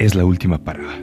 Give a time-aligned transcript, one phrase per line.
[0.00, 0.94] Es la última parada.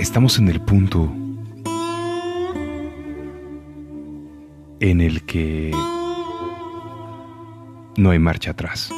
[0.00, 1.08] Estamos en el punto
[4.80, 5.70] en el que
[7.96, 8.90] no hay marcha atrás.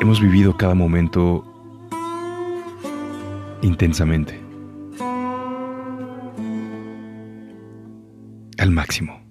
[0.00, 1.44] Hemos vivido cada momento
[3.60, 4.40] intensamente,
[8.58, 9.23] al máximo,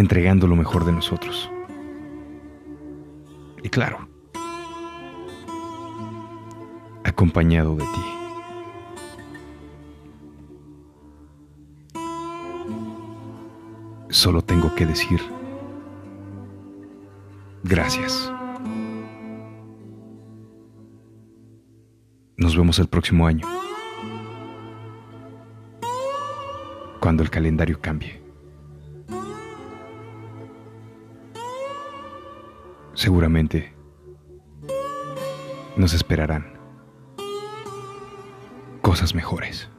[0.00, 1.50] entregando lo mejor de nosotros.
[3.62, 4.08] Y claro,
[7.04, 8.04] acompañado de ti.
[14.08, 15.20] Solo tengo que decir
[17.62, 18.32] gracias.
[22.36, 23.46] Nos vemos el próximo año,
[26.98, 28.19] cuando el calendario cambie.
[33.00, 33.72] Seguramente
[35.74, 36.52] nos esperarán
[38.82, 39.70] cosas mejores.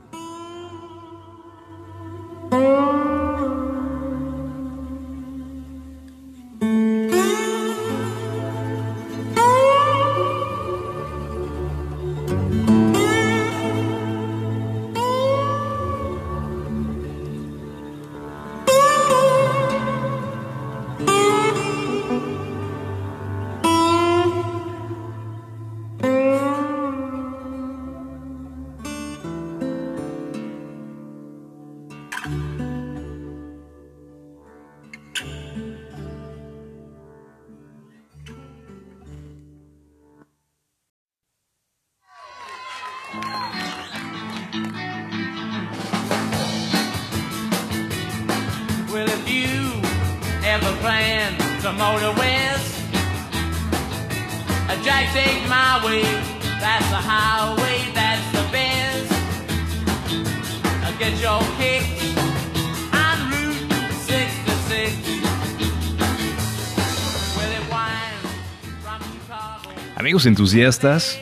[70.26, 71.20] Entusiastas,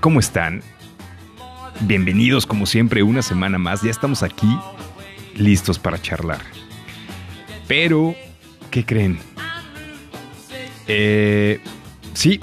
[0.00, 0.62] ¿cómo están?
[1.80, 3.82] Bienvenidos como siempre una semana más.
[3.82, 4.58] Ya estamos aquí
[5.34, 6.40] listos para charlar.
[7.66, 8.14] Pero,
[8.70, 9.18] ¿qué creen?
[10.86, 11.60] Eh,
[12.14, 12.40] sí,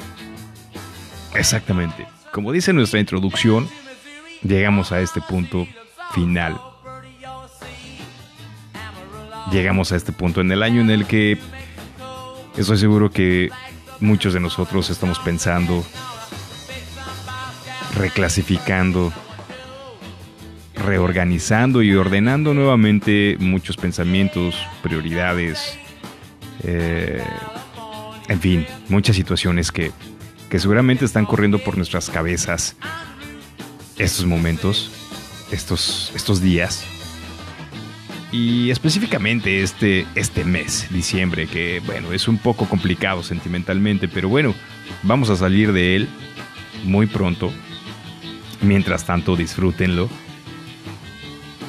[1.36, 2.08] exactamente.
[2.32, 3.68] Como dice nuestra introducción,
[4.42, 5.68] llegamos a este punto
[6.14, 6.60] final.
[9.52, 11.38] Llegamos a este punto en el año en el que
[12.58, 13.50] estoy seguro que
[14.04, 15.84] muchos de nosotros estamos pensando,
[17.96, 19.14] reclasificando,
[20.76, 25.80] reorganizando y ordenando nuevamente muchos pensamientos, prioridades,
[26.64, 27.24] eh,
[28.28, 29.92] en fin, muchas situaciones que,
[30.50, 32.76] que seguramente están corriendo por nuestras cabezas
[33.98, 34.92] estos momentos,
[35.52, 36.86] estos, estos días.
[38.34, 44.56] Y específicamente este, este mes, diciembre, que bueno, es un poco complicado sentimentalmente, pero bueno,
[45.04, 46.10] vamos a salir de él
[46.84, 47.54] muy pronto.
[48.60, 50.10] Mientras tanto, disfrútenlo.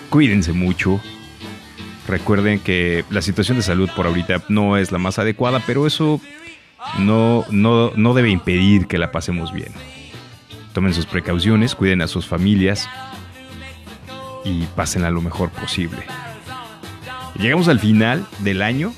[0.09, 1.03] Cuídense mucho.
[2.09, 6.19] Recuerden que la situación de salud por ahorita no es la más adecuada, pero eso
[6.99, 9.75] no, no, no debe impedir que la pasemos bien.
[10.73, 12.89] Tomen sus precauciones, cuiden a sus familias
[14.47, 16.07] y pásenla lo mejor posible.
[17.39, 18.93] Llegamos al final del año.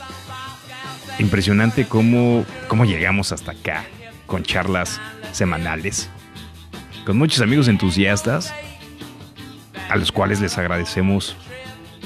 [1.19, 3.87] Impresionante cómo, cómo llegamos hasta acá
[4.27, 5.01] con charlas
[5.33, 6.11] semanales.
[7.07, 8.53] Con muchos amigos entusiastas
[9.89, 11.37] a los cuales les agradecemos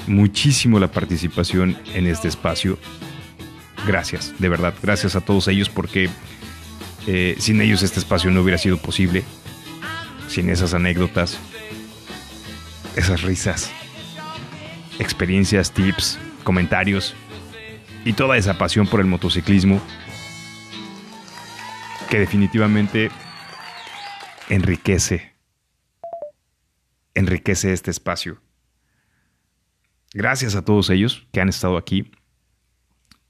[0.07, 2.77] muchísimo la participación en este espacio.
[3.85, 6.09] Gracias, de verdad, gracias a todos ellos porque
[7.07, 9.23] eh, sin ellos este espacio no hubiera sido posible.
[10.27, 11.37] Sin esas anécdotas,
[12.95, 13.69] esas risas,
[15.01, 17.15] experiencias, tips, comentarios
[18.05, 19.81] y toda esa pasión por el motociclismo
[22.09, 23.09] que definitivamente
[24.49, 25.33] enriquece,
[27.15, 28.41] enriquece este espacio.
[30.13, 32.11] Gracias a todos ellos que han estado aquí.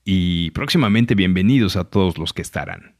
[0.04, 2.96] Y próximamente bienvenidos a todos los que estarán.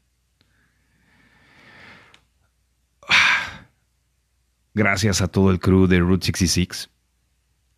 [4.72, 6.91] Gracias a todo el crew de Route 66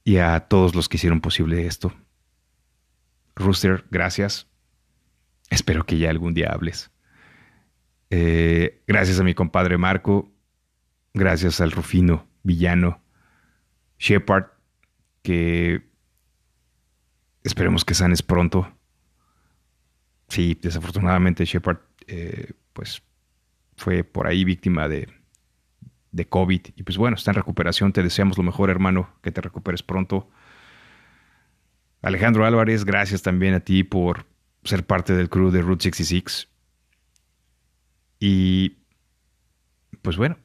[0.04, 1.92] y a todos los que hicieron posible esto.
[3.34, 4.46] Rooster, gracias.
[5.50, 6.90] Espero que ya algún día hables.
[8.10, 10.30] Eh, gracias a mi compadre Marco.
[11.14, 13.00] Gracias al Rufino, Villano,
[13.98, 14.46] Shepard,
[15.22, 15.88] que
[17.44, 18.76] esperemos que sanes pronto.
[20.28, 21.78] Sí, desafortunadamente Shepard,
[22.08, 23.00] eh, pues
[23.76, 25.08] fue por ahí víctima de,
[26.14, 26.60] de COVID.
[26.76, 27.92] Y pues bueno, está en recuperación.
[27.92, 30.30] Te deseamos lo mejor, hermano, que te recuperes pronto.
[32.02, 34.26] Alejandro Álvarez, gracias también a ti por
[34.62, 36.48] ser parte del crew de Route 66.
[38.20, 38.78] Y
[40.02, 40.38] pues bueno,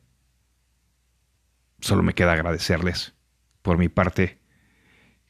[1.80, 3.14] solo me queda agradecerles
[3.62, 4.40] por mi parte.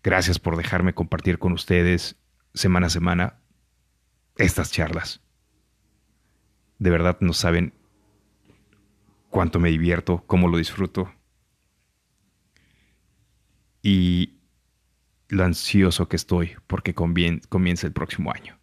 [0.04, 2.16] Gracias por dejarme compartir con ustedes
[2.54, 3.40] semana a semana
[4.38, 5.22] estas charlas.
[6.78, 7.74] De verdad no saben
[9.30, 11.12] cuánto me divierto, cómo lo disfruto
[13.82, 14.40] y
[15.30, 18.60] lo ansioso que estoy porque comienza el próximo año.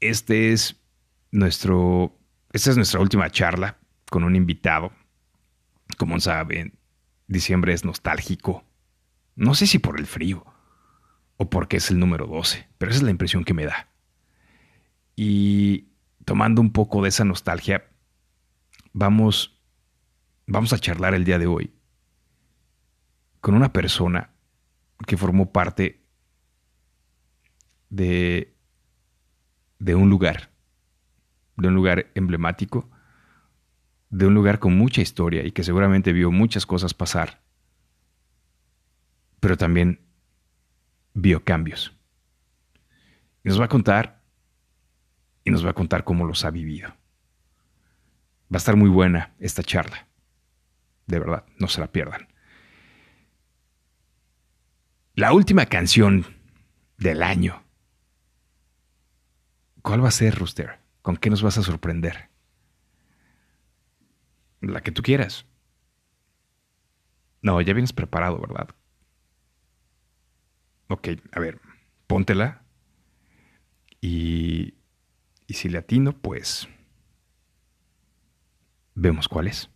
[0.00, 0.82] Este es
[1.30, 2.18] nuestro,
[2.52, 3.78] esta es nuestra última charla
[4.10, 4.92] con un invitado.
[5.96, 6.74] Como saben,
[7.26, 8.64] diciembre es nostálgico.
[9.36, 10.44] No sé si por el frío
[11.36, 13.88] o porque es el número 12, pero esa es la impresión que me da.
[15.16, 15.88] Y
[16.24, 17.84] tomando un poco de esa nostalgia,
[18.94, 19.60] vamos,
[20.46, 21.74] vamos a charlar el día de hoy
[23.42, 24.30] con una persona
[25.06, 26.02] que formó parte
[27.90, 28.56] de,
[29.78, 30.50] de un lugar,
[31.56, 32.88] de un lugar emblemático,
[34.08, 37.42] de un lugar con mucha historia y que seguramente vio muchas cosas pasar,
[39.40, 40.00] pero también
[41.12, 41.94] vio cambios.
[43.42, 44.22] Y nos va a contar,
[45.44, 46.94] y nos va a contar cómo los ha vivido.
[48.52, 50.06] Va a estar muy buena esta charla.
[51.06, 52.28] De verdad, no se la pierdan.
[55.14, 56.26] La última canción
[56.98, 57.62] del año.
[59.82, 60.78] ¿Cuál va a ser, Rooster?
[61.02, 62.30] ¿Con qué nos vas a sorprender?
[64.60, 65.46] La que tú quieras.
[67.42, 68.68] No, ya vienes preparado, ¿verdad?
[70.88, 71.60] Ok, a ver,
[72.06, 72.62] póntela.
[74.00, 74.74] Y,
[75.46, 76.68] y si le atino, pues
[78.94, 79.73] Vemos cuál es.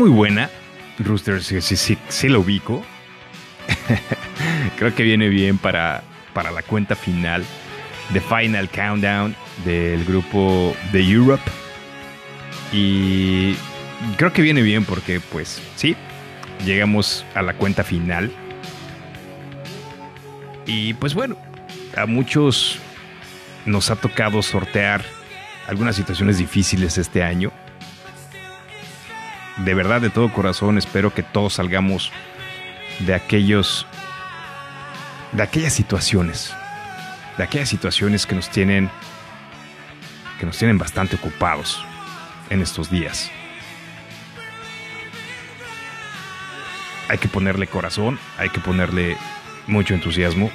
[0.00, 0.48] Muy buena.
[0.98, 2.82] Rooster, sí, sí, sí, lo ubico.
[4.78, 6.02] Creo que viene bien para,
[6.32, 7.44] para la cuenta final.
[8.14, 11.42] The Final Countdown del grupo The Europe.
[12.72, 13.56] Y
[14.16, 15.94] creo que viene bien porque, pues, sí,
[16.64, 18.32] llegamos a la cuenta final.
[20.64, 21.36] Y pues bueno,
[21.94, 22.78] a muchos
[23.66, 25.04] nos ha tocado sortear
[25.66, 27.52] algunas situaciones difíciles este año
[29.64, 32.12] de verdad, de todo corazón, espero que todos salgamos
[33.00, 33.86] de aquellos,
[35.32, 36.54] de aquellas situaciones,
[37.36, 38.90] de aquellas situaciones que nos tienen,
[40.38, 41.84] que nos tienen bastante ocupados
[42.48, 43.30] en estos días.
[47.08, 49.16] Hay que ponerle corazón, hay que ponerle
[49.66, 50.50] mucho entusiasmo.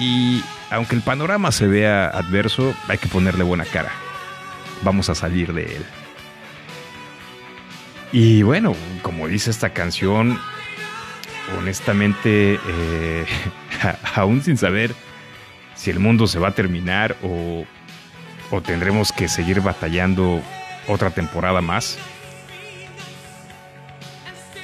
[0.00, 3.92] Y aunque el panorama se vea adverso, hay que ponerle buena cara.
[4.82, 5.84] Vamos a salir de él.
[8.12, 10.38] Y bueno, como dice esta canción,
[11.58, 13.26] honestamente, eh,
[14.14, 14.94] aún sin saber
[15.74, 17.64] si el mundo se va a terminar o,
[18.50, 20.42] o tendremos que seguir batallando
[20.88, 21.98] otra temporada más,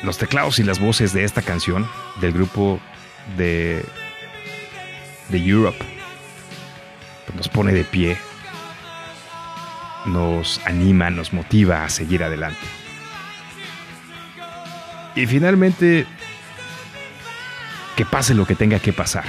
[0.02, 1.88] los teclados y las voces de esta canción
[2.20, 2.80] del grupo
[3.36, 3.84] de,
[5.28, 5.84] de Europe
[7.26, 8.16] pues nos pone de pie,
[10.06, 12.75] nos anima, nos motiva a seguir adelante.
[15.16, 16.06] Y finalmente,
[17.96, 19.24] que pase lo que tenga que pasar.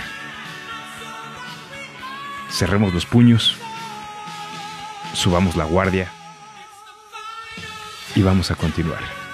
[2.52, 3.56] Cerremos los puños,
[5.14, 6.12] subamos la guardia
[8.16, 9.27] y vamos a continuar.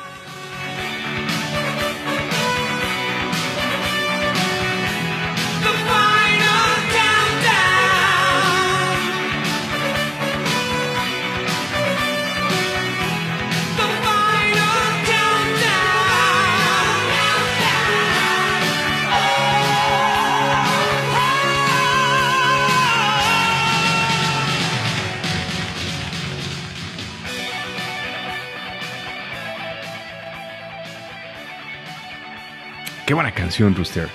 [33.14, 34.10] Qué buena canción, Rooster.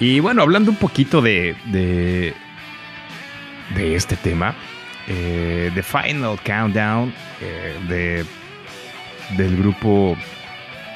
[0.00, 2.32] Y bueno, hablando un poquito de, de,
[3.76, 4.54] de este tema,
[5.06, 7.12] eh, The Final Countdown
[7.42, 8.24] eh, de,
[9.36, 10.16] del grupo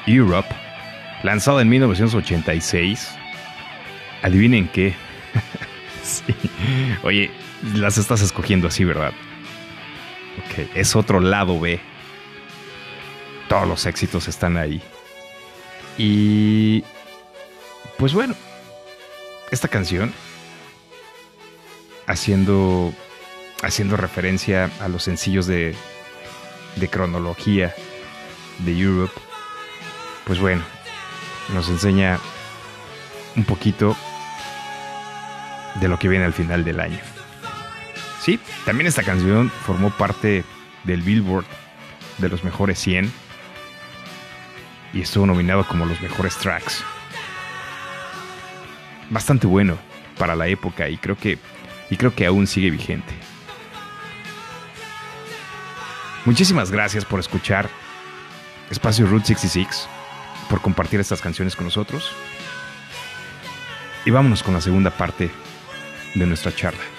[0.07, 0.49] Europe,
[1.21, 3.15] lanzado en 1986.
[4.23, 4.95] Adivinen qué.
[7.03, 7.29] Oye,
[7.75, 9.13] las estás escogiendo así, ¿verdad?
[10.39, 11.79] Ok, es otro lado B.
[13.47, 14.81] Todos los éxitos están ahí.
[15.95, 16.83] Y
[17.99, 18.33] pues bueno,
[19.51, 20.13] esta canción,
[22.07, 22.93] haciendo,
[23.61, 25.75] haciendo referencia a los sencillos de,
[26.77, 27.75] de cronología
[28.59, 29.13] de Europe,
[30.23, 30.63] pues bueno,
[31.53, 32.19] nos enseña
[33.35, 33.97] un poquito
[35.81, 36.99] de lo que viene al final del año.
[38.21, 40.45] Sí, también esta canción formó parte
[40.85, 41.45] del Billboard
[42.17, 43.11] de los mejores 100
[44.93, 46.81] y estuvo nominado como los mejores tracks
[49.09, 49.77] bastante bueno
[50.17, 51.37] para la época y creo que
[51.89, 53.13] y creo que aún sigue vigente.
[56.25, 57.69] Muchísimas gracias por escuchar
[58.69, 59.87] Espacio Route 66,
[60.49, 62.11] por compartir estas canciones con nosotros.
[64.05, 65.31] Y vámonos con la segunda parte
[66.13, 66.98] de nuestra charla.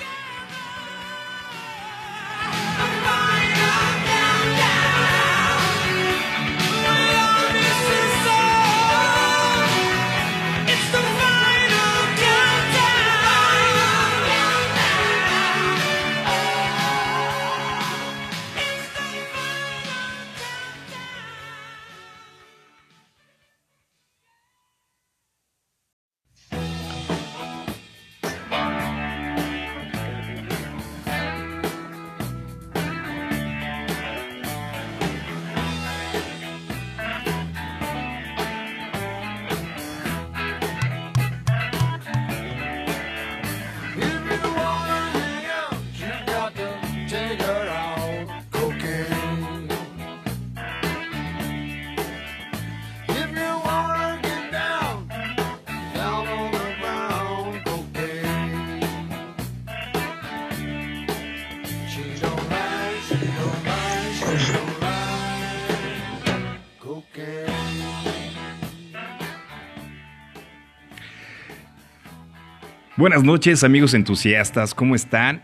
[73.01, 75.43] Buenas noches amigos entusiastas, ¿cómo están?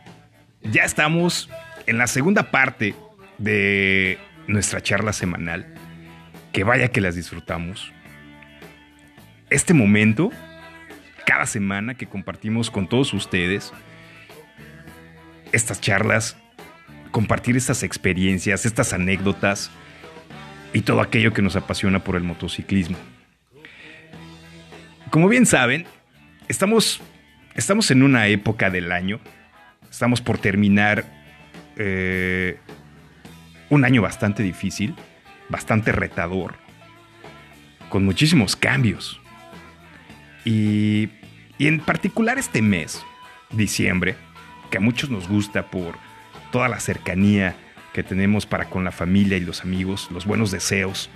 [0.63, 1.49] Ya estamos
[1.87, 2.95] en la segunda parte
[3.39, 5.75] de nuestra charla semanal.
[6.53, 7.95] Que vaya que las disfrutamos.
[9.49, 10.31] Este momento,
[11.25, 13.73] cada semana que compartimos con todos ustedes,
[15.51, 16.37] estas charlas,
[17.11, 19.71] compartir estas experiencias, estas anécdotas
[20.75, 22.99] y todo aquello que nos apasiona por el motociclismo.
[25.09, 25.87] Como bien saben,
[26.49, 27.01] estamos
[27.57, 29.19] Estamos en una época del año.
[29.91, 31.07] Estamos por terminar
[31.77, 32.59] eh,
[33.71, 34.95] un año bastante difícil,
[35.49, 36.57] bastante retador,
[37.89, 39.19] con muchísimos cambios.
[40.45, 41.09] Y,
[41.57, 43.03] y en particular este mes,
[43.51, 44.17] diciembre,
[44.71, 45.97] que a muchos nos gusta por
[46.53, 47.57] toda la cercanía
[47.95, 51.09] que tenemos para con la familia y los amigos, los buenos deseos,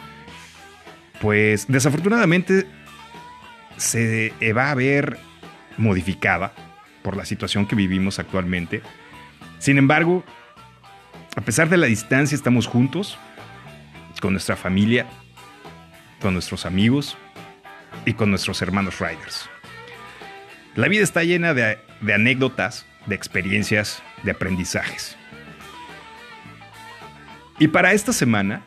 [1.20, 2.66] pues desafortunadamente
[3.76, 5.18] se va a ver
[5.77, 6.53] modificada
[7.03, 8.83] por la situación que vivimos actualmente.
[9.59, 10.25] Sin embargo,
[11.37, 13.19] a pesar de la distancia, estamos juntos
[14.21, 15.07] con nuestra familia,
[16.21, 17.17] con nuestros amigos
[18.05, 19.49] y con nuestros hermanos riders.
[20.75, 21.79] La vida está llena de,
[22.15, 25.17] anécdotas, de experiencias, de aprendizajes.
[27.59, 28.62] Y para esta semana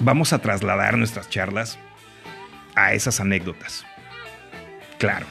[0.00, 1.78] vamos a trasladar nuestras charlas
[2.74, 3.86] a esas anécdotas.
[4.98, 5.26] Claro,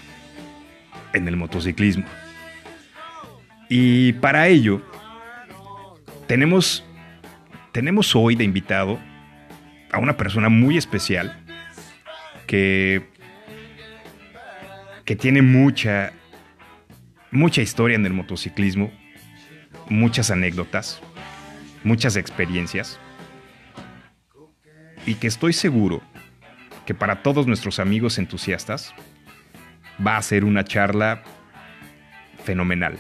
[1.18, 2.06] en el motociclismo.
[3.70, 4.82] Y para ello,
[6.28, 6.86] tenemos,
[7.72, 9.00] tenemos hoy de invitado
[9.92, 11.44] a una persona muy especial
[12.46, 13.06] que,
[15.04, 16.14] que tiene mucha,
[17.32, 18.92] mucha historia en el motociclismo,
[19.90, 21.02] muchas anécdotas,
[21.84, 23.00] muchas experiencias,
[25.06, 26.02] y que estoy seguro
[26.86, 28.94] que para todos nuestros amigos entusiastas
[30.06, 31.24] va a ser una charla
[32.44, 32.98] fenomenal.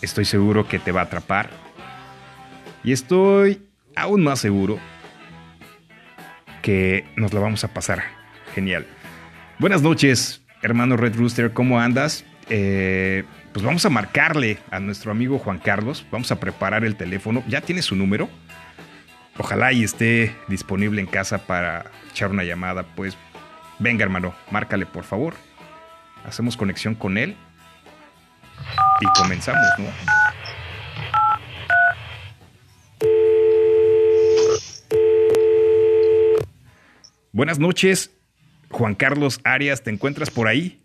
[0.00, 1.50] Estoy seguro que te va a atrapar.
[2.84, 3.62] Y estoy
[3.94, 4.78] aún más seguro
[6.62, 8.02] que nos la vamos a pasar
[8.54, 8.86] genial.
[9.58, 12.24] Buenas noches, hermano Red Rooster, ¿cómo andas?
[12.50, 17.44] Eh, pues vamos a marcarle a nuestro amigo Juan Carlos, vamos a preparar el teléfono.
[17.46, 18.28] ¿Ya tiene su número?
[19.38, 22.84] Ojalá y esté disponible en casa para echar una llamada.
[22.94, 23.16] Pues
[23.78, 25.34] venga, hermano, márcale por favor.
[26.26, 27.36] Hacemos conexión con él
[29.00, 29.86] y comenzamos, ¿no?
[37.32, 38.10] Buenas noches,
[38.70, 40.82] Juan Carlos Arias, ¿te encuentras por ahí?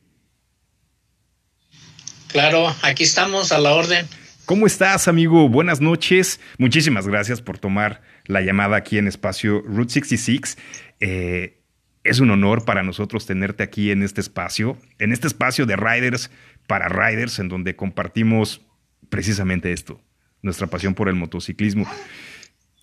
[2.27, 4.07] Claro, aquí estamos a la orden.
[4.45, 5.49] ¿Cómo estás, amigo?
[5.49, 6.39] Buenas noches.
[6.57, 10.57] Muchísimas gracias por tomar la llamada aquí en espacio Route 66.
[11.01, 11.61] Eh,
[12.07, 16.29] es un honor para nosotros tenerte aquí en este espacio, en este espacio de Riders
[16.67, 18.61] para Riders, en donde compartimos
[19.09, 20.01] precisamente esto,
[20.41, 21.85] nuestra pasión por el motociclismo.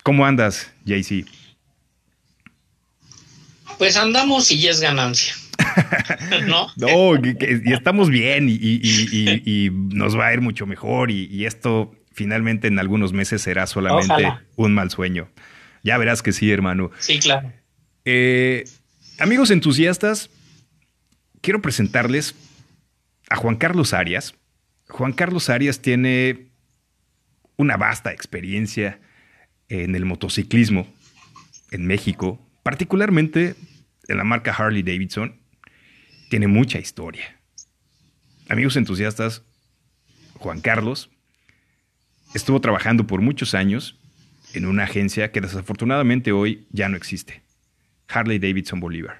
[0.03, 1.25] ¿Cómo andas, JC?
[3.77, 5.33] Pues andamos y ya es ganancia.
[6.47, 6.67] ¿No?
[6.75, 11.11] No, y estamos bien y, y- y- y- y nos va a ir mucho mejor
[11.11, 14.43] y, y esto finalmente en algunos meses será solamente Ojalá.
[14.55, 15.29] un mal sueño.
[15.83, 16.91] Ya verás que sí, hermano.
[16.99, 17.51] Sí, claro.
[18.05, 18.65] Eh,
[19.19, 20.29] amigos entusiastas,
[21.41, 22.35] quiero presentarles
[23.29, 24.35] a Juan Carlos Arias.
[24.89, 26.49] Juan Carlos Arias tiene
[27.57, 28.99] una vasta experiencia
[29.69, 30.87] en el motociclismo
[31.71, 33.55] en México, particularmente
[34.07, 35.39] en la marca Harley Davidson.
[36.29, 37.39] Tiene mucha historia.
[38.49, 39.43] Amigos entusiastas,
[40.35, 41.09] Juan Carlos
[42.33, 43.97] estuvo trabajando por muchos años
[44.53, 47.44] en una agencia que desafortunadamente hoy ya no existe.
[48.07, 49.19] Harley Davidson Bolívar.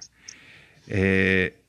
[0.87, 1.61] Eh,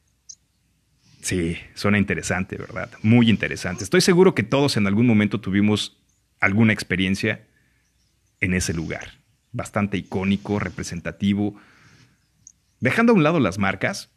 [1.21, 2.91] sí, suena interesante, ¿verdad?
[3.03, 3.85] Muy interesante.
[3.85, 5.99] Estoy seguro que todos en algún momento tuvimos
[6.41, 7.47] alguna experiencia
[8.41, 9.13] en ese lugar.
[9.53, 11.59] Bastante icónico, representativo.
[12.81, 14.11] Dejando a un lado las marcas,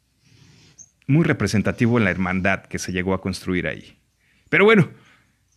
[1.08, 3.98] muy representativo en la hermandad que se llegó a construir ahí.
[4.50, 4.92] Pero bueno,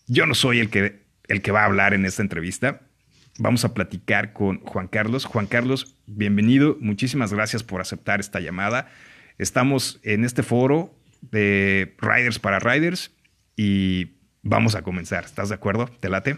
[0.06, 2.80] yo no soy el que, el que va a hablar en esta entrevista.
[3.38, 5.24] Vamos a platicar con Juan Carlos.
[5.24, 6.76] Juan Carlos, bienvenido.
[6.80, 8.90] Muchísimas gracias por aceptar esta llamada.
[9.38, 13.10] Estamos en este foro de Riders para Riders
[13.56, 14.08] y
[14.42, 15.24] vamos a comenzar.
[15.24, 15.86] ¿Estás de acuerdo?
[16.00, 16.36] ¿Te late?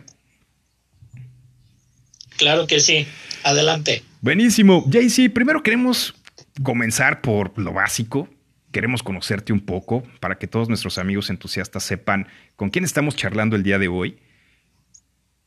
[2.36, 3.08] Claro que sí.
[3.42, 4.04] Adelante.
[4.20, 4.84] Buenísimo.
[4.88, 6.14] JC, primero queremos
[6.62, 8.28] comenzar por lo básico.
[8.70, 13.56] Queremos conocerte un poco para que todos nuestros amigos entusiastas sepan con quién estamos charlando
[13.56, 14.18] el día de hoy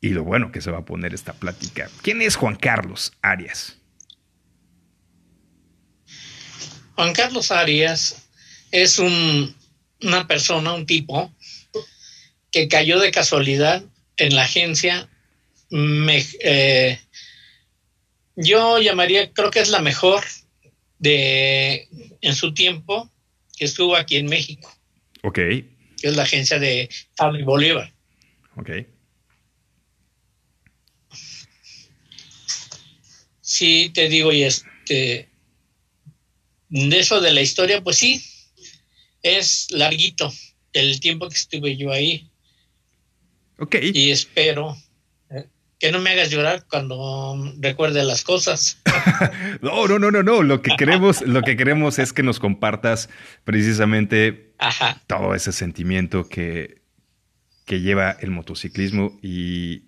[0.02, 1.90] y lo bueno que se va a poner esta plática.
[2.02, 3.78] ¿Quién es Juan Carlos Arias?
[6.96, 8.28] Juan Carlos Arias
[8.72, 9.56] es un,
[10.02, 11.34] una persona, un tipo,
[12.52, 13.84] que cayó de casualidad
[14.18, 15.10] en la agencia.
[15.70, 17.00] Me- eh,
[18.36, 20.24] yo llamaría, creo que es la mejor
[21.00, 21.88] de
[22.22, 23.12] en su tiempo
[23.58, 24.72] que estuvo aquí en México,
[25.24, 25.64] Ok, que
[26.02, 27.92] es la agencia de Harley Bolívar.
[28.56, 28.70] ok.
[33.58, 35.30] Sí, te digo, y este,
[36.70, 38.24] de eso de la historia, pues sí,
[39.24, 40.32] es larguito
[40.74, 42.30] el tiempo que estuve yo ahí
[43.58, 43.78] Ok.
[43.82, 44.78] y espero
[45.32, 45.48] eh,
[45.80, 48.78] que no me hagas llorar cuando recuerde las cosas.
[49.62, 50.44] No, no, no, no, no.
[50.44, 53.10] Lo que queremos, lo que queremos es que nos compartas
[53.44, 56.84] precisamente Ajá, todo ese sentimiento que,
[57.66, 59.86] que lleva el motociclismo y,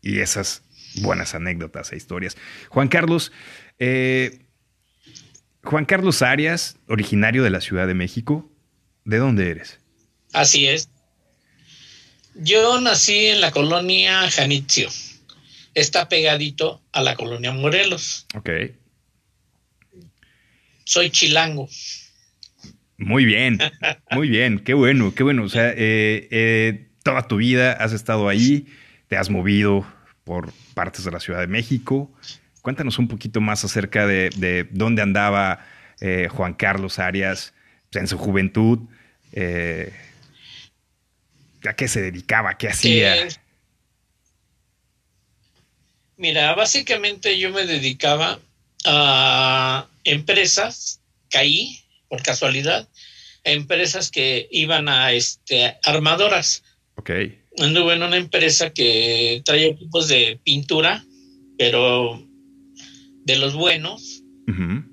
[0.00, 0.64] y esas
[0.96, 2.36] buenas anécdotas e historias.
[2.68, 3.32] Juan Carlos,
[3.78, 4.40] eh,
[5.64, 8.50] Juan Carlos Arias, originario de la Ciudad de México,
[9.04, 9.78] ¿de dónde eres?
[10.32, 10.88] así es.
[12.34, 14.88] Yo nací en la colonia Janitzio.
[15.74, 18.26] Está pegadito a la colonia Morelos.
[18.34, 18.50] Ok.
[20.84, 21.68] Soy chilango.
[22.96, 23.58] Muy bien,
[24.10, 25.44] muy bien, qué bueno, qué bueno.
[25.44, 28.66] O sea, eh, eh, toda tu vida has estado ahí,
[29.08, 29.86] te has movido
[30.24, 32.10] por partes de la Ciudad de México,
[32.62, 35.66] Cuéntanos un poquito más acerca de, de dónde andaba
[36.00, 37.54] eh, Juan Carlos Arias
[37.90, 38.78] pues, en su juventud.
[39.32, 39.92] Eh,
[41.68, 42.56] ¿A qué se dedicaba?
[42.56, 43.16] ¿Qué hacía?
[43.16, 43.28] Eh,
[46.16, 48.38] mira, básicamente yo me dedicaba
[48.84, 52.88] a empresas, caí por casualidad,
[53.44, 56.62] a empresas que iban a este, armadoras.
[56.94, 57.10] Ok.
[57.58, 61.04] Anduve en una empresa que traía equipos de pintura,
[61.58, 62.26] pero
[63.24, 64.22] de los buenos,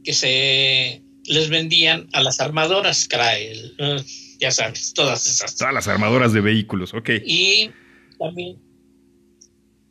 [0.03, 4.03] que se les vendían a las armadoras, Crael, eh,
[4.39, 5.55] ya sabes, todas esas.
[5.55, 7.09] Todas las armadoras de vehículos, ok.
[7.25, 7.71] Y
[8.17, 8.57] también,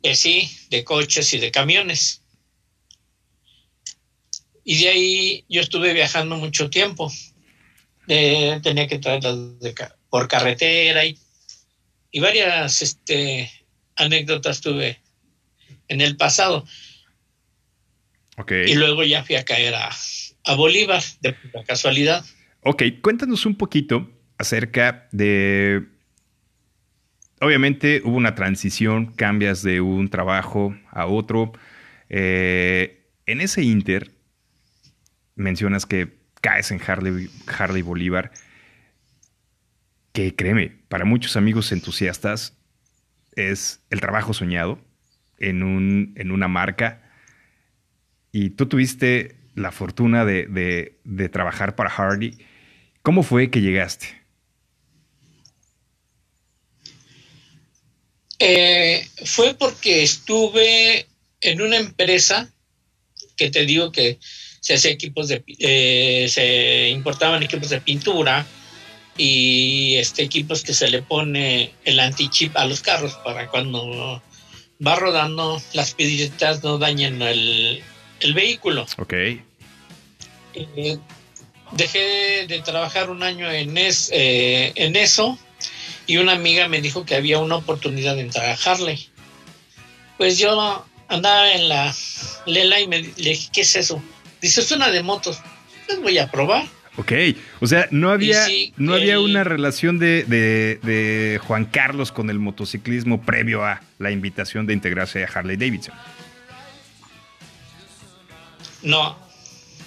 [0.03, 2.23] eh, sí, de coches y de camiones.
[4.63, 7.11] Y de ahí yo estuve viajando mucho tiempo.
[8.07, 9.75] Eh, tenía que traerlas de
[10.09, 11.17] por carretera y,
[12.11, 13.51] y varias este,
[13.95, 14.99] anécdotas tuve
[15.87, 16.65] en el pasado.
[18.49, 19.89] Y luego ya fui a caer a,
[20.45, 22.25] a Bolívar, de pura casualidad.
[22.61, 25.85] Ok, cuéntanos un poquito acerca de...
[27.41, 31.53] Obviamente hubo una transición, cambias de un trabajo a otro.
[32.09, 34.11] Eh, en ese inter,
[35.35, 38.31] mencionas que caes en Harley, Harley Bolívar,
[40.13, 42.57] que créeme, para muchos amigos entusiastas
[43.35, 44.79] es el trabajo soñado
[45.37, 47.01] en, un, en una marca.
[48.31, 50.47] Y tú tuviste la fortuna de,
[51.03, 52.37] de- trabajar para Harley.
[53.01, 54.07] ¿Cómo fue que llegaste?
[58.39, 61.07] Eh, fue porque estuve
[61.41, 62.49] en una empresa
[63.35, 64.17] que te digo que
[64.61, 68.45] se hacía equipos de eh, se importaban equipos de pintura
[69.21, 74.23] y este equipos que se le pone el anti-chip a los carros para cuando
[74.85, 77.83] va rodando las piedritas no dañen el,
[78.21, 78.85] el vehículo.
[78.97, 79.13] Ok.
[80.53, 80.97] Eh,
[81.73, 85.37] dejé de trabajar un año en, es- eh, en eso
[86.07, 89.09] y una amiga me dijo que había una oportunidad de entrar a Harley.
[90.17, 91.93] Pues yo andaba en la
[92.45, 94.01] Lela y me le dije, ¿qué es eso?
[94.41, 95.39] Dice, es una de motos.
[95.87, 96.65] Pues voy a probar.
[96.99, 97.11] Ok.
[97.61, 102.29] O sea, no había, sí, no había una relación de, de- de Juan Carlos con
[102.29, 105.93] el motociclismo previo a la invitación de integrarse a Harley Davidson.
[108.81, 109.17] No,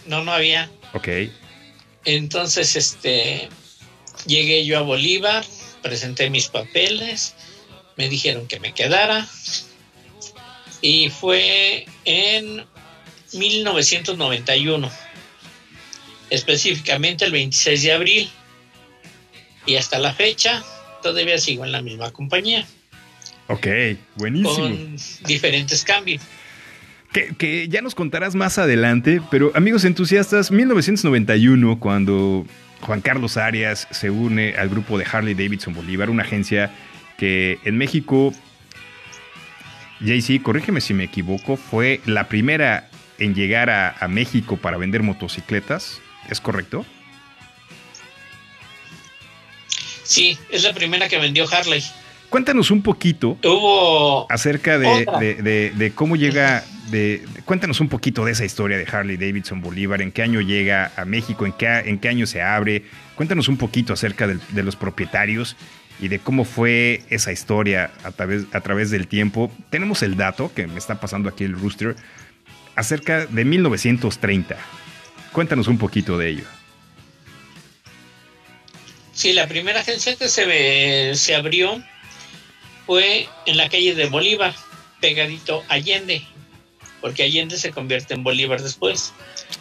[0.06, 0.70] no, no había.
[0.94, 1.08] Ok.
[2.04, 3.48] Entonces, este,
[4.26, 5.44] llegué yo a Bolívar,
[5.82, 7.34] presenté mis papeles,
[7.96, 9.26] me dijeron que me quedara
[10.80, 12.64] y fue en
[13.34, 14.90] 1991,
[16.32, 18.30] específicamente el 26 de abril
[19.66, 20.64] y hasta la fecha
[21.02, 22.66] todavía sigo en la misma compañía
[23.48, 23.66] Ok.
[24.16, 24.54] Buenísimo.
[24.54, 26.22] con diferentes cambios.
[27.12, 32.46] Que, que ya nos contarás más adelante, pero amigos entusiastas, 1991, cuando
[32.80, 36.70] Juan Carlos Arias se une al grupo de Harley Davidson Bolívar, una agencia
[37.18, 38.32] que en México,
[40.00, 45.02] JC, corrígeme si me equivoco, fue la primera en llegar a, a México para vender
[45.02, 46.84] motocicletas, ¿es correcto?
[50.04, 51.82] Sí, es la primera que vendió Harley.
[52.28, 58.24] Cuéntanos un poquito Hubo acerca de, de- de- de cómo llega, de, cuéntanos un poquito
[58.24, 61.66] de esa historia de Harley Davidson Bolívar, en qué año llega a México, en qué,
[61.84, 62.84] en qué año se abre,
[63.16, 65.56] cuéntanos un poquito acerca de los propietarios
[66.00, 69.52] y de cómo fue esa historia a través, a través del tiempo.
[69.68, 71.96] Tenemos el dato que me está pasando aquí el rooster
[72.76, 74.56] acerca de 1930.
[75.32, 76.44] Cuéntanos un poquito de ello.
[79.12, 81.82] Sí, la primera agencia que se, se abrió
[82.86, 84.54] fue en la calle de Bolívar,
[85.00, 86.26] pegadito a Allende,
[87.00, 89.12] porque Allende se convierte en Bolívar después.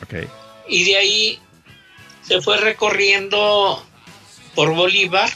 [0.04, 0.28] Ok.
[0.68, 1.40] Y de ahí
[2.22, 3.86] se fue recorriendo
[4.56, 5.30] por Bolívar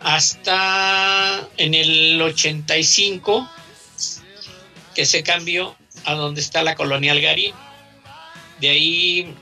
[0.00, 3.50] hasta en el 85,
[4.94, 7.54] que se cambió a donde está la colonia Algarín.
[8.60, 9.34] De ahí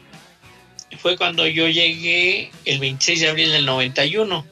[0.98, 4.46] fue cuando yo llegué el 26 de abril del 91.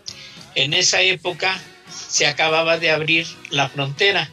[0.54, 4.30] En esa época se acababa de abrir la frontera.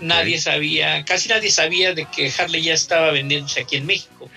[0.00, 4.30] Nadie sabía, casi nadie sabía de que Harley ya estaba vendiéndose aquí en México.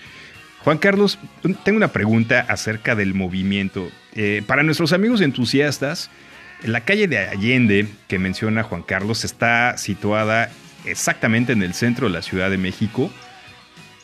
[0.64, 1.18] Juan Carlos,
[1.64, 3.90] tengo una pregunta acerca del movimiento.
[4.14, 6.10] Eh, para nuestros amigos entusiastas,
[6.62, 10.50] la calle de Allende que menciona Juan Carlos está situada
[10.84, 13.12] exactamente en el centro de la Ciudad de México,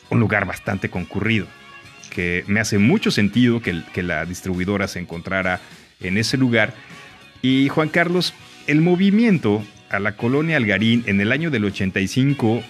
[0.09, 1.47] un lugar bastante concurrido,
[2.09, 5.61] que me hace mucho sentido que, la distribuidora se encontrara
[5.99, 6.73] en ese lugar.
[7.41, 8.33] Y Juan Carlos,
[8.67, 12.63] el movimiento a la colonia Algarín en el año del 85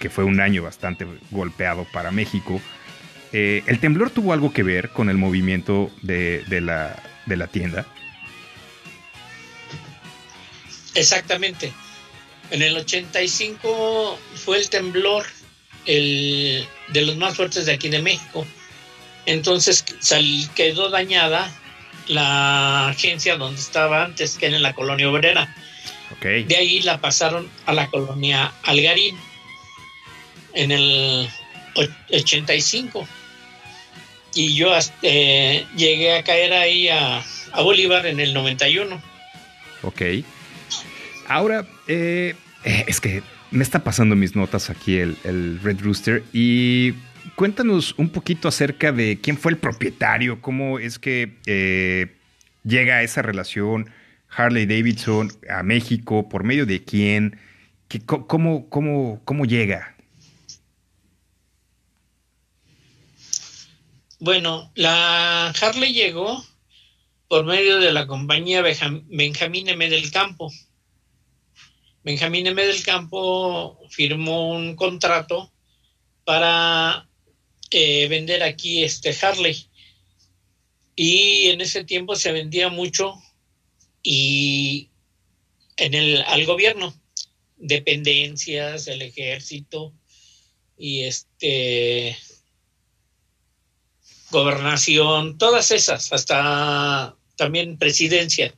[0.00, 2.60] que fue un año bastante golpeado para México.
[3.32, 7.46] Eh, ¿El temblor tuvo algo que ver con el movimiento de, de la, de la
[7.46, 7.86] tienda?
[10.94, 11.72] Exactamente.
[12.50, 15.24] En el 85 fue el temblor
[15.86, 18.46] el, de los más fuertes de aquí de México.
[19.26, 21.52] Entonces sal- quedó dañada
[22.08, 25.54] la agencia donde estaba antes, que era en la colonia obrera.
[26.46, 29.16] De ahí la pasaron a la colonia Algarín
[30.54, 31.28] en el
[31.74, 33.06] och- 85.
[34.34, 39.00] Y yo hasta, eh, llegué a caer ahí a, a Bolívar en el 91.
[39.82, 40.02] Ok.
[41.28, 46.92] Ahora, eh, es que me está pasando mis notas aquí el, Red Rooster y
[47.34, 52.16] cuéntanos un poquito acerca de quién fue el propietario, cómo es que eh,
[52.64, 53.90] llega esa relación
[54.28, 57.38] Harley Davidson a México, por medio de quién,
[57.88, 59.96] ¿Qué- co- cómo, cómo, cómo llega.
[64.20, 66.44] Bueno, la Harley llegó
[67.26, 69.88] por medio de la compañía Benjam- Benjamín M.
[69.88, 70.52] del Campo.
[72.02, 72.64] Benjamín M.
[72.64, 75.52] del Campo firmó un contrato
[76.24, 77.08] para
[77.70, 79.68] eh, vender aquí este Harley.
[80.96, 83.14] Y en ese tiempo se vendía mucho
[84.02, 84.90] y
[85.76, 86.94] en el al gobierno,
[87.56, 89.92] dependencias, el ejército
[90.78, 92.16] y este
[94.30, 98.54] gobernación, todas esas, hasta también presidencia.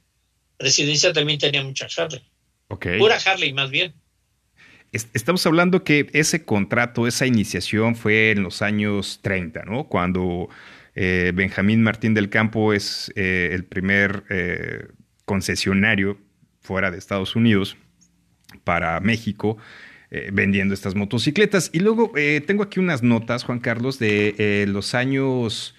[0.57, 2.32] Presidencia también tenía mucha Harley.
[2.99, 3.93] Pura Harley, más bien.
[4.93, 9.85] Es- Estamos hablando que ese contrato, esa iniciación fue en los años 30, ¿no?
[9.85, 10.49] Cuando
[10.95, 14.87] eh, Benjamín Martín del Campo es eh, el primer eh,
[15.25, 16.19] concesionario
[16.61, 17.77] fuera de Estados Unidos
[18.65, 19.57] para México
[20.11, 21.71] eh, vendiendo estas motocicletas.
[21.73, 22.13] Y luego
[22.47, 25.75] tengo aquí unas notas, Juan Carlos, de los años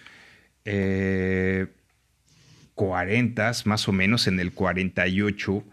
[0.65, 1.67] eh,
[2.75, 5.63] 40, más o menos, en el 48,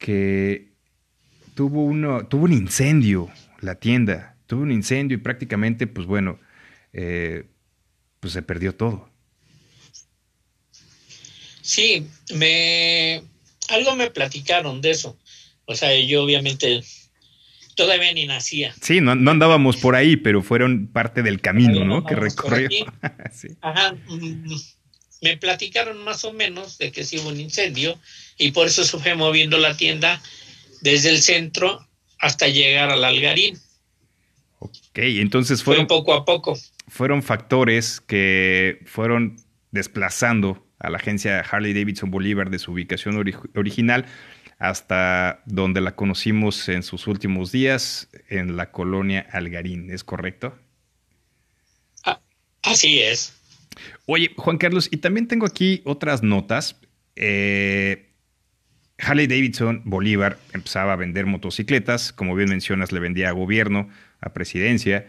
[0.00, 0.72] que
[1.54, 6.40] tuvo, uno, tuvo un incendio la tienda, tuvo un incendio y prácticamente, pues bueno,
[6.92, 7.44] eh,
[8.18, 9.08] pues se perdió todo.
[11.60, 13.22] Sí, me
[13.68, 15.16] algo me platicaron de eso.
[15.66, 16.82] O sea, yo obviamente
[17.76, 18.74] todavía ni nacía.
[18.80, 22.04] Sí, no, no andábamos por ahí, pero fueron parte del camino, Todavía ¿no?
[22.04, 22.68] Que recorrió.
[23.32, 23.48] Sí.
[23.60, 24.56] Ajá, mm,
[25.20, 27.98] me platicaron más o menos de que sí hubo un incendio
[28.38, 30.20] y por eso se fue moviendo la tienda
[30.80, 31.86] desde el centro
[32.18, 33.58] hasta llegar al Algarín.
[34.58, 36.58] Ok, entonces Fue fueron, poco a poco.
[36.88, 39.36] fueron factores que fueron
[39.70, 44.06] desplazando a la agencia Harley Davidson Bolívar de su ubicación ori- original
[44.58, 50.58] hasta donde la conocimos en sus últimos días, en la colonia Algarín, ¿es correcto?
[52.62, 53.32] Así es.
[54.06, 56.80] Oye, Juan Carlos, y también tengo aquí otras notas.
[57.16, 58.10] Eh,
[58.98, 63.88] Harley Davidson Bolívar empezaba a vender motocicletas, como bien mencionas, le vendía a gobierno,
[64.20, 65.06] a presidencia.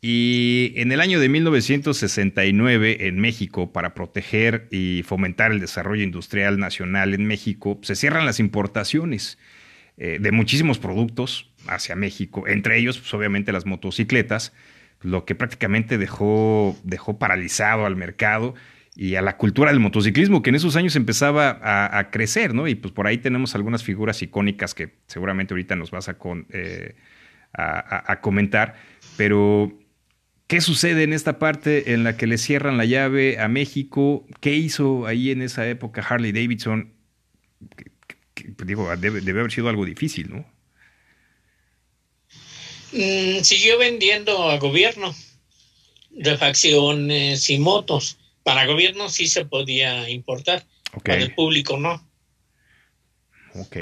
[0.00, 6.58] Y en el año de 1969, en México, para proteger y fomentar el desarrollo industrial
[6.58, 9.38] nacional en México, se cierran las importaciones
[9.96, 14.52] eh, de muchísimos productos hacia México, entre ellos, pues, obviamente, las motocicletas,
[15.02, 18.54] lo que prácticamente dejó, dejó paralizado al mercado
[18.94, 22.66] y a la cultura del motociclismo, que en esos años empezaba a, crecer, ¿no?
[22.66, 26.46] Y pues por ahí tenemos algunas figuras icónicas que seguramente ahorita nos vas a, con,
[26.50, 26.96] eh,
[27.52, 28.76] a, comentar,
[29.18, 29.78] pero
[30.46, 34.26] ¿qué sucede en esta parte en la que le cierran la llave a México?
[34.40, 36.94] ¿Qué hizo ahí en esa época Harley Davidson?
[37.76, 37.92] Que-
[38.34, 40.55] que, digo, debe haber sido algo difícil, ¿no?
[42.92, 45.14] Mm, siguió vendiendo a gobierno
[46.18, 48.18] refacciones y motos.
[48.42, 50.64] Para gobierno sí se podía importar,
[51.04, 52.06] para el público no.
[53.54, 53.76] Ok.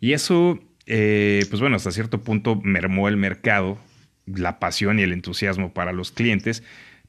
[0.00, 3.78] Y eso, eh, pues bueno, hasta cierto punto mermó el mercado,
[4.26, 6.62] la pasión y el entusiasmo para los clientes.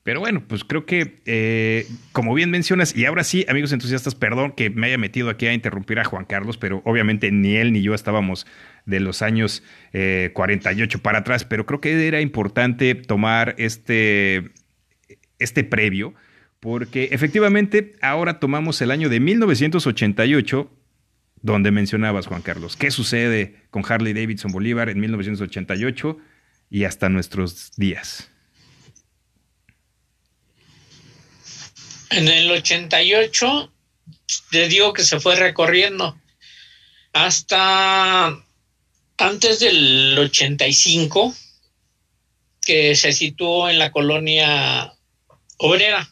[0.10, 4.54] Pero bueno, pues creo que, eh, como bien mencionas, y ahora sí, amigos entusiastas, perdón
[4.54, 7.84] que me haya metido aquí a interrumpir a Juan Carlos, pero obviamente ni él ni
[7.84, 8.48] yo estábamos
[8.88, 9.62] de los años
[9.94, 14.50] eh, 48 para atrás, pero creo que era importante tomar este,
[15.38, 16.16] este previo,
[16.60, 20.72] porque efectivamente ahora tomamos el año de 1988
[21.44, 26.18] donde mencionabas, Juan Carlos, qué sucede con Harley Davidson Bolívar en 1988
[26.72, 28.29] y hasta nuestros días.
[32.12, 33.72] En el 88,
[34.52, 36.20] te digo que se fue recorriendo
[37.14, 38.44] hasta
[39.18, 41.36] antes del 85,
[42.62, 44.94] que se situó en la colonia
[45.58, 46.10] obrera.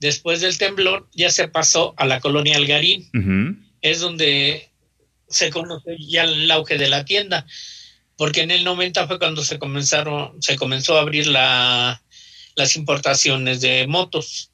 [0.00, 3.08] Después del temblor ya se pasó a la colonia Algarín.
[3.80, 4.70] Es donde
[5.28, 7.46] se conoce ya el auge de la tienda.
[8.16, 12.02] Porque en el 90 fue cuando se comenzaron, se comenzó a abrir la,
[12.54, 14.50] las importaciones de motos.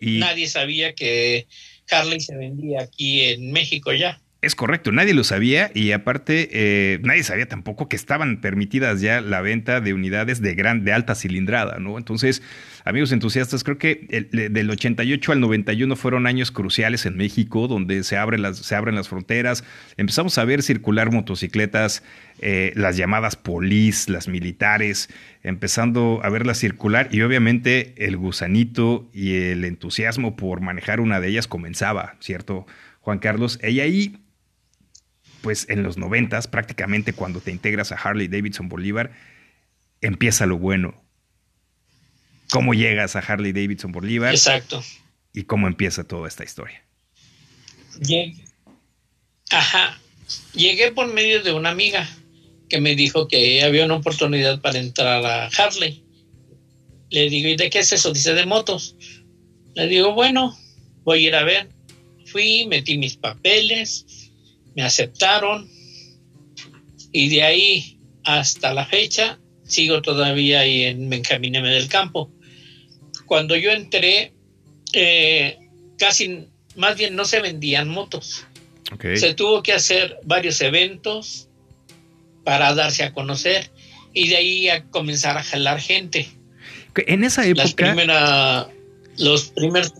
[0.00, 1.46] Y Nadie sabía que
[1.90, 4.20] Harley se vendía aquí en México ya.
[4.40, 9.20] Es correcto, nadie lo sabía y aparte eh, nadie sabía tampoco que estaban permitidas ya
[9.20, 11.98] la venta de unidades de gran, de alta cilindrada, ¿no?
[11.98, 12.40] Entonces,
[12.84, 17.66] amigos entusiastas, creo que el- de- del 88 al 91 fueron años cruciales en México,
[17.66, 19.64] donde se abren las, se abren las fronteras,
[19.96, 22.04] empezamos a ver circular motocicletas,
[22.40, 25.08] eh, las llamadas polis, las militares,
[25.42, 31.26] empezando a verlas circular y obviamente el gusanito y el entusiasmo por manejar una de
[31.26, 32.66] ellas comenzaba, ¿cierto?
[33.00, 34.18] Juan Carlos, y ahí
[35.42, 39.12] pues en los noventas, prácticamente cuando te integras a Harley Davidson Bolívar,
[40.00, 41.02] empieza lo bueno.
[42.50, 44.82] ¿Cómo llegas a Harley Davidson Bolívar Exacto.
[45.32, 46.82] y cómo empieza toda esta historia?
[48.00, 48.44] Llegué.
[49.50, 49.98] Ajá.
[50.54, 52.08] Llegué por medio de una amiga
[52.68, 56.04] que me dijo que había una oportunidad para entrar a Harley.
[57.10, 58.12] Le digo, ¿y de qué es eso?
[58.12, 58.96] Dice, de motos.
[59.74, 60.56] Le digo, bueno,
[61.04, 61.68] voy a ir a ver.
[62.26, 64.04] Fui, metí mis papeles,
[64.74, 65.68] me aceptaron
[67.12, 72.30] y de ahí hasta la fecha sigo todavía ahí en Benjamíneme del Campo.
[73.26, 74.32] Cuando yo entré,
[74.92, 75.58] eh,
[75.98, 78.46] casi, más bien no se vendían motos.
[78.92, 79.04] Ok.
[79.16, 81.48] Se tuvo que hacer varios eventos
[82.44, 83.70] para darse a conocer
[84.14, 86.28] y de ahí a comenzar a jalar gente.
[87.06, 88.70] En esa Las época,
[89.18, 89.92] los primeros,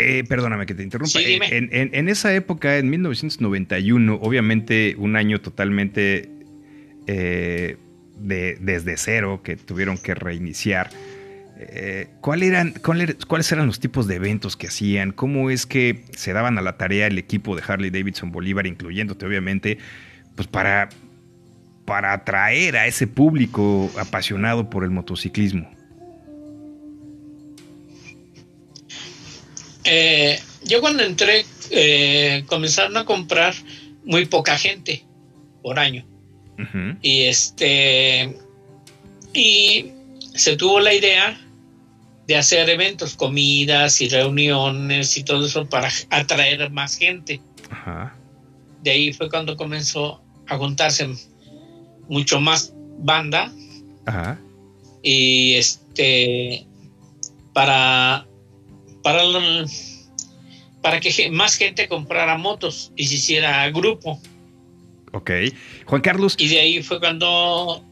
[0.00, 1.24] eh, perdóname que te interrumpa, Sí.
[1.34, 6.30] Eh, en, en- en esa época, en 1991, obviamente un año totalmente
[7.06, 7.76] eh,
[8.18, 10.90] de, desde cero que tuvieron que reiniciar.
[11.62, 15.12] Eh, ¿cuál eran, cuál er- ¿Cuáles eran los tipos de eventos que hacían?
[15.12, 19.26] ¿Cómo es que se daban a la tarea el equipo de Harley Davidson Bolívar, incluyéndote
[19.26, 19.76] obviamente,
[20.36, 20.88] pues para,
[21.84, 25.70] para atraer a ese público apasionado por el motociclismo?
[29.84, 33.54] Eh, yo cuando entré eh, comenzaron a comprar
[34.04, 35.04] muy poca gente
[35.62, 36.04] por año
[37.00, 38.36] y este
[39.32, 39.92] y
[40.34, 41.40] se tuvo la idea
[42.26, 47.40] de hacer eventos, comidas y reuniones y todo eso para atraer más gente.
[48.82, 51.08] De ahí fue cuando comenzó a juntarse
[52.08, 53.52] mucho más banda
[54.06, 54.38] Ajá.
[55.02, 56.66] y este
[57.52, 58.26] para
[59.02, 59.22] para
[60.82, 64.20] para que más gente comprara motos y se hiciera grupo
[65.12, 65.30] Ok.
[65.86, 67.84] Juan Carlos, y de ahí fue cuando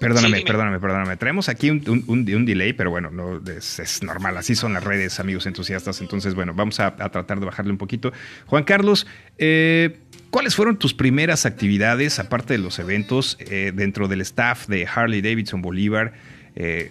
[0.00, 1.16] Perdóname, Sí, perdóname, perdóname.
[1.16, 4.36] Traemos aquí un, un- un- un delay, pero bueno, no es, es normal.
[4.36, 6.00] Así son las redes, amigos entusiastas.
[6.00, 8.12] Entonces, bueno, vamos a, a tratar de bajarle un poquito.
[8.46, 9.06] Juan Carlos,
[9.38, 9.98] eh,
[10.30, 15.20] ¿cuáles fueron tus primeras actividades, aparte de los eventos, eh, dentro del staff de Harley
[15.22, 16.14] Davidson Bolívar?
[16.56, 16.90] Eh,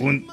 [0.00, 0.26] un,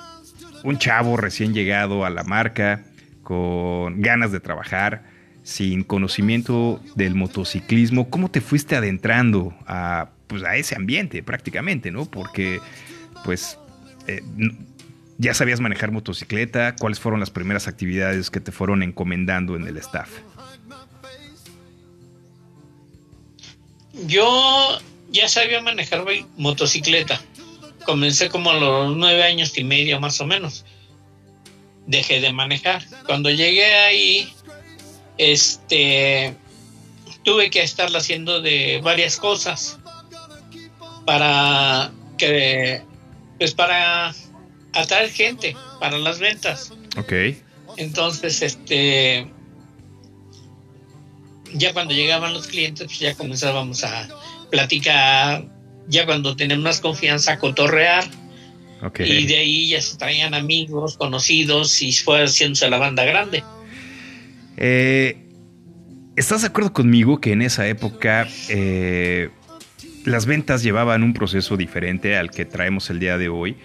[0.63, 2.83] un chavo recién llegado a la marca,
[3.23, 5.03] con ganas de trabajar,
[5.43, 12.05] sin conocimiento del motociclismo, ¿cómo te fuiste adentrando a, pues, a ese ambiente prácticamente, ¿no?
[12.05, 12.59] Porque,
[13.23, 13.59] pues,
[14.07, 14.21] eh,
[15.17, 19.77] ya sabías manejar motocicleta, ¿cuáles fueron las primeras actividades que te fueron encomendando en el
[19.77, 20.09] staff?
[24.03, 24.77] yo
[25.09, 26.03] ya sabía manejar
[26.37, 27.21] motocicleta
[27.85, 30.65] comencé como a los nueve años y medio más o menos.
[31.87, 32.83] Dejé de manejar.
[33.05, 34.33] Cuando llegué ahí
[35.17, 36.35] este
[37.23, 39.79] tuve que estarla haciendo de varias cosas
[41.05, 42.81] para que
[43.37, 44.13] pues para
[44.73, 46.71] atraer gente para las ventas.
[46.97, 47.13] Ok.
[47.77, 49.27] entonces este
[51.53, 54.07] ya cuando llegaban los clientes pues ya comenzábamos a
[54.49, 55.45] platicar
[55.87, 58.05] ya cuando tenemos más confianza a cotorrear
[58.99, 63.43] y de ahí ya se traían amigos conocidos y fue haciéndose la banda grande.
[64.57, 65.17] Eh,
[66.15, 69.29] ¿Estás de acuerdo conmigo que en esa época eh,
[70.05, 73.57] las ventas llevaban un proceso diferente al que traemos el día de hoy?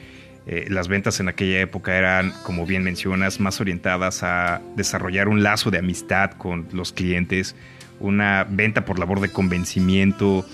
[0.46, 5.42] Eh, las ventas en aquella época eran, como bien mencionas, más orientadas a desarrollar un
[5.42, 7.54] lazo de amistad con los clientes,
[8.00, 10.44] una venta por labor de convencimiento,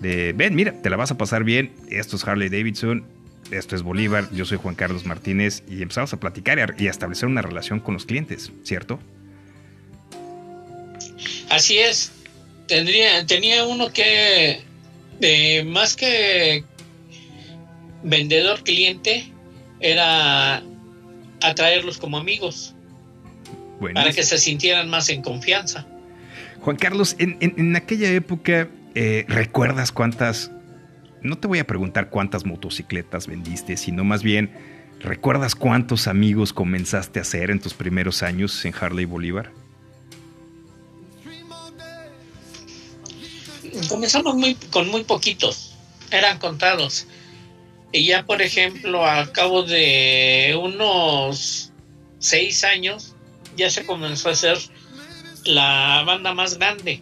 [0.00, 3.04] de, ven, mira, te la vas a pasar bien, esto es Harley Davidson,
[3.50, 7.26] esto es Bolívar, yo soy Juan Carlos Martínez, y empezamos a platicar y a- establecer
[7.28, 8.98] una relación con los clientes, ¿cierto?
[11.50, 12.12] así es
[12.66, 14.60] tendría, tenía uno que,
[15.22, 16.62] eh, más que
[18.02, 19.32] vendedor cliente,
[19.80, 20.62] era
[21.40, 22.74] atraerlos como amigos
[23.94, 25.86] para que se sintieran más en confianza.
[26.60, 28.68] Juan Carlos, en, en- en aquella época,
[29.00, 30.50] eh, ¿recuerdas cuántas...
[31.22, 34.50] No te voy a preguntar cuántas motocicletas vendiste, sino más bien,
[34.98, 39.52] ¿recuerdas cuántos amigos comenzaste a hacer en tus primeros años en Harley Bolívar?
[43.88, 45.76] Comenzamos muy, con muy poquitos,
[46.10, 47.06] eran contados.
[47.92, 51.70] Y ya, por ejemplo, al cabo de unos
[52.18, 53.14] seis años,
[53.56, 54.58] ya se comenzó a hacer
[55.44, 57.00] la banda más grande.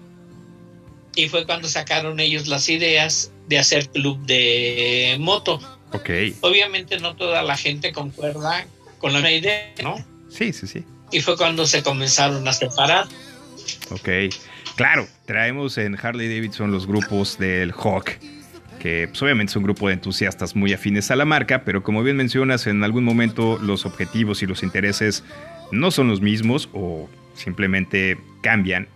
[1.17, 5.61] Y fue cuando sacaron ellos las ideas de hacer club de moto.
[5.93, 6.11] Ok,
[6.43, 8.67] Obviamente no toda la gente concuerda
[8.99, 9.97] con la idea, ¿no?
[10.29, 10.85] sí, sí, sí.
[11.11, 13.07] Y fue cuando se comenzaron a separar.
[13.91, 14.09] Ok,
[14.75, 18.19] claro, traemos en Harley Davidson los grupos del Hawk,
[18.81, 22.03] que pues, obviamente es un grupo de entusiastas muy afines a la marca, pero como
[22.03, 25.25] bien mencionas, en algún momento los objetivos y los intereses
[25.73, 28.89] no son los mismos o simplemente cambian.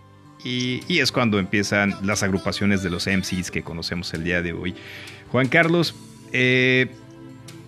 [0.43, 4.75] Y, es cuando empiezan las agrupaciones de los MCs que conocemos el día de hoy.
[5.31, 5.95] Juan Carlos,
[6.33, 6.87] eh,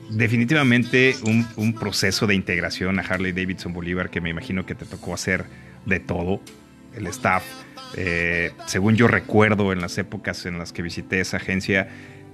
[0.10, 4.86] definitivamente un, un proceso de integración a Harley Davidson Bolívar que me imagino que te
[4.86, 5.46] tocó hacer
[5.86, 6.42] de todo,
[6.96, 7.44] el staff.
[7.96, 11.90] eh, según yo recuerdo en las épocas en las que visité esa agencia,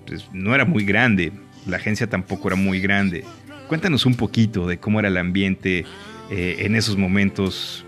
[0.06, 1.32] pues, no era muy grande,
[1.66, 3.24] la agencia tampoco era muy grande.
[3.68, 5.86] Cuéntanos un poquito de cómo era el ambiente
[6.32, 7.86] eh, en esos momentos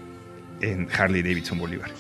[0.61, 1.91] en Harley Davidson Bolívar.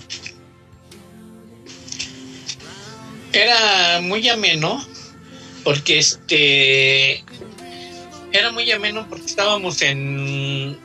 [3.33, 4.85] Era muy ameno,
[5.63, 7.23] porque este.
[8.33, 10.77] Era muy ameno porque estábamos en.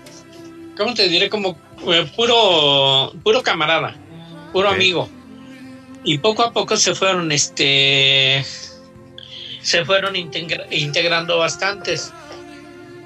[0.76, 1.28] ¿Cómo te diré?
[1.28, 3.12] Como eh, puro.
[3.22, 3.96] Puro camarada,
[4.52, 5.08] puro amigo.
[6.04, 8.44] Y poco a poco se fueron, este.
[9.62, 12.12] Se fueron integra- integrando bastantes.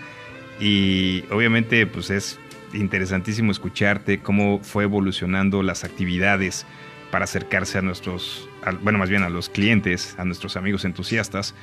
[0.60, 2.40] y obviamente pues es
[2.74, 6.66] interesantísimo escucharte cómo fue evolucionando las actividades
[7.12, 8.48] para acercarse a nuestros,
[8.82, 11.54] bueno, más bien a los clientes, a nuestros amigos entusiastas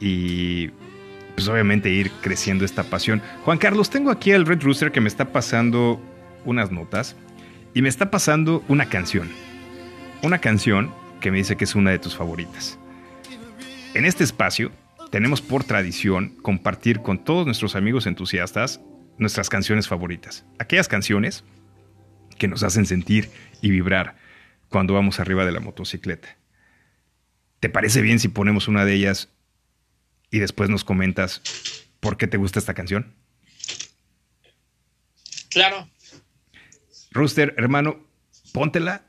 [0.00, 0.68] y
[1.34, 3.20] pues obviamente ir creciendo esta pasión.
[3.44, 6.00] Juan Carlos, tengo aquí al Red Rooster que me está pasando
[6.46, 7.14] unas notas
[7.74, 9.28] y me está pasando una canción.
[10.22, 12.76] Una canción que me dice que es una de tus favoritas.
[13.94, 14.72] En este espacio
[15.10, 18.80] tenemos por tradición compartir con todos nuestros amigos entusiastas
[19.16, 20.44] nuestras canciones favoritas.
[20.58, 21.44] Aquellas canciones
[22.36, 23.30] que nos hacen sentir
[23.62, 24.16] y vibrar
[24.68, 26.36] cuando vamos arriba de la motocicleta.
[27.60, 29.28] ¿Te parece bien si ponemos una de ellas
[30.30, 31.42] y después nos comentas
[32.00, 33.14] por qué te gusta esta canción?
[35.50, 35.88] claro
[37.10, 37.98] Rooster, hermano,
[38.52, 39.07] póntela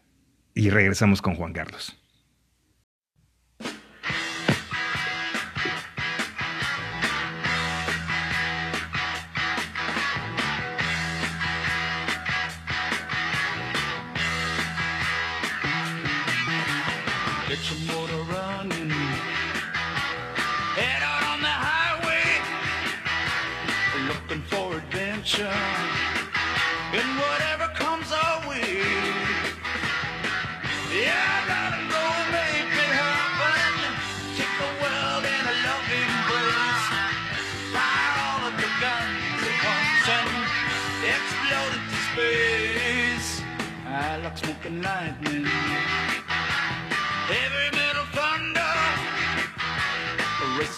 [0.59, 1.95] y regresamos con Juan Carlos.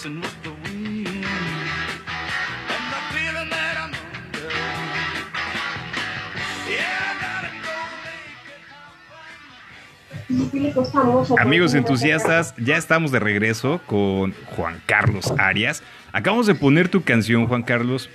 [0.03, 1.25] With the wind, and
[2.89, 4.49] the feeling that I'm under.
[6.67, 7.49] Yeah, I gotta
[10.27, 15.83] go make it Amigos entusiastas, ya estamos de regreso con Juan Carlos Arias.
[16.11, 18.09] Acabamos de poner tu canción, Juan Carlos.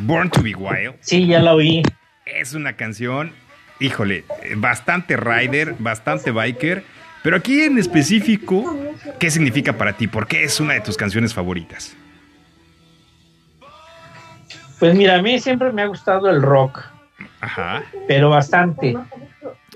[0.00, 0.94] Born to be Wild.
[1.00, 1.82] Sí, ya la oí.
[2.24, 3.32] Es una canción
[3.80, 4.24] híjole,
[4.56, 6.84] bastante rider, bastante biker.
[7.24, 8.76] Pero aquí en específico,
[9.18, 10.06] ¿qué significa para ti?
[10.06, 11.96] ¿Por qué es una de tus canciones favoritas?
[14.78, 16.82] Pues mira, a mí siempre me ha gustado el rock,
[17.40, 18.94] Ajá, pero bastante.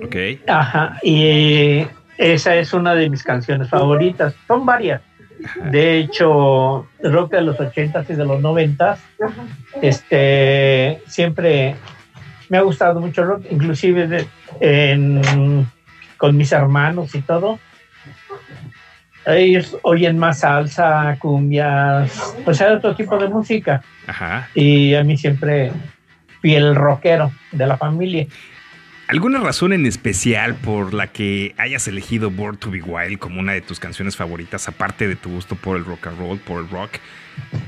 [0.04, 0.16] ok.
[0.46, 1.86] Ajá, y
[2.18, 4.34] esa es una de mis canciones favoritas.
[4.46, 5.00] Son varias.
[5.70, 8.98] De hecho, rock de los 80s y de los 90s,
[9.80, 11.76] este, siempre
[12.50, 14.26] me ha gustado mucho el rock, inclusive de-
[14.60, 15.66] en-
[16.18, 17.58] con mis hermanos y todo.
[19.26, 23.82] Ellos oyen más salsa, cumbias, o sea, otro tipo de música.
[24.06, 24.48] Ajá.
[24.54, 25.70] Y a mí siempre
[26.40, 28.26] fui el rockero de la familia.
[29.06, 33.52] ¿Alguna razón en especial por la que hayas elegido Born to Be Wild como una
[33.52, 36.68] de tus canciones favoritas, aparte de tu gusto por el rock and roll, por el
[36.70, 36.92] rock?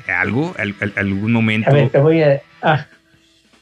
[0.08, 0.54] ¿Algo?
[0.58, 2.40] ¿Al- al- ¿Algún momento A ver, te voy a...
[2.62, 2.86] Ah,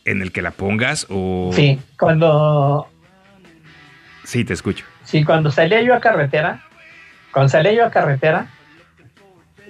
[0.05, 1.07] en el que la pongas?
[1.09, 1.51] O...
[1.53, 2.89] sí, cuando
[4.29, 4.85] Sí, te escucho.
[5.05, 6.61] Sí, cuando salía yo a carretera,
[7.33, 8.47] cuando salía yo a carretera,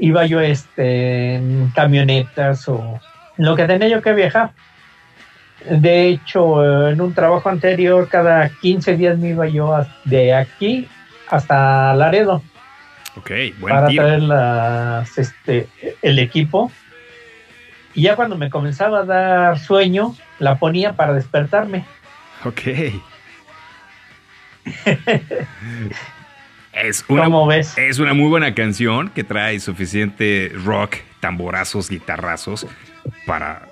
[0.01, 2.99] iba yo este, en camionetas o
[3.37, 4.51] lo que tenía yo que viajar.
[5.71, 10.89] De hecho, en un trabajo anterior, cada 15 días me iba yo de aquí
[11.29, 12.43] hasta Laredo
[13.17, 13.31] Ok,
[13.61, 14.03] buen para tiro.
[14.03, 15.69] traer las, este,
[16.03, 16.73] el equipo.
[17.95, 21.85] Y ya cuando me comenzaba a dar sueño, la ponía para despertarme.
[22.45, 22.63] Ok.
[26.73, 27.77] es, una, ¿Cómo ves?
[27.77, 32.67] es una muy buena canción que trae suficiente rock, tamborazos, guitarrazos
[33.27, 33.69] para,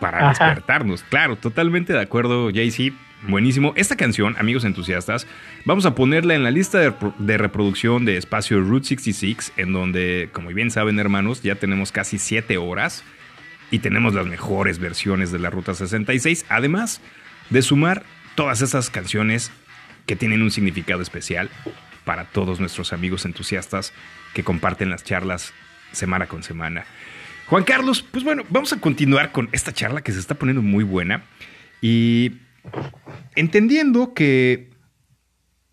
[0.00, 0.46] para Ajá.
[0.46, 1.02] despertarnos.
[1.04, 2.92] Claro, totalmente de acuerdo, JC.
[3.28, 3.72] Buenísimo.
[3.76, 5.28] Esta canción, amigos entusiastas,
[5.64, 10.28] vamos a ponerla en la lista de, de reproducción de espacio Route 66, en donde,
[10.32, 13.04] como bien saben, hermanos, ya tenemos casi 7 horas
[13.70, 17.00] y tenemos las mejores versiones de la Ruta 66, además
[17.50, 18.02] de sumar
[18.34, 19.52] todas esas canciones
[20.06, 21.50] que tienen un significado especial
[22.04, 23.92] para todos nuestros amigos entusiastas
[24.34, 25.52] que comparten las charlas
[25.92, 26.84] semana con semana.
[27.46, 30.84] Juan Carlos, pues bueno, vamos a continuar con esta charla que se está poniendo muy
[30.84, 31.24] buena
[31.80, 32.32] y
[33.34, 34.70] entendiendo que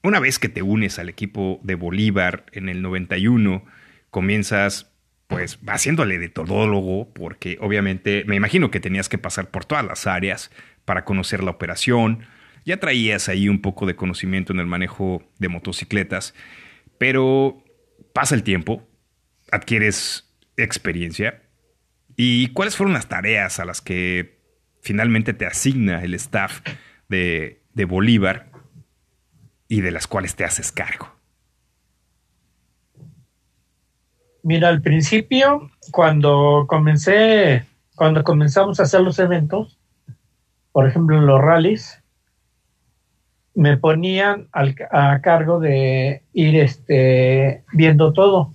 [0.03, 3.65] una vez que te unes al equipo de Bolívar en el 91,
[4.09, 4.91] comienzas
[5.27, 10.07] pues haciéndole de todólogo, porque obviamente me imagino que tenías que pasar por todas las
[10.07, 10.49] áreas
[10.85, 12.25] para conocer la operación.
[12.65, 16.33] Ya traías ahí un poco de conocimiento en el manejo de motocicletas,
[16.97, 17.63] pero
[18.13, 18.87] pasa el tiempo,
[19.51, 21.43] adquieres experiencia.
[22.15, 24.39] ¿Y cuáles fueron las tareas a las que
[24.81, 26.61] finalmente te asigna el staff
[27.07, 28.51] de, de Bolívar
[29.67, 31.19] y de las cuales te haces cargo?
[34.43, 39.77] Mira, al principio, cuando comencé, cuando comenzamos a hacer los eventos,
[40.71, 42.01] por ejemplo en los rallies,
[43.59, 48.53] me ponían al- a cargo de ir este, viendo todo,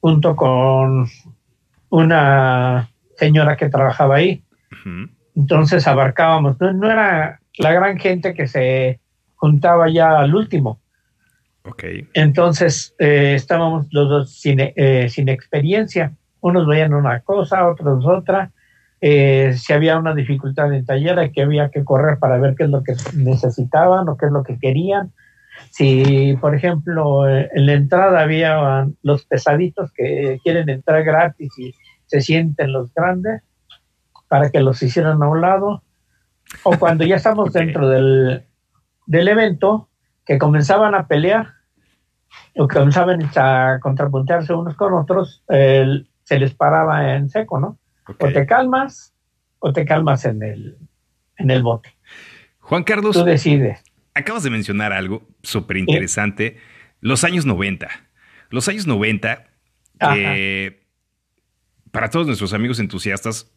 [0.00, 1.06] junto con
[1.88, 4.42] una señora que trabajaba ahí.
[5.34, 9.00] Entonces abarcábamos, no, no era la gran gente que se
[9.36, 10.78] juntaba ya al último.
[12.12, 16.12] Entonces eh, estábamos los dos sin, eh, sin experiencia.
[16.40, 18.50] Unos veían una cosa, otros otra.
[19.04, 22.70] Eh, si había una dificultad en taller, que había que correr para ver qué es
[22.70, 25.12] lo que necesitaban o qué es lo que querían.
[25.70, 31.74] Si, por ejemplo, eh, en la entrada había los pesaditos que quieren entrar gratis y
[32.06, 33.42] se sienten los grandes,
[34.28, 35.82] para que los hicieran a un lado.
[36.62, 38.44] O cuando ya estamos dentro del,
[39.06, 39.88] del evento,
[40.24, 41.48] que comenzaban a pelear
[42.56, 47.78] o comenzaban a contrapuntearse unos con otros, el- se les paraba en seco, ¿no?
[48.06, 49.14] O te calmas
[49.58, 50.76] o te calmas en el,
[51.36, 51.94] en el bote.
[52.58, 53.82] Juan Carlos, Tú decides.
[54.14, 56.58] acabas de mencionar algo súper interesante.
[57.00, 57.88] Los años 90.
[58.50, 59.44] Los años 90,
[59.98, 60.82] que
[61.90, 63.50] para todos nuestros amigos entusiastas,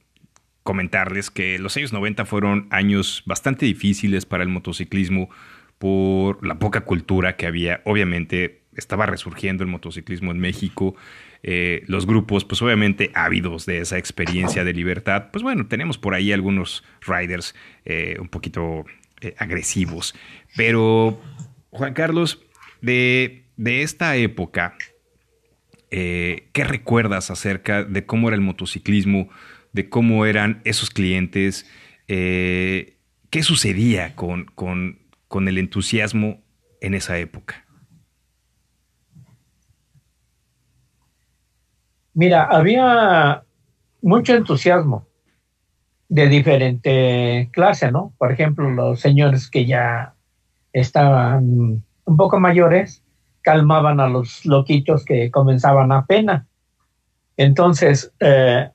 [0.64, 5.30] comentarles que los años 90 fueron años bastante difíciles para el motociclismo
[5.78, 7.82] por la poca cultura que había.
[7.86, 10.96] Obviamente estaba resurgiendo el motociclismo en México.
[11.48, 15.28] Eh, los grupos, pues obviamente ávidos de esa experiencia de libertad.
[15.32, 17.54] Pues bueno, tenemos por ahí algunos riders
[17.86, 18.84] eh, un poquito
[19.22, 20.16] eh, agresivos.
[20.58, 21.22] Pero,
[21.70, 22.44] Juan Carlos,
[22.82, 24.76] de, de esta época,
[25.92, 29.30] ¿qué recuerdas acerca de cómo era el motociclismo,
[29.72, 31.70] de cómo eran esos clientes?
[32.08, 32.96] ¿Qué
[33.44, 36.44] sucedía con, con, con el entusiasmo
[36.82, 37.65] en esa época?
[42.16, 43.44] Mira, había
[44.02, 45.06] mucho entusiasmo,
[46.08, 48.14] de diferente clase, ¿no?
[48.18, 50.14] Por ejemplo, los señores que ya
[50.72, 53.04] estaban un poco mayores
[53.42, 56.46] calmaban a los loquitos que comenzaban apenas.
[57.36, 58.70] Entonces, eh,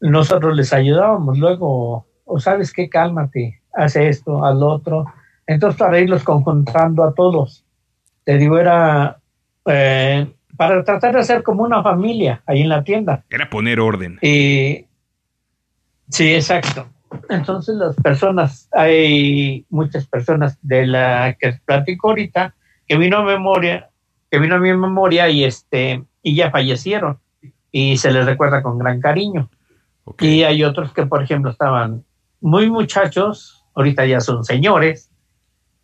[0.00, 5.06] nosotros les ayudábamos luego, o sabes qué, cálmate, hace esto, al otro.
[5.46, 7.64] Entonces, para irlos conjuntando a todos,
[8.24, 9.18] te digo, era
[9.64, 13.24] eh, para tratar de hacer como una familia ahí en la tienda.
[13.30, 14.18] Era poner orden.
[14.20, 14.86] Y
[16.08, 16.88] sí, exacto.
[17.30, 22.56] Entonces las personas, hay muchas personas de la que platico ahorita
[22.88, 23.88] que vino a memoria,
[24.32, 27.20] que vino a mi memoria y este y ya fallecieron
[27.70, 29.48] y se les recuerda con gran cariño.
[30.18, 32.02] Y hay otros que, por ejemplo, estaban
[32.40, 35.08] muy muchachos, ahorita ya son señores,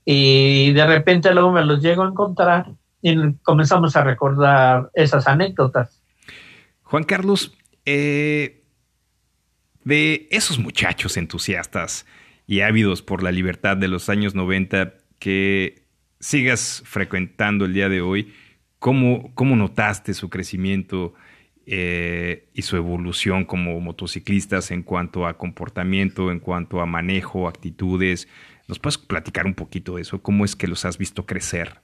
[0.04, 2.72] y de repente luego me los llego a encontrar
[3.04, 6.00] y comenzamos a recordar esas anécdotas.
[6.84, 8.62] Juan Carlos, eh,
[9.84, 12.06] de esos muchachos entusiastas
[12.46, 15.84] y ávidos por la libertad de los años 90 que
[16.18, 18.32] sigas frecuentando el día de hoy,
[18.78, 21.12] ¿cómo, cómo notaste su crecimiento
[21.66, 28.28] eh, y su evolución como motociclistas en cuanto a comportamiento, en cuanto a manejo, actitudes?
[28.66, 30.22] ¿Nos puedes platicar un poquito de eso?
[30.22, 31.83] ¿Cómo es que los has visto crecer?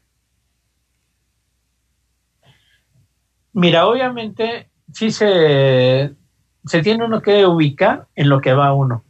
[3.53, 6.15] Mira, obviamente sí se,
[6.65, 9.05] se tiene uno que ubicar en lo que va uno.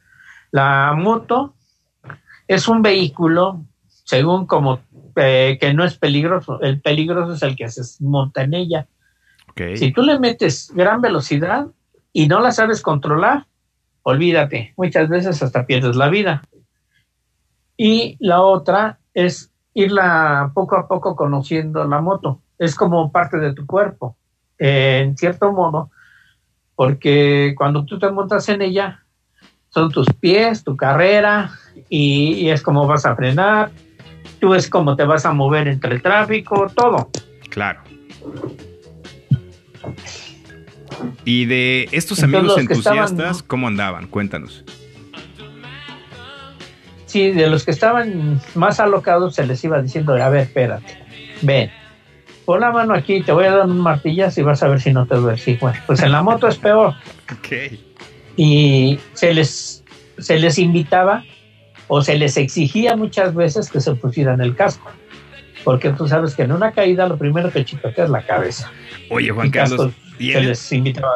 [0.51, 1.55] La moto
[2.49, 3.64] es un vehículo,
[4.05, 4.80] según como
[5.16, 6.61] eh, que no es peligroso.
[6.61, 8.88] El peligroso es el que se monta en ella.
[9.74, 11.66] Si tú le metes gran velocidad
[12.12, 13.47] y no la sabes controlar,
[14.03, 16.43] olvídate, muchas veces hasta pierdes la vida.
[17.76, 22.41] Y la otra es irla poco a poco conociendo la moto.
[22.59, 24.16] Es como parte de tu cuerpo,
[24.61, 25.90] eh, en cierto modo,
[26.76, 29.02] porque cuando tú te montas en ella,
[29.70, 31.50] son tus pies, tu carrera,
[31.88, 33.70] y, y es como vas a frenar,
[34.40, 37.11] tú es como te vas a mover entre el tráfico, todo.
[37.48, 37.80] Claro.
[41.24, 44.06] Y de estos amigos estaban- entusiastas, ¿cómo andaban?
[44.06, 44.64] Cuéntanos.
[47.06, 50.96] Sí, de los que estaban más alocados se les iba diciendo, a ver, espérate,
[51.42, 51.70] ven,
[52.51, 54.92] pon la mano aquí, te voy a dar un martillazo y vas a ver si
[54.92, 55.38] no te duele.
[55.38, 56.94] Sí, bueno, pues en la moto es peor.
[57.32, 57.78] Ok.
[58.36, 59.84] Y se les,
[60.18, 61.22] se les invitaba
[61.86, 64.90] o se les exigía muchas veces que se pusieran el casco.
[65.62, 68.68] Porque tú sabes que en una caída lo primero que chicotea es la cabeza.
[69.11, 71.12] Oye, Juan Y Carlos, y se les invitaba.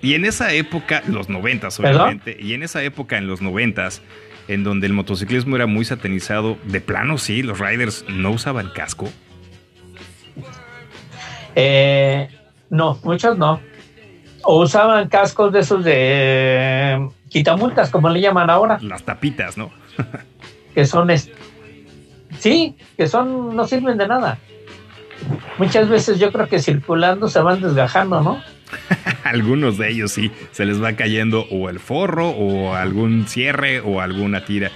[0.00, 2.02] y en esa época, los noventas, ¿Perdón?
[2.02, 4.00] obviamente, y en esa época, en los noventas,
[4.46, 9.10] en donde el motociclismo era muy satanizado, de plano sí, los riders no usaban casco.
[11.60, 12.28] Eh,
[12.70, 13.60] no, muchos no.
[14.44, 19.72] O usaban cascos de esos de eh, quitamultas, como le llaman ahora, Las tapitas, ¿no?
[20.74, 21.08] que son,
[22.38, 24.38] sí, que son, no sirven de nada.
[25.58, 28.40] Muchas veces yo creo que circulando se van desgajando, ¿no?
[29.24, 34.00] Algunos de ellos sí, se les va cayendo o el forro o algún cierre o
[34.00, 34.70] alguna tira.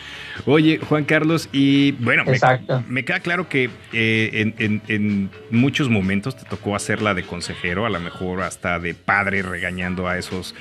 [0.45, 2.33] Oye, Juan Carlos, y bueno, me,
[2.89, 7.87] me queda claro que eh, en, en- en muchos momentos te tocó hacerla de consejero,
[7.87, 10.55] a lo mejor hasta de padre regañando a esos,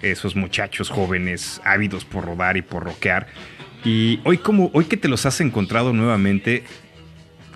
[0.00, 3.26] esos muchachos jóvenes ávidos por rodar y por roquear.
[3.84, 6.64] Y hoy, como, hoy que te los has encontrado nuevamente,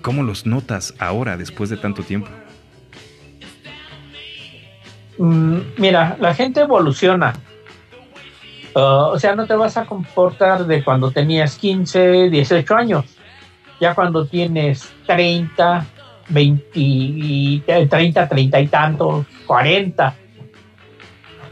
[0.03, 2.29] ¿cómo los notas ahora después de tanto tiempo?
[5.17, 7.33] Mm, mira, la gente evoluciona.
[8.75, 13.05] Uh, o sea, no te vas a comportar de cuando tenías 15, 18 años.
[13.79, 15.85] Ya cuando tienes 30,
[16.29, 20.13] 20, y- eh, 30, 30 y tantos, 40.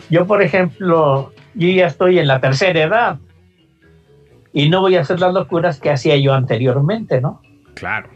[0.10, 3.20] Yo, por ejemplo, yo ya estoy en la tercera edad
[4.52, 7.42] y no voy a hacer las locuras que hacía yo anteriormente, ¿no?
[7.74, 8.10] Claro.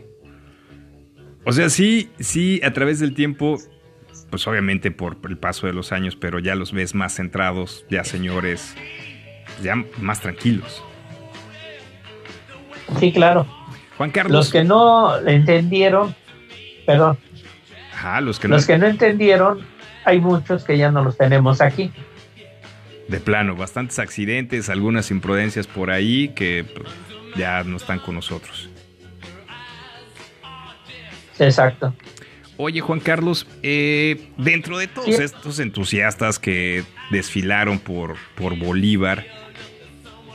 [1.46, 3.58] O sea, sí, sí, a través del tiempo,
[4.30, 8.04] pues obviamente por el paso de los años, pero ya los ves más centrados, ya
[8.04, 8.76] señores,
[9.62, 10.84] ya más tranquilos.
[13.00, 13.46] Sí, claro.
[13.98, 14.34] Juan Carlos.
[14.34, 16.16] Los que no entendieron,
[16.86, 17.18] perdón,
[17.98, 18.56] Ajá, los que no.
[18.56, 19.62] Los que no entendieron,
[20.06, 21.92] hay muchos que ya no los tenemos aquí.
[23.08, 26.88] De plano, bastantes accidentes, algunas imprudencias por ahí que pues,
[27.36, 28.70] ya no están con nosotros.
[31.40, 31.94] Exacto.
[32.58, 35.22] Oye, Juan Carlos, eh, dentro de todos Sí.
[35.22, 39.26] estos entusiastas que desfilaron por, por Bolívar,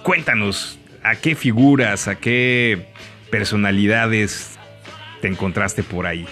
[0.05, 2.87] cuéntanos, ¿a qué figuras, a qué
[3.31, 4.57] personalidades
[5.21, 6.27] te encontraste por ahí?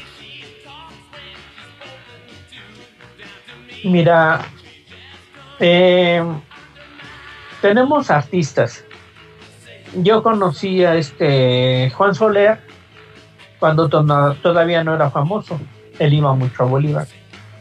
[3.82, 4.42] Mira,
[5.58, 6.22] eh,
[7.62, 8.84] tenemos artistas.
[9.96, 12.60] Yo conocí a este Juan Soler
[13.58, 15.60] cuando to- todavía no era famoso.
[16.00, 17.06] Él iba mucho a Bolívar,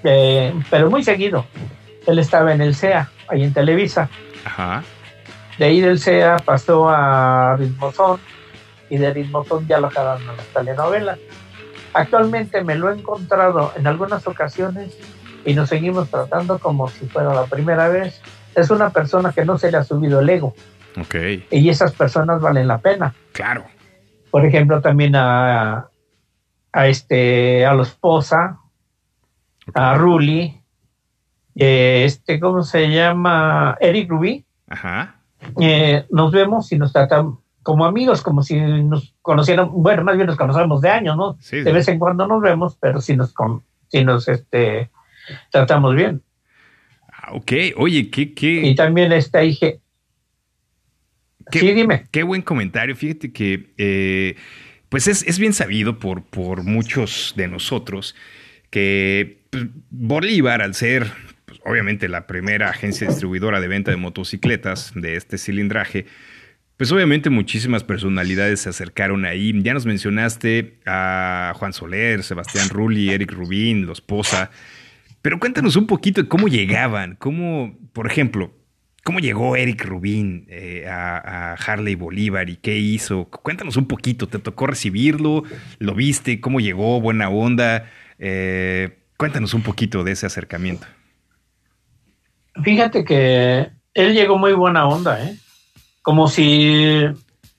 [0.04, 1.46] Eh, pero muy seguido.
[2.08, 4.10] Él estaba en el CEA, ahí en Televisa.
[4.46, 4.82] Ajá.
[5.58, 8.20] De ahí del CEA pasó a Ritmozón
[8.90, 11.20] y de Ritmozón ya lo jalaron a las telenovelas.
[11.94, 14.98] Actualmente me lo he encontrado en algunas ocasiones
[15.46, 18.22] y nos seguimos tratando como si fuera la primera vez.
[18.56, 20.54] Es una persona que no se le ha subido el ego
[21.00, 21.16] Ok.
[21.52, 23.14] y esas personas valen la pena.
[23.34, 23.66] Claro.
[24.32, 25.88] Por ejemplo, también a,
[26.72, 28.60] a este a los Poza,
[29.74, 30.62] a Ruli,
[31.56, 33.78] eh, este, ¿cómo se llama?
[33.80, 34.46] Eric Rubí.
[34.68, 35.16] Ajá.
[35.60, 40.28] eh, nos vemos y nos tratamos como amigos, como si nos conocieran, bueno, más bien
[40.28, 41.38] nos conocemos de años, ¿no?
[41.40, 44.90] Sí, De vez en cuando nos vemos, pero si nos, con- si nos este,
[45.52, 46.24] tratamos bien.
[47.12, 47.52] Ah, ok.
[47.78, 49.82] Oye, qué, Y qué, también esta dije,
[51.52, 52.06] qué, sí, dime.
[52.12, 52.96] qué buen comentario.
[52.96, 54.36] Fíjate que, eh,
[54.90, 58.16] pues es, es bien sabido por, por muchos de nosotros
[58.70, 61.12] que pues, Bolívar, al ser
[61.46, 66.06] pues, obviamente la primera agencia distribuidora de venta de motocicletas de este cilindraje,
[66.78, 69.54] pues obviamente muchísimas personalidades se acercaron ahí.
[69.64, 74.50] Ya nos mencionaste a Juan Soler, Sebastián Rulli, Eric Rubín, Los Poza.
[75.22, 78.54] Pero cuéntanos un poquito de cómo llegaban, cómo, por ejemplo,
[79.04, 83.26] cómo llegó Eric Rubín eh, a, a Harley Bolívar y qué hizo.
[83.26, 85.44] Cuéntanos un poquito, ¿te tocó recibirlo?
[85.80, 86.40] ¿Lo viste?
[86.42, 87.00] ¿Cómo llegó?
[87.02, 87.90] ¿Buena onda?
[88.20, 90.86] Eh, cuéntanos un poquito de ese acercamiento.
[92.64, 95.38] Fíjate que él llegó muy buena onda, ¿eh?
[96.02, 97.06] Como si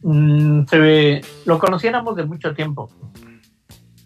[0.02, 2.90] mm, se ve- lo conociéramos de mucho tiempo.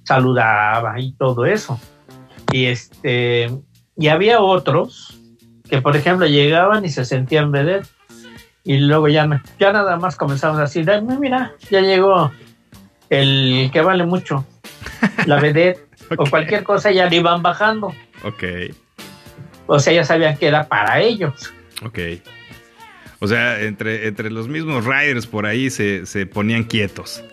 [0.05, 1.81] Saludaba y todo eso.
[2.53, 3.51] Y este
[3.97, 5.21] y había otros
[5.69, 7.87] que por ejemplo llegaban y se sentían vedette
[8.65, 12.31] y luego ya, ya nada más comenzaban a decir, "Ay, mira, ya llegó
[13.11, 14.47] el que vale mucho,
[15.27, 15.87] la vedette
[16.17, 17.95] o cualquier cosa ya le iban bajando.
[18.25, 18.43] Ok,
[19.67, 21.53] O sea, ya sabían que era para ellos.
[21.85, 21.99] ok.
[23.21, 27.25] O sea, entre, entre los mismos riders por ahí se, se ponían quietos.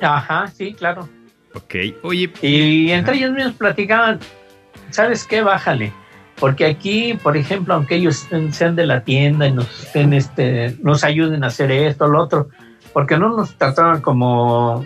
[0.00, 1.08] Ajá, sí, claro.
[1.54, 4.18] Ok, oye, Y entre ellos mismos platicaban,
[4.90, 5.42] ¿sabes qué?
[5.42, 5.92] Bájale.
[6.40, 10.74] Porque aquí, por ejemplo, aunque ellos estén- sean de la tienda y nos, estén, este,
[10.82, 12.48] nos ayuden a hacer esto, lo otro,
[12.94, 14.84] porque no nos trataban como,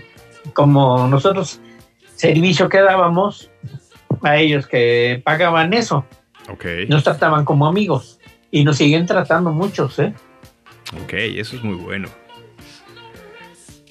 [0.53, 1.61] como nosotros,
[2.17, 3.51] servicio que dábamos
[4.23, 6.05] a ellos que pagaban eso,
[6.51, 8.19] ok, nos trataban como amigos
[8.51, 10.13] y nos siguen tratando muchos, ¿eh?
[11.05, 12.09] ok, eso es muy bueno.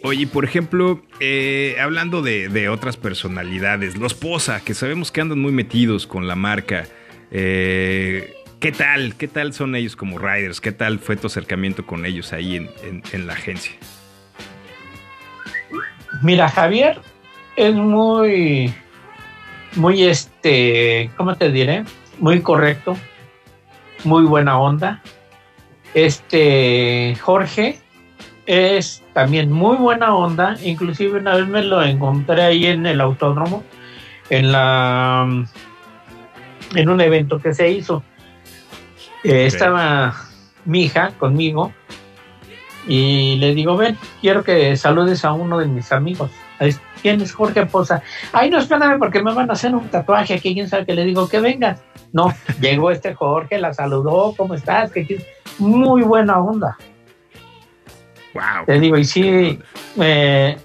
[0.05, 5.39] Oye, por ejemplo, eh, hablando de, de otras personalidades, los Poza, que sabemos que andan
[5.39, 6.85] muy metidos con la marca,
[7.33, 9.15] eh, ¿qué tal?
[9.15, 10.61] ¿Qué tal son ellos como riders?
[10.61, 12.69] ¿Qué tal fue tu acercamiento con ellos ahí en,
[13.11, 13.73] en- la agencia?
[16.21, 16.99] Mira, Javier
[17.55, 18.73] es muy,
[19.75, 21.83] muy este, ¿cómo te diré?
[22.19, 22.95] Muy correcto,
[24.03, 25.01] muy buena onda.
[25.95, 27.79] Este Jorge
[28.45, 33.63] es también muy buena onda, inclusive una vez me lo encontré ahí en el autódromo,
[34.29, 35.45] en la
[36.75, 38.03] en un evento que se hizo.
[39.23, 40.15] Eh, Estaba
[40.65, 41.73] mi hija conmigo
[42.87, 46.31] y le digo, ven, quiero que saludes a uno de mis amigos.
[47.01, 48.01] ¿Quién es Jorge Poza?
[48.31, 51.05] Ay, no, espérame porque me van a hacer un tatuaje aquí, quién sabe que le
[51.05, 51.81] digo que vengas.
[52.11, 54.91] No, llegó este Jorge, la saludó, ¿cómo estás?
[54.91, 55.25] ¿Qué?
[55.59, 56.77] Muy buena onda.
[58.33, 58.65] ¡Wow!
[58.65, 59.59] Te digo, y sí,
[59.99, 60.57] eh,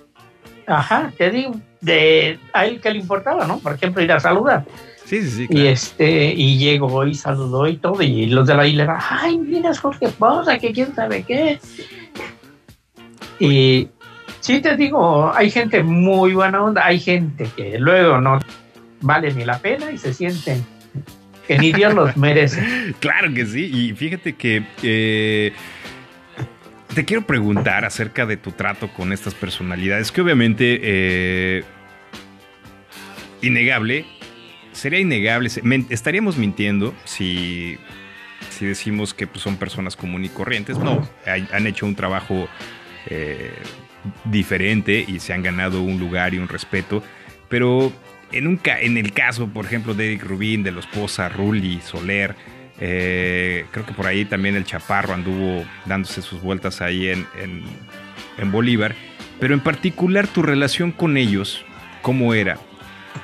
[0.67, 3.59] ajá, te digo, de a él que le importaba, ¿no?
[3.59, 4.65] Por ejemplo, ir a saludar.
[5.09, 5.47] Sí, sí, sí.
[5.49, 9.71] Y este, y llegó y saludó y todo, y los de la hilera, ay, mira,
[9.71, 11.59] es Jorge Poza, que quién sabe qué.
[13.41, 13.89] Y
[14.41, 18.39] sí te digo, hay gente muy buena onda, hay gente que luego no
[19.01, 20.63] vale ni la pena y se sienten
[21.47, 22.63] que ni Dios los merece.
[23.01, 23.65] Claro que sí.
[23.65, 25.55] Y fíjate que eh,
[26.95, 31.65] te quiero preguntar acerca de tu trato con estas personalidades, que obviamente eh,
[33.41, 34.05] innegable,
[34.79, 35.51] sería innegable,
[35.91, 37.77] estaríamos mintiendo si,
[38.51, 40.79] si decimos que pues, son personas comunes y corrientes.
[40.79, 42.49] No, han hecho un trabajo
[43.07, 43.53] eh,
[44.25, 47.03] diferente y se han ganado un lugar y un respeto,
[47.49, 47.93] pero
[48.33, 52.35] en, en el caso, por ejemplo, de Eric Rubín, de los Poza, Rulli, Soler,
[52.81, 57.65] eh, creo que por ahí también el Chaparro anduvo dándose sus vueltas ahí en, en-
[58.39, 58.95] en Bolívar,
[59.41, 61.65] pero en particular tu relación con ellos,
[62.03, 62.59] ¿cómo era?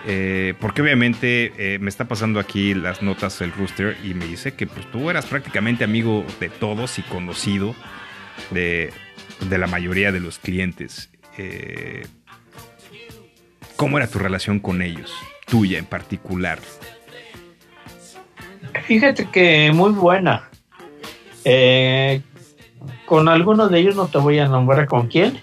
[0.07, 4.55] Eh, porque obviamente eh, me está pasando aquí las notas el rooster y me dice
[4.55, 7.75] que pues, tú eras prácticamente amigo de todos y conocido
[8.51, 8.93] de,
[9.49, 11.11] de la mayoría de los clientes.
[11.39, 12.07] Eh,
[13.77, 15.13] ¿Cómo era tu relación con ellos?
[15.47, 16.59] Tuya en particular.
[18.87, 20.49] Fíjate que muy buena.
[23.05, 25.41] Con algunos de ellos no te voy a nombrar con quién.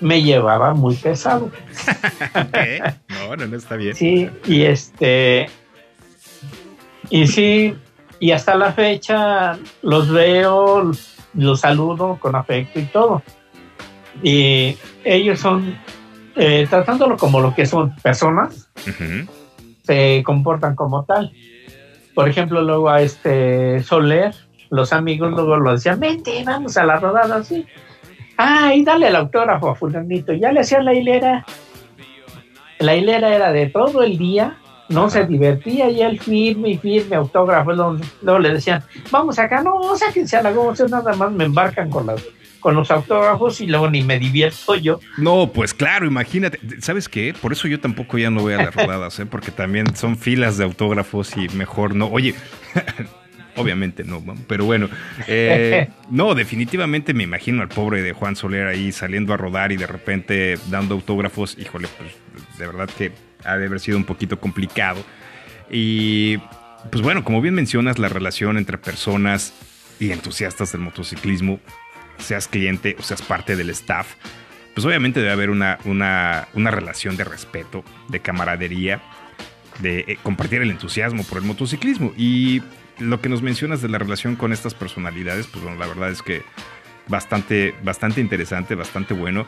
[0.00, 1.50] Me llevaba muy pesado.
[3.36, 3.46] ¿Qué?
[3.46, 3.94] No, está bien.
[3.94, 5.48] Sí, y este.
[7.10, 7.74] Y sí,
[8.20, 10.92] y hasta la fecha los veo,
[11.34, 13.22] los saludo con afecto y todo.
[14.22, 15.76] Y ellos son,
[16.36, 18.68] eh, tratándolo como lo que son personas,
[19.84, 21.32] se comportan como tal.
[22.14, 24.34] Por ejemplo, luego a este Soler,
[24.68, 27.66] los amigos luego lo decían, vente, vamos a la rodada, así.
[28.36, 30.32] Ay, dale el autógrafo a fulanito.
[30.32, 31.44] Ya le hacían la hilera.
[32.80, 34.56] La hilera era de todo el día,
[34.90, 37.72] no se divertía y él firme y firme autógrafo.
[37.72, 41.90] Luego, luego le decían, vamos acá, no, sáquense a la ustedes nada más me embarcan
[41.90, 42.24] con, las,
[42.58, 44.98] con los autógrafos y luego ni me divierto yo.
[45.18, 46.58] No, pues claro, imagínate.
[46.80, 47.34] ¿Sabes qué?
[47.40, 49.26] Por eso yo tampoco ya no voy a las rodadas, ¿eh?
[49.26, 52.06] porque también son filas de autógrafos y mejor no.
[52.06, 52.34] Oye,
[53.56, 54.88] obviamente no, pero bueno.
[55.26, 59.76] eh, no, definitivamente me imagino al pobre de Juan Soler ahí saliendo a rodar y
[59.76, 61.56] de repente dando autógrafos.
[61.58, 62.10] Híjole, pues
[62.60, 63.12] de verdad que
[63.44, 65.02] ha de haber sido un poquito complicado.
[65.70, 66.38] Y
[66.90, 69.52] pues bueno, como bien mencionas, la relación entre personas
[69.98, 71.60] y entusiastas del motociclismo,
[72.18, 74.14] seas cliente o seas parte del staff,
[74.74, 79.02] pues obviamente debe haber una, una, una relación de respeto, de camaradería,
[79.80, 82.12] de eh, compartir el entusiasmo por el motociclismo.
[82.16, 82.62] Y
[82.98, 86.22] lo que nos mencionas de la relación con estas personalidades, pues bueno, la verdad es
[86.22, 86.42] que
[87.08, 89.46] bastante, bastante interesante, bastante bueno.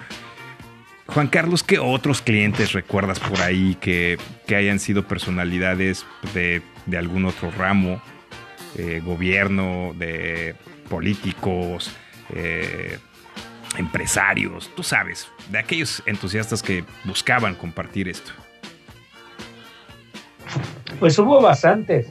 [1.07, 6.98] Juan Carlos, ¿qué otros clientes recuerdas por ahí que, que hayan sido personalidades de, de
[6.98, 8.00] algún otro ramo?
[8.74, 10.55] Eh, gobierno, de
[10.88, 11.94] políticos,
[12.30, 12.98] eh,
[13.76, 18.32] empresarios, tú sabes, de aquellos entusiastas que buscaban compartir esto.
[20.98, 22.11] Pues hubo bastantes.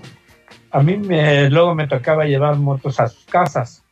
[0.70, 3.84] A mí me, luego me tocaba llevar motos a sus casas.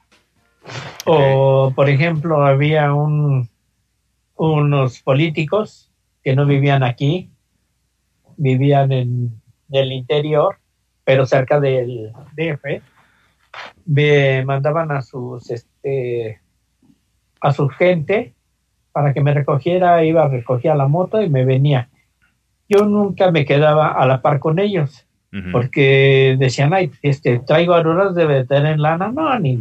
[1.06, 3.50] O, por ejemplo, había un,
[4.40, 5.92] unos políticos
[6.24, 7.30] que no vivían aquí,
[8.38, 10.58] vivían en el interior,
[11.04, 12.82] pero cerca del DF.
[13.86, 16.40] Me mandaban a sus, este,
[17.42, 18.34] a su gente
[18.94, 21.90] para que me recogiera, iba, recogía la moto y me venía.
[22.70, 25.06] Yo nunca me quedaba a la par con ellos
[25.52, 29.12] porque decían, ay, este, traigo aruras de tener lana.
[29.12, 29.60] No, ni.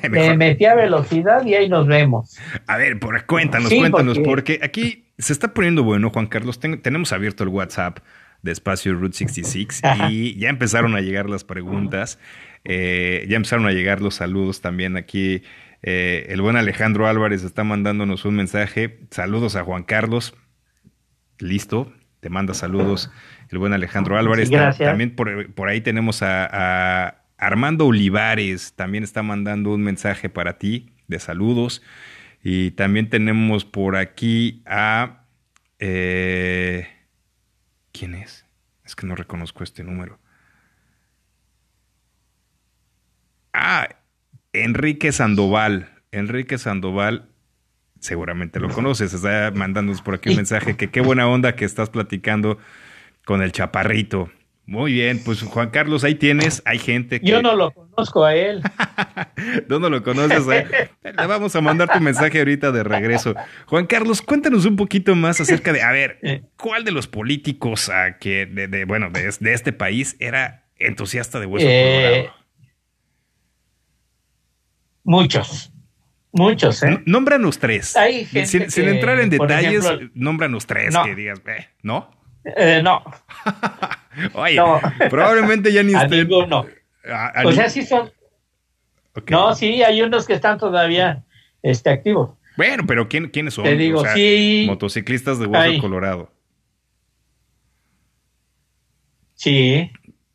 [0.10, 2.38] Me metí a velocidad y ahí nos vemos.
[2.66, 4.60] A ver, por, cuéntanos, Sí, cuéntanos, porque- porque...
[4.66, 6.58] aquí se está poniendo bueno, Juan Carlos.
[6.60, 7.98] Ten- tenemos abierto el WhatsApp
[8.42, 10.10] de Espacio Route 66 Ajá.
[10.10, 12.18] y ya empezaron a llegar las preguntas,
[12.64, 15.42] eh, ya empezaron a llegar los saludos también aquí.
[15.82, 19.00] eh, el buen Alejandro Álvarez está mandándonos un mensaje.
[19.10, 20.34] Saludos a Juan Carlos.
[21.38, 23.10] Listo, te manda saludos
[23.50, 24.48] el buen Alejandro Álvarez.
[24.48, 24.88] Sí, gracias.
[24.88, 26.48] También por, por ahí tenemos a,
[27.08, 31.82] a Armando Olivares, también está mandando un mensaje para ti de saludos.
[32.40, 35.24] Y también tenemos por aquí a...
[35.80, 36.88] eh,
[37.90, 38.46] ¿Quién es?
[38.84, 40.20] Es que no reconozco este número.
[43.52, 43.88] Ah,
[44.52, 45.88] Enrique Sandoval.
[46.12, 47.28] Enrique Sandoval,
[47.98, 51.90] seguramente lo conoces, está mandándonos por aquí un mensaje que qué buena onda que estás
[51.90, 52.58] platicando
[53.24, 54.30] con el chaparrito.
[54.72, 57.26] Muy bien, pues Juan Carlos, ahí tienes, hay gente que...
[57.26, 58.62] Yo no lo conozco a él.
[59.68, 60.48] ¿Tú no lo conoces?
[60.50, 60.88] eh?
[61.02, 63.34] Le vamos a mandar tu mensaje ahorita de regreso.
[63.66, 66.44] Juan Carlos, cuéntanos un poquito más acerca de, a ver, Eh.
[66.56, 71.44] ¿cuál de los políticos que, de, de- bueno, de, de este país era entusiasta de
[71.44, 72.34] hueso Eh, colorado?
[75.04, 75.70] Muchos.
[76.32, 76.98] Muchos, ¿eh?
[77.04, 77.94] Nómbranos tres.
[77.94, 81.04] Hay gente sin, entrar en detalles, ejemplo, nómbranos tres no.
[81.04, 82.10] que digas, eh, ¿no?
[82.56, 83.04] Eh, no,
[84.34, 84.80] Oye, No.
[85.10, 86.66] probablemente ya ni a estén- ninguno.
[87.10, 88.10] a- a O sea, sí son.
[89.14, 89.30] ok.
[89.30, 91.24] No, sí, hay unos que están todavía
[91.62, 92.30] este, activos.
[92.56, 93.64] Bueno, pero ¿quién, ¿quiénes son?
[93.64, 94.64] Te digo, O sea, sí.
[94.68, 96.30] Motociclistas de hueso colorado.
[99.34, 99.90] Sí,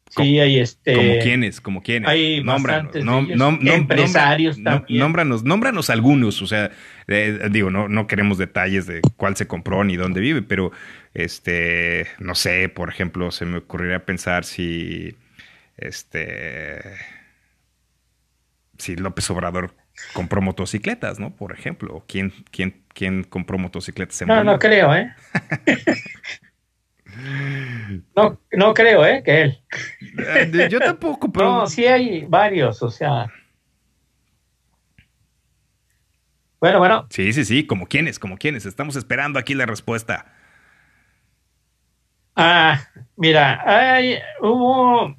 [0.09, 0.93] sí, hay este.
[0.93, 1.61] ¿Como quiénes?
[1.61, 2.09] ¿Como quiénes?
[2.09, 2.93] hay Nómbranos.
[2.93, 4.99] bastantes nom- Empresarios también.
[4.99, 6.41] nómbranos, nómbranos algunos.
[6.41, 6.71] O sea,
[7.07, 10.71] eh, digo, no, no queremos detalles de cuál se compró ni dónde vive, pero
[11.13, 15.15] este, no sé, por ejemplo, se me ocurriría pensar si
[15.77, 16.81] este
[18.77, 19.73] si López Obrador
[20.13, 21.35] compró motocicletas, ¿no?
[21.35, 25.11] Por ejemplo, o quién, quién, quién compró motocicletas en No, no creo, ¿eh?
[28.15, 29.21] No, no creo, ¿eh?
[29.23, 30.69] Que él.
[30.69, 31.45] Yo tampoco, pero...
[31.45, 33.27] No, sí hay varios, o sea.
[36.59, 38.65] Bueno, bueno, Sí, sí, sí, como quienes, como quienes.
[38.65, 40.25] Estamos esperando aquí la respuesta.
[42.35, 42.79] ah,
[43.15, 45.15] mira, hay, hubo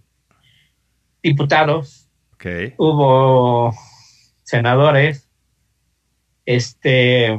[1.23, 2.47] diputados, Ok.
[2.77, 3.73] hubo
[4.43, 5.29] senadores,
[6.47, 7.39] este,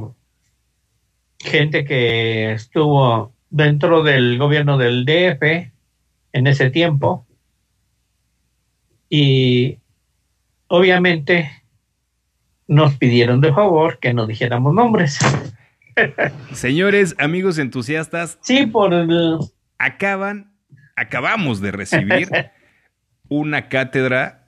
[1.39, 5.71] gente que estuvo dentro del gobierno del DF
[6.33, 7.25] en ese tiempo
[9.09, 9.79] y
[10.67, 11.51] obviamente
[12.67, 15.19] nos pidieron de favor que no dijéramos nombres.
[16.53, 19.39] Señores, amigos entusiastas, Sí, por el,
[19.79, 20.53] acaban,
[20.95, 22.29] acabamos de recibir
[23.27, 24.47] una cátedra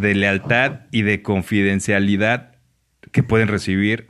[0.00, 2.56] de lealtad y de confidencialidad
[3.12, 4.06] que pueden recibir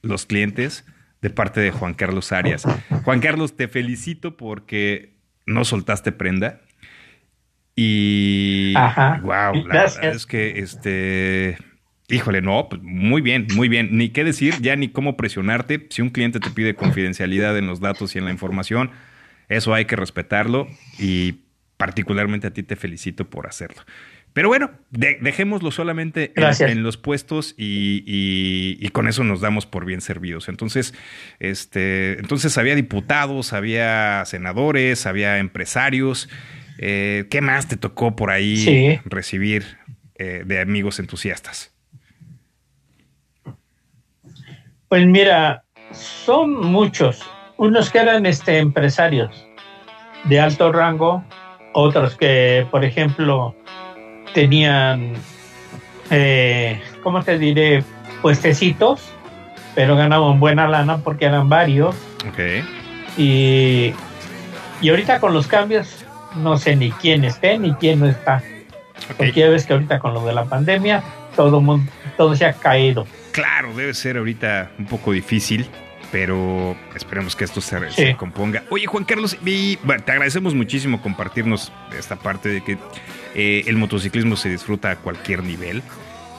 [0.00, 0.84] los clientes
[1.22, 2.64] de parte de Juan Carlos Arias.
[3.04, 5.14] Juan Carlos, te felicito porque
[5.46, 6.60] no soltaste prenda.
[7.74, 9.20] Y Ajá.
[9.22, 9.96] wow, la Gracias.
[9.96, 11.56] verdad es que este
[12.08, 13.96] híjole, no, pues, muy bien, muy bien.
[13.96, 15.86] Ni qué decir, ya ni cómo presionarte.
[15.90, 18.90] Si un cliente te pide confidencialidad en los datos y en la información,
[19.48, 20.68] eso hay que respetarlo
[20.98, 21.40] y
[21.76, 23.82] particularmente a ti te felicito por hacerlo.
[24.32, 29.66] Pero bueno, de- dejémoslo solamente en, los puestos y, y- y con eso nos damos
[29.66, 30.48] por bien servidos.
[30.48, 30.94] Entonces,
[31.38, 36.30] este, entonces había diputados, había senadores, había empresarios.
[36.78, 39.00] Eh, ¿Qué más te tocó por ahí Sí.
[39.04, 39.76] recibir
[40.16, 41.74] eh, de amigos entusiastas?
[44.88, 47.22] Pues mira, son muchos.
[47.56, 49.46] Unos que eran este, empresarios
[50.24, 51.24] de alto rango,
[51.74, 53.54] otros que, por ejemplo,
[54.34, 55.14] tenían,
[56.10, 57.84] eh, ¿cómo te diré?
[58.20, 59.12] Puestecitos,
[59.74, 61.94] pero ganaban buena lana porque eran varios.
[62.28, 62.38] Ok.
[63.16, 63.92] Y,
[64.80, 66.04] y ahorita con los cambios,
[66.36, 68.42] no sé ni quién esté ni quién no está.
[69.16, 71.02] Porque ya ves que ahorita con lo de la pandemia,
[71.36, 73.06] todo, mundo, todo se ha caído.
[73.32, 75.66] Claro, debe ser ahorita un poco difícil,
[76.12, 77.96] pero esperemos que esto se, Sí.
[77.96, 78.62] se componga.
[78.70, 82.78] Oye, Juan Carlos, y, bueno, te agradecemos muchísimo compartirnos esta parte de que
[83.34, 85.82] eh, el motociclismo se disfruta a cualquier nivel.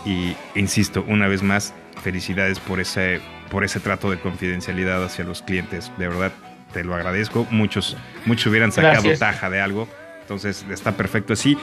[0.06, 3.20] Y insisto, una vez más, felicidades por ese,
[3.50, 5.92] por ese trato de confidencialidad hacia los clientes.
[5.98, 6.32] De verdad,
[6.72, 7.48] te lo agradezco.
[7.50, 9.20] Muchos, muchos hubieran sacado Gracias.
[9.20, 9.88] taja de algo.
[10.22, 11.58] Entonces, está perfecto así.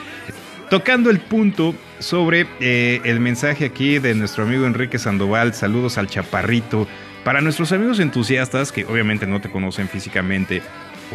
[0.69, 6.07] Tocando el punto sobre eh, el mensaje aquí de nuestro amigo Enrique Sandoval, saludos al
[6.07, 6.87] chaparrito.
[7.23, 10.61] Para nuestros amigos entusiastas, que obviamente no te conocen físicamente,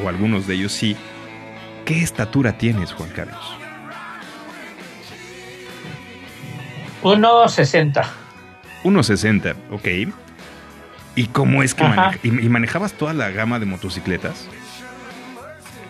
[0.02, 0.96] o algunos de ellos sí,
[1.84, 3.57] ¿qué estatura tienes, Juan Carlos?
[7.02, 8.04] 1.60.
[8.84, 10.12] 1.60, ok.
[11.16, 14.48] ¿Y cómo es que maneja- y, y manejabas toda la gama de motocicletas?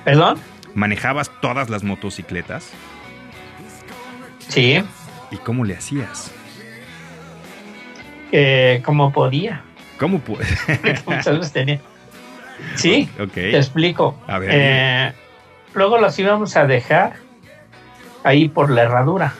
[0.04, 0.38] ¿Perdón?
[0.74, 2.70] ¿Manejabas todas las motocicletas?
[4.48, 4.82] Sí,
[5.30, 6.30] ¿Y cómo le hacías?
[8.32, 9.62] eh, como podía.
[9.98, 10.20] ¿Cómo
[11.52, 11.80] tenía.
[12.74, 13.32] Sí, ok.
[13.34, 14.18] te explico.
[14.26, 15.12] A ver, Eh,
[15.74, 17.14] luego los íbamos a dejar
[18.24, 19.34] ahí por la herradura.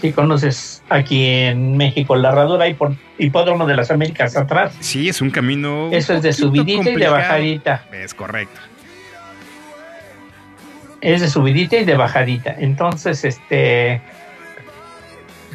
[0.00, 4.74] Si conoces aquí en México la herradura y por Hipódromo de las Américas atrás.
[4.80, 5.90] Sí, es un camino.
[5.92, 7.84] Eso es de subidita y de bajadita.
[7.92, 8.60] Es correcto.
[11.00, 12.54] Es de subidita y de bajadita.
[12.58, 14.00] Entonces, este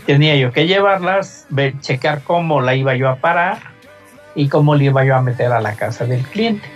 [0.06, 3.73] tenía yo que llevarlas, ver, checar cómo la iba yo a parar
[4.36, 6.68] y cómo le iba yo a meter a la casa del cliente.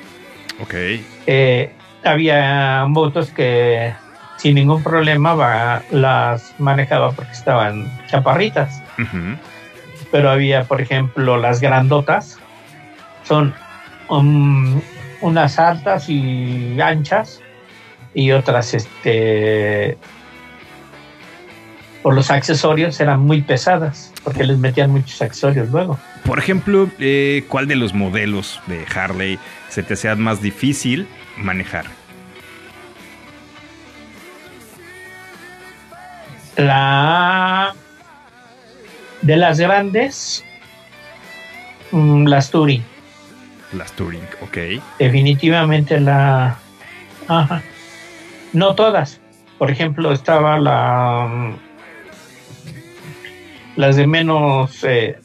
[0.61, 0.73] Ok.
[1.27, 1.71] Eh,
[2.03, 3.93] había motos que
[4.37, 8.81] sin ningún problema va- las manejaba porque estaban chaparritas,
[10.11, 12.37] pero había, por ejemplo, las grandotas,
[13.23, 13.53] son
[14.09, 14.79] um,
[15.21, 17.41] unas altas y anchas
[18.13, 19.97] y otras, este,
[22.03, 25.97] por los accesorios eran muy pesadas porque les metían muchos accesorios luego.
[26.25, 31.07] Por ejemplo, eh, ¿cuál de los modelos de Harley se te hacía más difícil
[31.37, 31.85] manejar?
[36.57, 37.73] La
[39.21, 40.43] de las grandes,
[41.91, 42.83] mm, las Touring.
[43.71, 44.83] Las Touring, ok.
[44.99, 46.57] definitivamente la
[47.29, 47.61] ajá.
[48.51, 49.21] no todas
[49.57, 51.66] por ejemplo estaba la mm,
[53.77, 55.17] las de menos eh,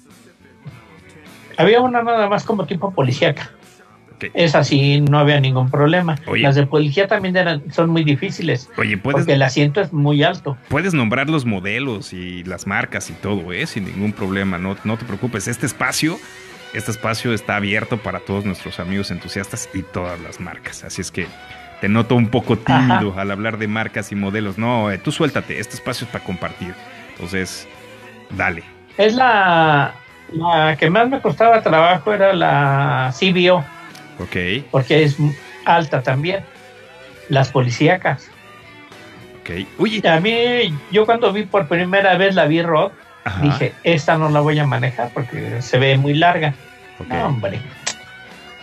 [1.57, 3.51] había una nada más como tipo policíaca
[4.15, 4.27] Ok.
[4.35, 6.43] esa sí no había ningún problema Oye.
[6.43, 10.23] las de policía también eran son muy difíciles Oye, puedes, porque el asiento es muy
[10.23, 13.67] alto puedes nombrar los modelos y las marcas y todo, ¿eh?
[13.67, 14.59] Sin ningún problema.
[14.59, 15.49] No, no te preocupes.
[15.49, 16.19] Este espacio,
[16.73, 20.85] este espacio está abierto para todos nuestros amigos entusiastas y todas las marcas.
[20.85, 21.27] Así es que
[21.81, 24.57] Te noto un poco tímido al hablar de marcas y modelos.
[24.57, 26.75] No, eh, tú suéltate, este espacio es para compartir.
[27.15, 27.67] Entonces,
[28.37, 28.63] dale.
[28.99, 29.93] Es la,
[30.33, 33.65] la que más me costaba trabajo, era la CBO,
[34.19, 34.37] Ok,
[34.71, 35.17] porque es
[35.65, 36.45] alta también.
[37.29, 38.29] Las policíacas.
[39.41, 39.67] ok.
[39.79, 42.47] Oye, A mí, yo cuando vi por primera vez la
[43.25, 43.41] Ajá.
[43.43, 46.55] dije, esta no la voy a manejar porque se ve muy larga.
[46.99, 47.09] ok.
[47.09, 47.61] No, hombre.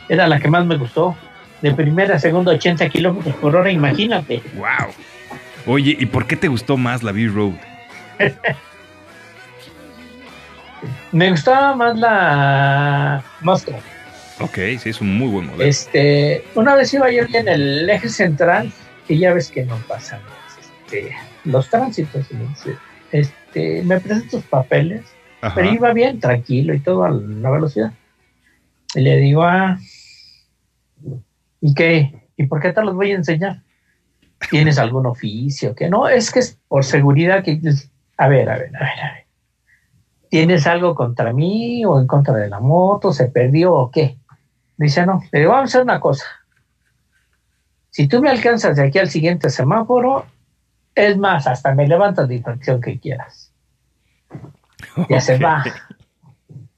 [0.08, 1.16] Era la que más me gustó.
[1.62, 4.42] De primera a segunda, 80 kilómetros por hora, imagínate.
[4.56, 4.94] Wow.
[5.66, 7.54] Oye, ¿y por qué te gustó más la V-Road?
[11.12, 13.82] Me gustaba más la Mustang.
[14.40, 15.64] Ok, sí, es un muy buen modelo.
[15.64, 18.72] Este, una vez iba yo en el eje central,
[19.08, 20.22] que ya ves que no pasan
[20.60, 22.26] este, los tránsitos.
[23.12, 25.04] Este, me presento tus papeles,
[25.42, 25.56] Ajá.
[25.56, 27.92] pero iba bien, tranquilo y todo a la velocidad.
[28.96, 29.78] Y le digo, ah,
[31.62, 32.28] ¿y qué?
[32.38, 33.62] ¿Y por qué te los voy a enseñar?
[34.50, 35.76] ¿Tienes algún oficio?
[35.76, 37.60] Que no, es que es por seguridad que...
[38.18, 39.29] A ver, a ver, a ver, a ver.
[40.30, 43.12] ¿Tienes algo contra mí o en contra de la moto?
[43.12, 44.18] ¿Se perdió o qué?
[44.78, 46.26] Dice, no, le digo, vamos a hacer una cosa.
[47.90, 50.26] Si tú me alcanzas de aquí al siguiente semáforo,
[50.94, 53.52] es más, hasta me levantas de infracción que quieras.
[55.10, 55.64] Ya se va.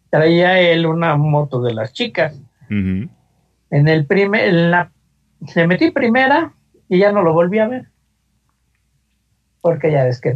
[0.10, 2.40] Traía él una moto de las chicas.
[2.70, 3.10] En
[3.70, 4.92] el primer, en la,
[5.56, 6.54] le metí primera
[6.88, 7.88] y ya no lo volví a ver.
[9.60, 10.36] Porque ya ves que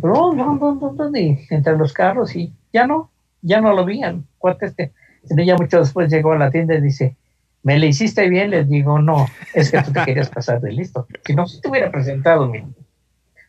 [1.16, 3.10] y entre los carros y ya no,
[3.42, 4.94] ya no lo vi al cuate este.
[5.30, 7.16] Ya mucho después llegó a la tienda y dice,
[7.64, 8.52] ¿me le hiciste bien?
[8.52, 11.08] Les digo, no, es que tú te querías pasar de listo.
[11.26, 12.66] Si no, si te hubiera presentado mi-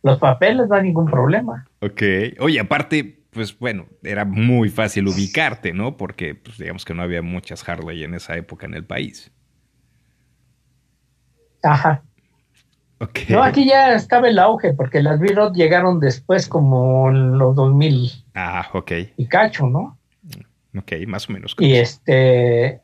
[0.02, 1.66] los papeles, no hay ningún problema.
[1.80, 2.02] Ok.
[2.38, 5.96] Oye, aparte, pues bueno, era muy fácil ubicarte, ¿no?
[5.96, 9.32] Porque, pues digamos que no había muchas Harley en esa época en el país.
[11.64, 12.02] Ajá.
[13.00, 13.18] Ok.
[13.28, 18.24] No, aquí ya estaba el auge, porque las V-Rod llegaron después como en los 2000
[18.36, 18.92] Ah, ok.
[19.16, 19.98] y cacho, ¿no?
[20.76, 21.56] Ok, más o menos.
[21.58, 22.80] Y este.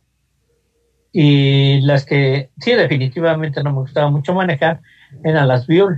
[1.12, 4.80] Y las que sí, definitivamente no me gustaba mucho manejar
[5.24, 5.96] eran las Buell,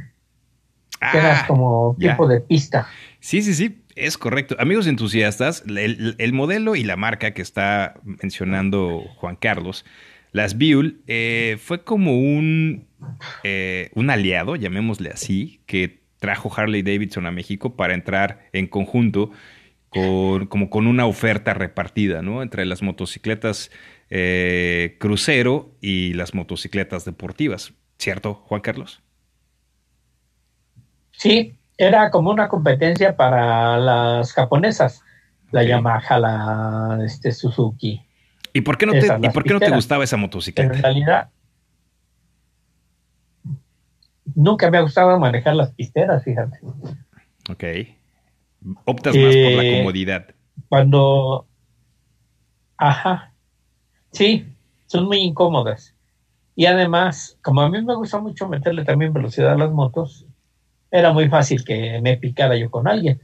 [1.12, 2.10] que eran Ah, como ya.
[2.12, 2.88] tipo de pista.
[3.20, 4.56] Sí, sí, sí, es correcto.
[4.58, 9.84] Amigos entusiastas, el, el modelo y la marca que está mencionando Juan Carlos,
[10.32, 12.88] las Buell, eh, fue como un,
[13.44, 19.30] eh, un aliado, llamémosle así, que trajo Harley Davidson a México para entrar en conjunto
[19.90, 22.42] con, como con una oferta repartida, ¿no?
[22.42, 23.70] Entre las motocicletas
[24.08, 27.74] eh, crucero y las motocicletas deportivas.
[27.98, 29.02] ¿Cierto, Juan Carlos?
[31.10, 35.02] Sí, era como una competencia para las japonesas,
[35.52, 35.68] la Ok.
[35.68, 38.00] Yamaha, la este, Suzuki.
[38.54, 40.74] ¿Y por qué no te, ¿y por qué no te gustaba esa motocicleta?
[40.74, 41.28] en realidad
[44.34, 46.58] nunca me ha gustado manejar las pisteras, fíjate.
[47.50, 47.64] Ok.
[48.84, 50.26] Optas más por la Eh, comodidad.
[50.68, 51.46] cuando
[52.76, 53.32] ajá
[54.10, 54.46] sí
[54.86, 55.94] son muy incómodas
[56.56, 60.26] y además como a mí me gusta mucho meterle también velocidad a las motos
[60.90, 63.20] era muy fácil que me picara yo con alguien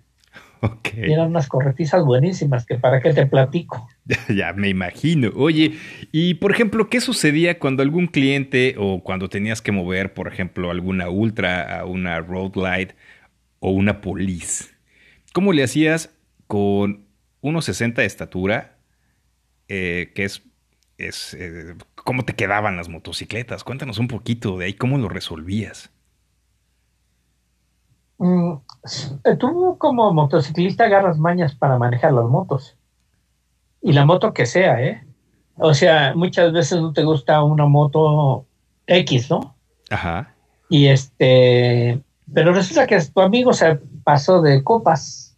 [0.96, 3.88] Y eran unas corretizas buenísimas que para qué te platico
[4.28, 5.30] Ya me imagino.
[5.36, 5.72] Oye,
[6.12, 10.70] y por ejemplo, ¿qué sucedía cuando algún cliente o cuando tenías que mover, por ejemplo,
[10.70, 12.94] alguna Ultra a una Road Glide
[13.60, 14.66] o una Police?
[15.32, 16.10] ¿Cómo le hacías
[16.46, 17.06] con
[17.42, 18.76] 1,60 de estatura?
[19.70, 20.42] eh, que es,
[20.98, 23.64] es eh, ¿cómo te quedaban las motocicletas?
[23.64, 25.90] Cuéntanos un poquito de ahí, ¿cómo lo resolvías?
[28.20, 28.52] Mm,
[29.24, 32.76] eh, tú como motociclista agarras mañas para manejar las motos
[33.80, 35.02] y la moto que sea eh
[35.56, 38.44] o sea muchas veces no te gusta una moto
[38.86, 39.56] X no
[39.90, 40.34] Ajá.
[40.68, 42.00] Y este,
[42.32, 45.36] pero resulta que tu amigo se pasó de copas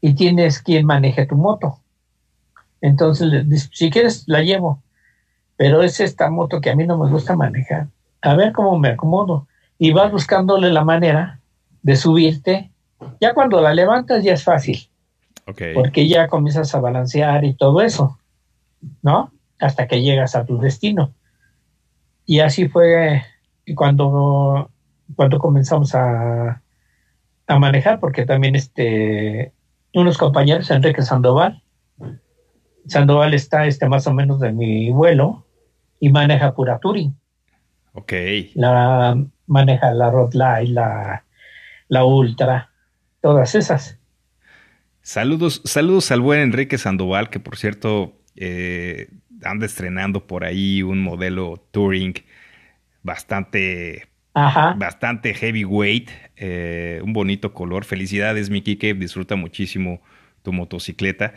[0.00, 1.78] y tienes quien maneje tu moto.
[2.80, 4.82] Entonces, si quieres, la llevo,
[5.56, 7.88] pero es esta moto que a mí no me gusta manejar.
[8.22, 9.46] A ver cómo me acomodo.
[9.78, 11.40] Y vas buscándole la manera
[11.82, 12.70] de subirte.
[13.20, 14.88] Ya cuando la levantas ya es fácil,
[15.46, 15.62] Ok.
[15.74, 18.18] porque ya comienzas a balancear y todo eso,
[19.02, 19.32] ¿no?
[19.58, 21.12] Hasta que llegas a tu destino.
[22.24, 23.22] Y así fue
[23.74, 24.70] cuando,
[25.16, 26.62] cuando comenzamos a,
[27.46, 29.52] a manejar, porque también este,
[29.94, 31.62] unos compañeros, Enrique Sandoval,
[32.86, 35.44] Sandoval está este, más o menos de mi vuelo
[36.00, 37.14] y maneja pura Touring.
[37.94, 38.12] Ok.
[38.54, 41.24] La, maneja la Rod Light, la,
[41.92, 42.70] la Ultra,
[43.20, 43.98] todas esas.
[45.02, 49.10] Saludos, saludos al buen Enrique Sandoval, que por cierto eh,
[49.42, 52.14] anda estrenando por ahí un modelo Touring
[53.02, 54.72] bastante, Ajá.
[54.72, 57.84] bastante heavyweight, eh, un bonito color.
[57.84, 60.00] Felicidades, mi Kike, disfruta muchísimo
[60.40, 61.34] tu motocicleta.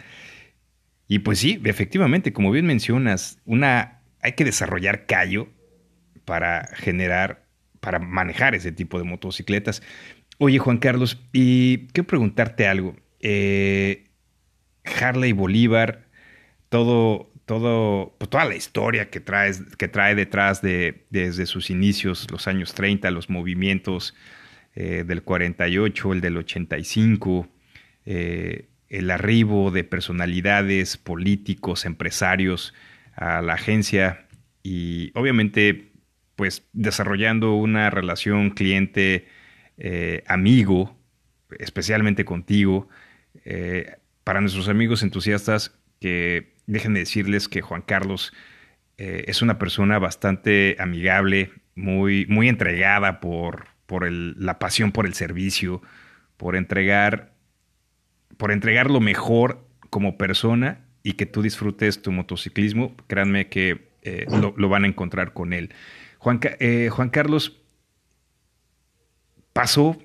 [1.10, 5.50] Y pues sí, efectivamente, como bien mencionas, una, hay que desarrollar callo
[6.24, 7.44] para generar,
[7.82, 9.84] para manejar ese tipo de motocicletas.
[10.38, 12.96] Oye, Juan Carlos, y quiero preguntarte algo.
[13.22, 14.06] Eh,
[14.84, 16.06] Harley Bolívar,
[16.70, 22.28] todo, todo, pues toda la historia que, traes, que trae detrás de, desde sus inicios,
[22.32, 24.14] los años 30, los movimientos
[24.76, 27.48] eh, del 48, el del 85,
[28.06, 32.74] eh, el arribo de personalidades políticos, empresarios
[33.16, 34.28] a la agencia
[34.64, 35.92] y obviamente
[36.36, 39.28] pues desarrollando una relación cliente
[39.78, 40.96] eh, amigo,
[41.60, 42.88] especialmente contigo.
[43.44, 48.34] Eh, para nuestros amigos entusiastas, que dejen de decirles que Juan Carlos
[48.98, 55.06] eh, es una persona bastante amigable, muy, muy entregada por, por el, la pasión por
[55.06, 55.82] el servicio,
[56.38, 57.34] por entregar,
[58.38, 62.96] por entregar lo mejor como persona y que tú disfrutes tu motociclismo.
[63.08, 63.90] Créanme que
[64.30, 65.74] lo, van a encontrar con él.
[66.20, 67.65] Juan Carlos
[69.56, 69.98] pasó,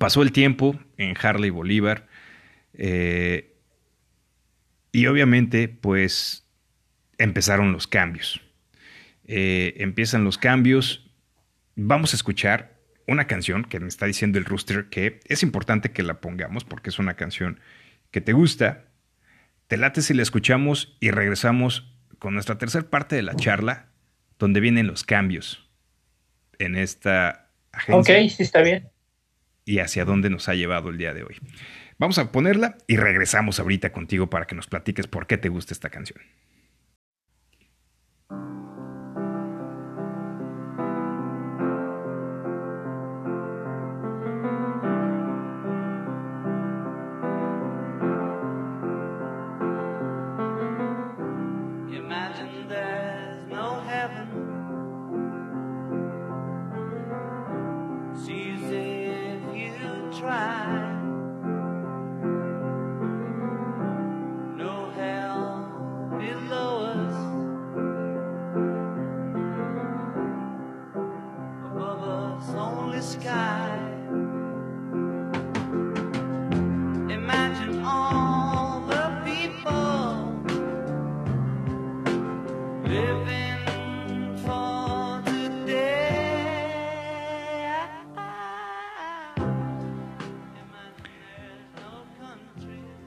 [0.00, 2.08] pasó el tiempo en Harley Bolívar
[2.74, 3.54] eh,
[4.90, 6.44] y obviamente pues
[7.16, 8.40] empezaron los cambios.
[9.24, 11.08] Eh, empiezan los cambios.
[11.76, 12.76] Vamos a escuchar
[13.06, 16.90] una canción que me está diciendo el Rooster que es importante que la pongamos porque
[16.90, 17.60] es una canción
[18.10, 18.86] que te gusta.
[19.68, 23.90] Te late si la escuchamos y regresamos con nuestra tercera parte de la charla
[24.40, 25.70] donde vienen los cambios
[26.58, 27.45] en esta
[27.76, 28.16] agencia.
[28.16, 28.88] Ok, sí está bien.
[29.64, 31.36] Y hacia dónde nos ha llevado el día de hoy.
[31.98, 35.72] Vamos a ponerla y regresamos ahorita contigo para que nos platiques por qué te gusta
[35.72, 36.20] esta canción.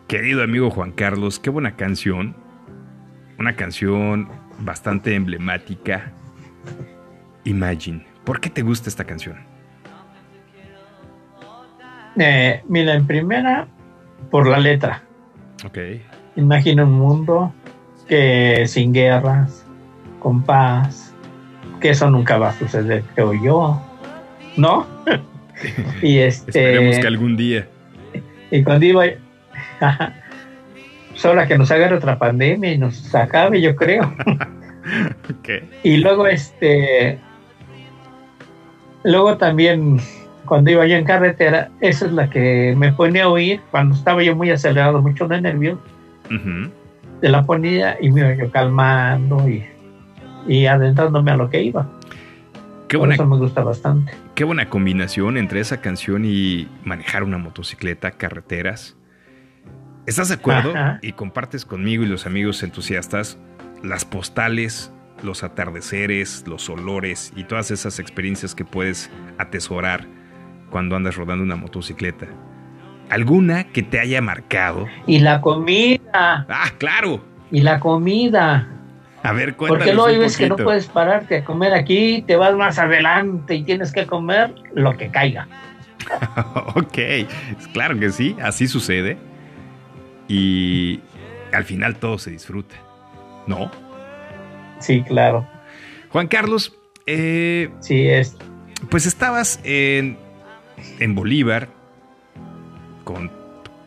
[0.09, 2.35] Querido amigo Juan Carlos, qué buena canción.
[3.37, 4.27] Una canción
[4.57, 6.11] bastante emblemática.
[7.43, 8.07] Imagine.
[8.23, 9.37] ¿Por qué te gusta esta canción?
[12.17, 13.67] Eh, mira, en primera,
[14.31, 15.03] por la letra.
[15.63, 15.77] Ok.
[16.37, 17.53] Imagina un mundo
[18.07, 19.63] que sin guerras,
[20.17, 21.13] con paz,
[21.79, 23.79] que eso nunca va a suceder, creo yo.
[24.57, 24.87] ¿No?
[26.01, 26.49] y este.
[26.49, 27.67] Esperemos que algún día.
[28.49, 29.05] Y cuando iba.
[31.15, 34.13] Solo que nos agarre otra pandemia y nos acabe, yo creo.
[35.83, 37.19] Y luego, este.
[39.03, 39.99] Luego también,
[40.45, 44.23] cuando iba yo en carretera, esa es la que me ponía a oír cuando estaba
[44.23, 45.79] yo muy acelerado, mucho de nervios.
[47.21, 49.65] De la ponía y me iba yo calmando y,
[50.47, 51.87] y adentrándome a lo que iba.
[52.87, 54.11] Qué Por eso me gusta bastante.
[54.33, 58.97] qué buena combinación entre esa canción y manejar una motocicleta, carreteras.
[60.09, 60.71] ¿Estás de acuerdo?
[60.71, 60.99] Ajá.
[61.01, 63.37] Y compartes conmigo y los amigos entusiastas
[63.83, 64.91] las postales,
[65.23, 70.05] los atardeceres, los olores y todas esas experiencias que puedes atesorar
[70.69, 72.27] cuando andas rodando una motocicleta.
[73.09, 74.87] ¿Alguna que te haya marcado?
[75.07, 77.23] Y la comida, Ah, claro.
[77.51, 78.67] y la comida.
[79.23, 82.55] A ver, cuéntanos Porque luego veces que no puedes pararte a comer aquí, te vas
[82.55, 85.47] más adelante y tienes que comer lo que caiga.
[86.75, 86.97] ok,
[87.73, 89.17] claro que sí, así sucede.
[90.29, 91.01] Y
[91.51, 92.75] al final todo se disfruta,
[93.47, 93.69] ¿no?
[94.79, 95.45] Sí, claro.
[96.09, 96.73] Juan Carlos,
[97.05, 98.37] eh, Sí, es.
[98.89, 100.17] pues estabas en,
[100.99, 101.67] en Bolívar
[103.03, 103.29] con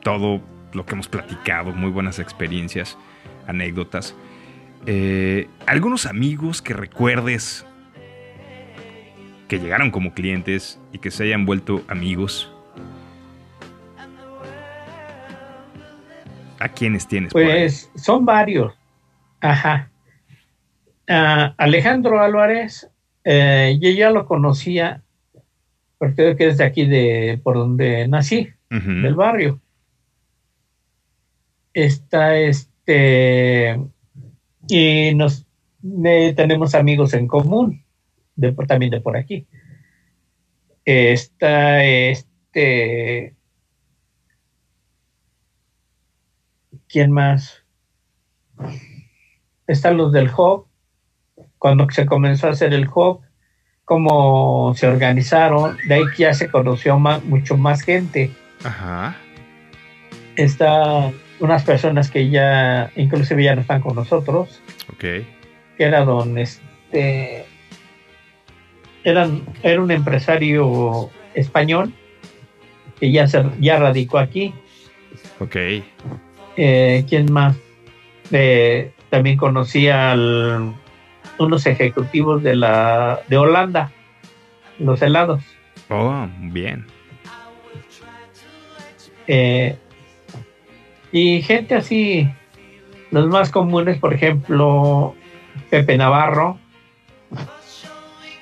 [0.02, 0.42] todo
[0.72, 2.98] lo que hemos platicado, muy buenas experiencias,
[3.46, 4.14] anécdotas.
[4.86, 7.64] Eh, algunos amigos que recuerdes
[9.46, 12.52] que llegaron como clientes y que se hayan vuelto amigos.
[16.62, 17.32] ¿A quiénes tienes?
[17.32, 17.48] por ahí?
[17.48, 18.72] Pues son varios.
[19.40, 19.90] Ajá.
[21.08, 22.88] Ah, Alejandro Álvarez
[23.24, 25.02] eh, yo ya lo conocía,
[25.98, 29.60] porque que es de aquí, de por donde nací, del barrio.
[31.74, 33.80] Está este,
[34.68, 35.46] y nos
[36.04, 37.84] eh, tenemos amigos en común,
[38.34, 39.46] de, también de por aquí.
[40.84, 43.34] Está este,
[46.92, 47.64] ¿quién más?
[49.66, 50.66] Están los del Hop,
[51.58, 53.22] cuando se comenzó a hacer el Hop,
[53.84, 58.30] cómo se organizaron, de ahí que ya se conoció más, mucho más gente
[58.62, 59.16] Ajá.
[60.36, 61.10] está
[61.40, 64.60] unas personas que ya inclusive ya no están con nosotros,
[64.92, 64.98] Ok.
[65.00, 65.24] que
[65.78, 67.46] era don este
[69.04, 71.92] eran, era un empresario español
[73.00, 74.54] que ya se ya radicó aquí.
[75.40, 75.56] Ok.
[76.56, 77.56] Eh, ¿Quién más?
[78.30, 80.74] Eh, también conocía al
[81.38, 83.90] unos ejecutivos de la de Holanda,
[84.78, 85.42] los helados.
[85.88, 86.86] Oh, bien.
[89.26, 89.76] Eh,
[91.10, 92.28] y gente así,
[93.10, 95.14] los más comunes, por ejemplo,
[95.70, 96.58] Pepe Navarro,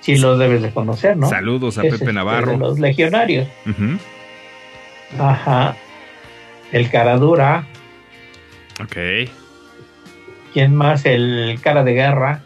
[0.00, 1.28] si lo debes de conocer, ¿no?
[1.28, 2.52] Saludos a Es, Pepe este, Navarro.
[2.52, 3.48] de los legionarios.
[5.18, 5.76] Ajá.
[6.72, 7.66] El Caradura.
[8.82, 8.96] Ok.
[10.52, 11.04] ¿Quién más?
[11.06, 12.42] El Cara de Guerra.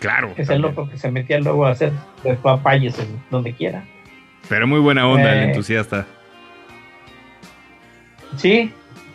[0.00, 0.32] Claro.
[0.36, 1.92] Es el loco que se metía luego a hacer
[2.42, 3.84] papayes en donde quiera.
[4.48, 6.06] Pero muy buena onda el Eh, entusiasta.
[8.36, 8.72] Sí.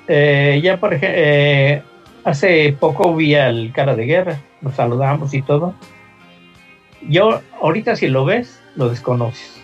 [0.07, 1.89] eh, ya por ejemplo,
[2.23, 4.39] hace poco vi al Cara de Guerra.
[4.61, 5.75] Nos saludamos y todo.
[7.07, 9.61] Yo, ahorita si lo ves, lo desconoces.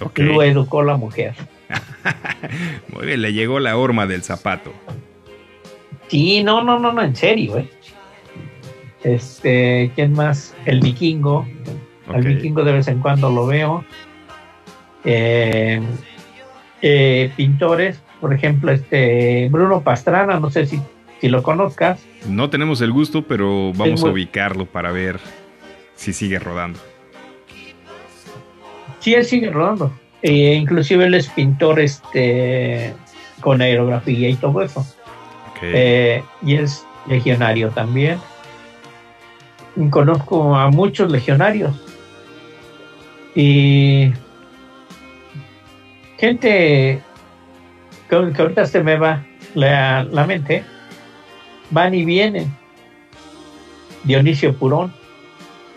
[0.00, 0.18] Ok.
[0.18, 1.34] Lo educó la mujer.
[2.92, 4.72] Muy bien, le llegó la horma del zapato.
[6.08, 7.68] Sí, no, no, no, no, en serio, ¿eh?
[9.04, 10.54] Este, ¿quién más?
[10.64, 11.46] El vikingo.
[12.08, 12.26] Al Ok.
[12.26, 13.84] vikingo de vez en cuando lo veo.
[15.04, 15.80] Eh,
[16.82, 20.80] eh, pintores, por ejemplo, este Bruno Pastrana, no sé si,
[21.20, 22.00] si lo conozcas.
[22.28, 25.20] No tenemos el gusto, pero vamos a ubicarlo para ver
[25.94, 26.80] si sigue rodando.
[29.00, 29.92] Sí, él sigue rodando.
[30.22, 32.92] Eh, inclusive él es pintor este,
[33.40, 34.84] con aerografía y todo eso.
[35.62, 38.18] Eh, y es legionario también.
[39.76, 41.74] Y Conozco a muchos legionarios.
[43.34, 44.12] Y
[46.18, 47.00] gente
[48.08, 49.24] que, que ahorita se me va
[49.54, 50.64] la, la mente,
[51.70, 52.52] van y vienen.
[54.04, 54.92] Dionisio Purón.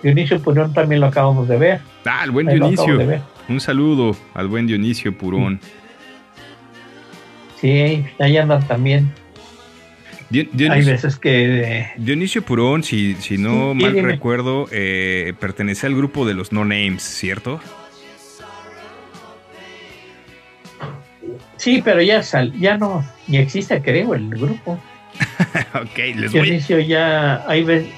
[0.01, 1.81] Dionisio Purón también lo acabamos de ver.
[2.05, 2.99] ah, el buen Dionisio.
[3.47, 5.59] Un saludo al buen Dionisio Purón.
[7.59, 9.13] Sí, ahí andan también.
[10.33, 14.07] Hay veces que eh, Dionisio Purón, si, si no Sí, mal dime.
[14.07, 17.59] recuerdo, eh, pertenece al grupo de los No Names, ¿cierto?
[21.57, 24.79] sí, pero ya sal, ya no, ni existe creo el grupo.
[25.75, 26.41] ok, les voy.
[26.41, 27.91] Dionisio ya hay veces,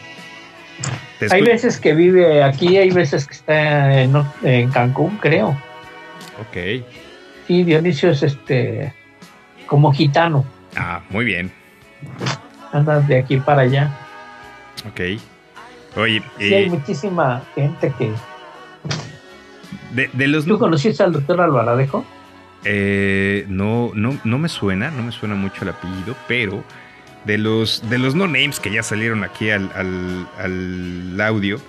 [1.30, 5.50] hay veces que vive aquí, hay veces que está en, en Cancún, creo.
[6.42, 6.84] Ok.
[7.48, 8.94] Sí, Dionisio es este
[9.68, 10.46] como gitano,
[10.76, 11.52] Ah, muy bien.
[12.72, 13.92] Anda de aquí para allá.
[14.88, 15.02] Ok.
[15.98, 18.12] Oye, Sí, hay eh, muchísima gente que.
[19.92, 22.04] de, de los ¿Tú conociste al doctor Alvaradejo?
[22.66, 26.64] Eh, no, no, no me suena, no me suena mucho el apellido, pero
[27.26, 31.60] de los, de los no names que ya salieron aquí al, al- al audio,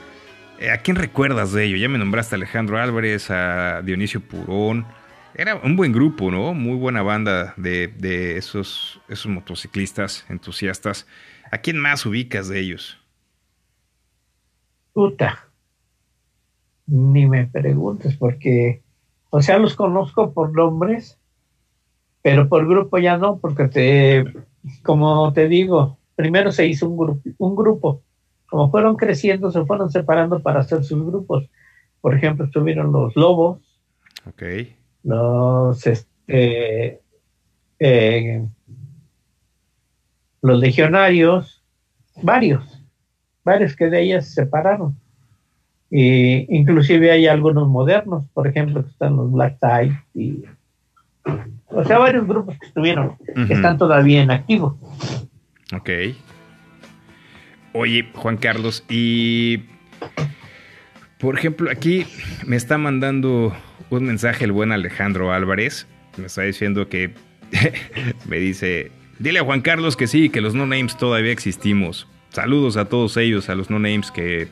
[0.60, 1.76] eh, ¿a quién recuerdas de ello?
[1.76, 4.86] Ya me nombraste a Alejandro Álvarez, a Dionisio Purón.
[5.34, 6.54] Era un buen grupo, ¿no?
[6.54, 11.06] Muy buena banda de, de esos, esos motociclistas entusiastas.
[11.50, 12.98] ¿A quién más ubicas de ellos?
[14.92, 15.48] Puta.
[16.86, 18.82] Ni me preguntes, porque,
[19.30, 21.18] o sea, los conozco por nombres,
[22.22, 24.24] pero por grupo ya no, porque te,
[24.82, 28.02] como te digo, primero se hizo un, grupo, un grupo.
[28.46, 31.48] Como fueron creciendo, se fueron separando para hacer sus grupos.
[32.00, 33.60] Por ejemplo, estuvieron los Lobos,
[34.26, 34.42] Ok.
[35.04, 37.00] Los, este,
[37.78, 38.46] eh,
[40.42, 41.62] los Legionarios,
[42.22, 42.82] varios,
[43.44, 44.96] varios que de ellas se separaron.
[45.90, 50.44] Y inclusive hay algunos modernos, por ejemplo, que están los Black Tide y
[51.68, 53.16] o sea, varios grupos que estuvieron,
[53.46, 54.78] que están todavía en activo.
[55.74, 55.90] Ok.
[57.72, 59.64] Oye, Juan Carlos, y
[61.18, 62.06] por ejemplo, aquí
[62.46, 63.52] me está mandando
[63.90, 65.86] un mensaje el buen Alejandro Álvarez.
[66.16, 67.12] Me está diciendo que
[68.28, 72.08] me dice, dile a Juan Carlos que sí, que los no names todavía existimos.
[72.30, 74.48] Saludos a todos ellos, a los no names que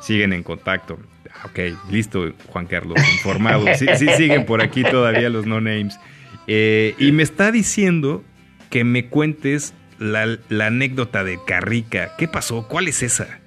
[0.00, 0.98] siguen en contacto.
[1.30, 1.58] Ah, Ok,
[1.90, 3.64] listo, Juan Carlos, informado.
[3.74, 3.86] Sí,
[4.16, 5.98] siguen por aquí todavía los no names.
[6.46, 8.24] Eh, y me está diciendo
[8.70, 12.12] que me cuentes la, la anécdota de Carrica.
[12.18, 12.68] ¿Qué pasó?
[12.68, 13.40] ¿Cuál es esa?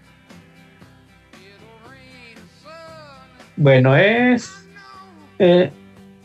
[3.57, 4.64] Bueno, es.
[5.39, 5.71] Eh,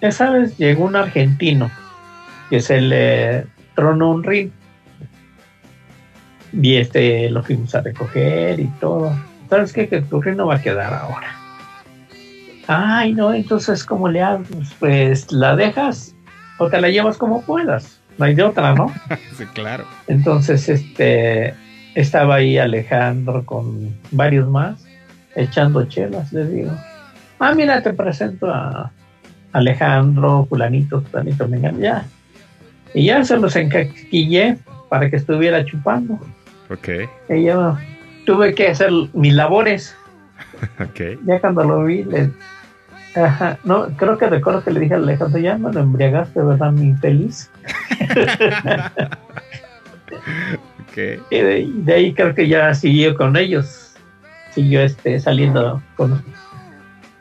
[0.00, 1.70] esa vez llegó un argentino
[2.48, 4.50] que se le tronó un ring.
[6.52, 9.16] Y este lo fuimos a recoger y todo.
[9.48, 9.88] ¿Sabes qué?
[9.88, 11.34] Que tu ring no va a quedar ahora.
[12.66, 14.44] Ay, no, entonces, ¿cómo le hago?
[14.78, 16.14] Pues la dejas
[16.58, 18.00] o te la llevas como puedas.
[18.18, 18.92] No hay de otra, ¿no?
[19.36, 19.84] Sí, claro.
[20.06, 21.54] Entonces, este,
[21.94, 24.84] estaba ahí Alejandro con varios más,
[25.34, 26.72] echando chelas, les digo.
[27.38, 28.92] Ah, mira, te presento a
[29.52, 32.06] Alejandro, fulanito, fulanito, venga, ya.
[32.94, 34.58] Y ya se los encaquillé
[34.88, 36.18] para que estuviera chupando.
[36.68, 36.88] Ok,
[37.28, 37.76] Y yo
[38.26, 39.96] tuve que hacer mis labores.
[40.80, 41.18] ok.
[41.24, 42.30] Ya cuando lo vi, le...
[43.16, 46.70] Ajá, no, creo que recuerdo que le dije a Alejandro, ya me lo embriagaste, ¿verdad,
[46.70, 47.50] mi feliz?
[50.80, 50.96] ok.
[51.30, 53.96] Y de, de ahí creo que ya siguió con ellos.
[54.52, 56.22] Siguió este saliendo con,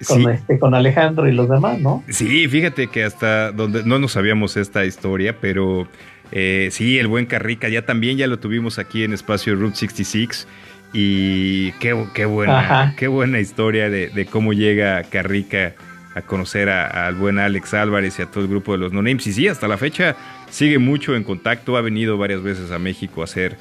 [0.08, 2.04] con Sí, este con Alejandro y los demás, ¿no?
[2.10, 5.88] Sí, fíjate que hasta donde no nos sabíamos esta historia, pero
[6.32, 10.48] eh, sí, el buen Carrica ya también ya lo tuvimos aquí en espacio Route 66
[10.94, 12.94] y qué, qué buena, Ajá.
[12.98, 15.74] qué buena historia de, de cómo llega Carrica
[16.16, 19.28] a conocer al buen Alex Álvarez y a todo el grupo de los No Names.
[19.28, 20.16] Y sí, hasta la fecha
[20.50, 23.58] sigue mucho en contacto, ha venido varias veces a México a hacer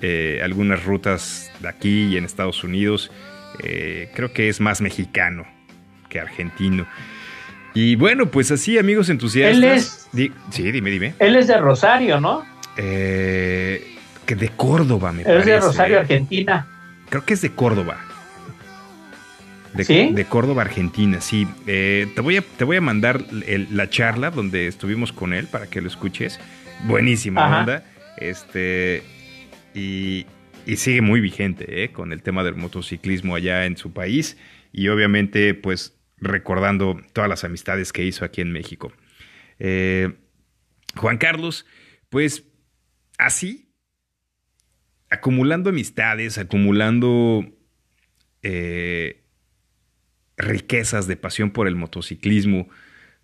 [0.00, 3.10] eh, algunas rutas de aquí y en Estados Unidos.
[3.64, 5.44] Eh, creo que es más mexicano
[6.08, 6.86] que argentino.
[7.74, 9.56] Y bueno, pues así, amigos entusiastas.
[9.56, 11.14] Él es- Di- sí, dime, dime.
[11.18, 12.44] Él es de Rosario, ¿no?
[12.76, 15.40] Eh, que de Córdoba, me Él parece.
[15.40, 16.66] es de Rosario, Argentina.
[17.08, 17.98] Creo que es de Córdoba.
[19.74, 20.10] De, ¿Sí?
[20.12, 21.46] de Córdoba, Argentina, sí.
[21.66, 25.46] Eh, te, voy a, te voy a mandar el- la charla donde estuvimos con él
[25.46, 26.40] para que lo escuches.
[26.84, 27.60] Buenísima Ajá.
[27.60, 27.84] onda.
[28.16, 29.02] Este,
[29.74, 30.26] y,
[30.66, 34.36] y sigue muy vigente eh, con el tema del motociclismo allá en su país.
[34.72, 38.92] Y obviamente, pues, recordando todas las amistades que hizo aquí en México.
[39.58, 40.16] Eh,
[40.96, 41.66] Juan Carlos,
[42.08, 42.44] pues,
[43.18, 43.68] así
[45.10, 47.44] acumulando amistades, acumulando
[48.42, 49.24] eh,
[50.36, 52.68] riquezas de pasión por el motociclismo,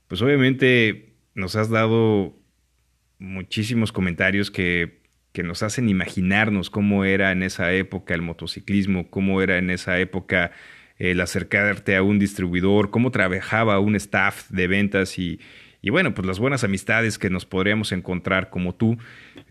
[0.09, 2.39] pues obviamente nos has dado
[3.19, 5.03] muchísimos comentarios que,
[5.33, 9.99] que nos hacen imaginarnos cómo era en esa época el motociclismo, cómo era en esa
[9.99, 10.53] época
[10.99, 15.41] el acercarte a un distribuidor, cómo trabajaba un staff de ventas y,
[15.83, 18.97] y bueno, pues las buenas amistades que nos podríamos encontrar como tú.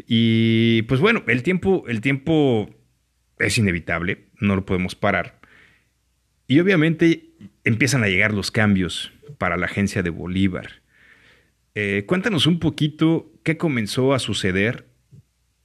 [0.07, 2.69] Y pues bueno, el tiempo, el tiempo
[3.39, 5.39] es inevitable, no lo podemos parar.
[6.47, 7.29] Y obviamente
[7.63, 10.81] empiezan a llegar los cambios para la agencia de Bolívar.
[11.75, 14.87] Eh, cuéntanos un poquito qué comenzó a suceder,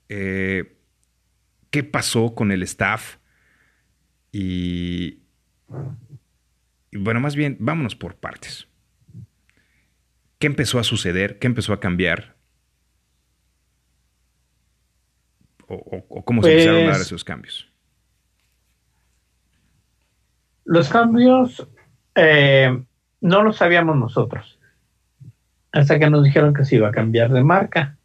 [0.09, 0.77] eh,
[1.71, 3.17] qué pasó con el staff
[4.33, 5.19] y,
[6.93, 8.67] bueno, más bien, vámonos por partes.
[10.39, 11.39] ¿Qué empezó a suceder?
[11.39, 12.37] ¿Qué empezó a cambiar?
[15.67, 17.69] ¿O, o- o cómo se Pues- empezaron a dar esos cambios?
[20.65, 21.67] Los cambios
[22.15, 22.83] eh,
[23.21, 24.59] no los sabíamos nosotros.
[25.73, 27.97] Hasta que nos dijeron que se iba a cambiar de marca.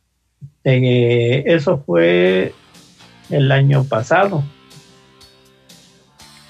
[0.64, 2.53] Eh, eso fue
[3.30, 4.44] el año pasado.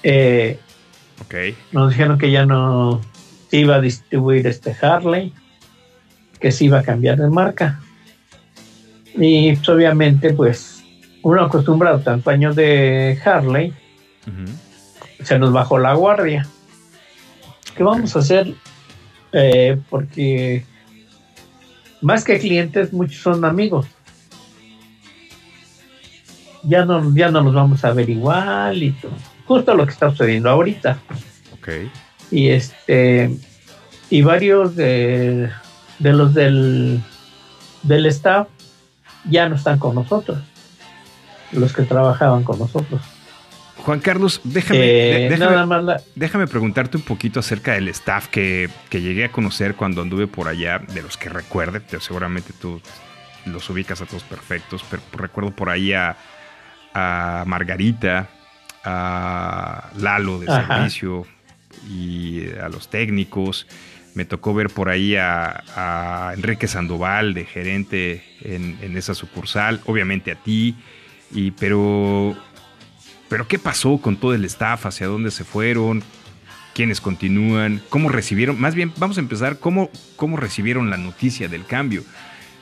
[0.02, 0.58] Eh,
[1.22, 1.34] Ok,
[1.72, 3.00] nos dijeron que ya no
[3.50, 5.32] se iba a distribuir este Harley,
[6.40, 7.80] que se iba a cambiar de marca.
[9.14, 10.82] Y pues, obviamente, pues,
[11.22, 13.72] uno acostumbrado tanto años de Harley,
[15.22, 16.46] se nos bajó la guardia.
[17.76, 18.54] ¿Qué vamos a hacer?
[19.32, 20.64] Eh, porque
[22.00, 23.86] más que clientes, muchos son amigos.
[26.62, 29.12] Ya no, ya no nos vamos a ver igual y todo.
[29.46, 30.98] Justo lo que está sucediendo ahorita.
[31.54, 31.68] ok,
[32.30, 33.30] Y este
[34.10, 35.50] y varios de,
[35.98, 37.00] de los del,
[37.82, 38.48] del staff
[39.28, 40.38] ya no están con nosotros.
[41.52, 43.00] Los que trabajaban con nosotros.
[43.78, 44.80] Juan Carlos, déjame,
[45.26, 45.28] Eh,
[46.16, 50.26] déjame, la- preguntarte un poquito acerca del staff que, que llegué a conocer cuando anduve
[50.26, 52.80] por allá, de los que recuerde, pero seguramente tú
[53.46, 56.16] los ubicas a todos perfectos, pero recuerdo por ahí a,
[56.94, 58.28] a Margarita,
[58.84, 60.76] a Lalo de Ajá.
[60.76, 61.26] servicio
[61.88, 63.66] y a los técnicos.
[64.14, 69.80] Me tocó ver por ahí a, a Enrique Sandoval de gerente en, en esa sucursal,
[69.86, 70.76] obviamente a ti,
[71.32, 72.36] y, pero
[73.28, 74.86] Pero ¿qué pasó con todo el staff?
[74.86, 76.04] ¿Hacia dónde se fueron?
[76.74, 77.80] ¿Quiénes continúan?
[77.88, 78.60] ¿Cómo recibieron?
[78.60, 82.04] Más bien, vamos a empezar, ¿cómo, cómo recibieron la noticia del cambio?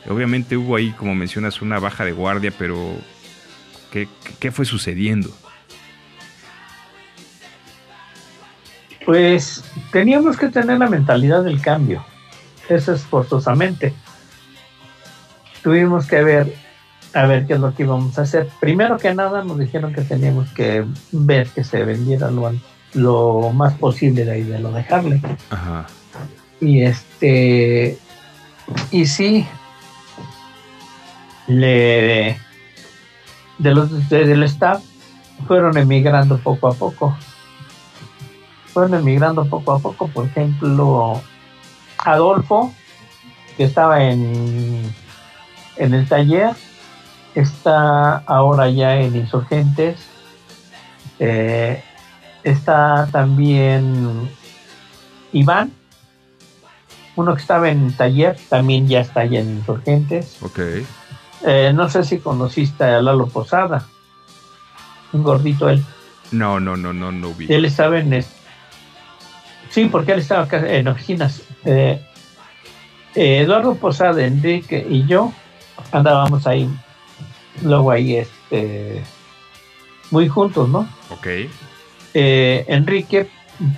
[0.09, 2.97] Obviamente hubo ahí, como mencionas, una baja de guardia, pero
[3.91, 4.09] ¿qué,
[4.39, 5.37] qué fue sucediendo?
[9.07, 12.05] Pues teníamos que tener la mentalidad del cambio.
[12.69, 13.93] Eso es forzosamente.
[15.63, 16.55] Tuvimos que ver
[17.15, 18.49] a ver qué es lo que íbamos a hacer.
[18.61, 22.53] Primero que nada nos dijeron que teníamos que ver que se vendiera lo,
[22.95, 25.21] lo más posible de ahí de lo de Harley.
[25.51, 25.87] Ajá.
[26.61, 27.99] Y este
[28.91, 29.47] y sí
[31.49, 32.39] le
[33.59, 34.83] de los de- del staff
[35.47, 37.17] fueron emigrando poco a poco.
[38.73, 41.21] Fueron emigrando poco a poco, por ejemplo,
[41.99, 42.73] Adolfo,
[43.57, 44.95] que estaba en,
[45.77, 46.55] en el taller,
[47.35, 50.09] está ahora ya en Insurgentes.
[51.19, 51.85] Eh,
[52.43, 54.31] está también
[55.33, 55.73] Iván,
[57.15, 60.39] uno que estaba en taller, también ya está allá en Insurgentes.
[60.43, 60.61] Ok.
[61.45, 63.87] Eh, no sé si conociste a Lalo Posada,
[65.13, 65.85] un gordito él.
[66.31, 67.53] No, no, no, no, no vi.
[67.53, 68.25] Él estaba en.
[69.73, 71.43] Sí, porque él estaba en oficinas.
[71.65, 72.01] Eh,
[73.15, 75.33] eh, Eduardo Posada, Enrique y yo
[75.91, 76.69] andábamos ahí,
[77.63, 79.03] luego ahí, este,
[80.11, 80.89] muy juntos, ¿no?
[81.11, 81.27] Ok.
[82.15, 83.29] Eh, Enrique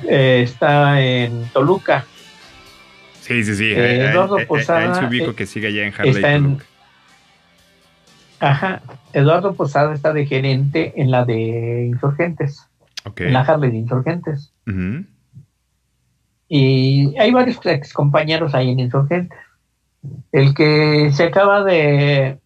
[0.08, 2.04] está en Toluca,
[3.20, 3.72] Sí, sí, sí.
[3.72, 6.14] Eduardo Posada, a él se ubico que sigue allá en Harley.
[6.16, 6.58] está en-
[8.40, 8.82] ajá.
[9.14, 12.68] Eduardo Posada está de gerente en la de Insurgentes,
[13.04, 13.20] Ok.
[13.22, 14.52] en la Harley de Insurgentes.
[14.66, 15.04] Ujú.
[16.56, 19.36] Y hay varios ex compañeros ahí en Insurgentes.
[20.30, 22.38] El que se acaba de,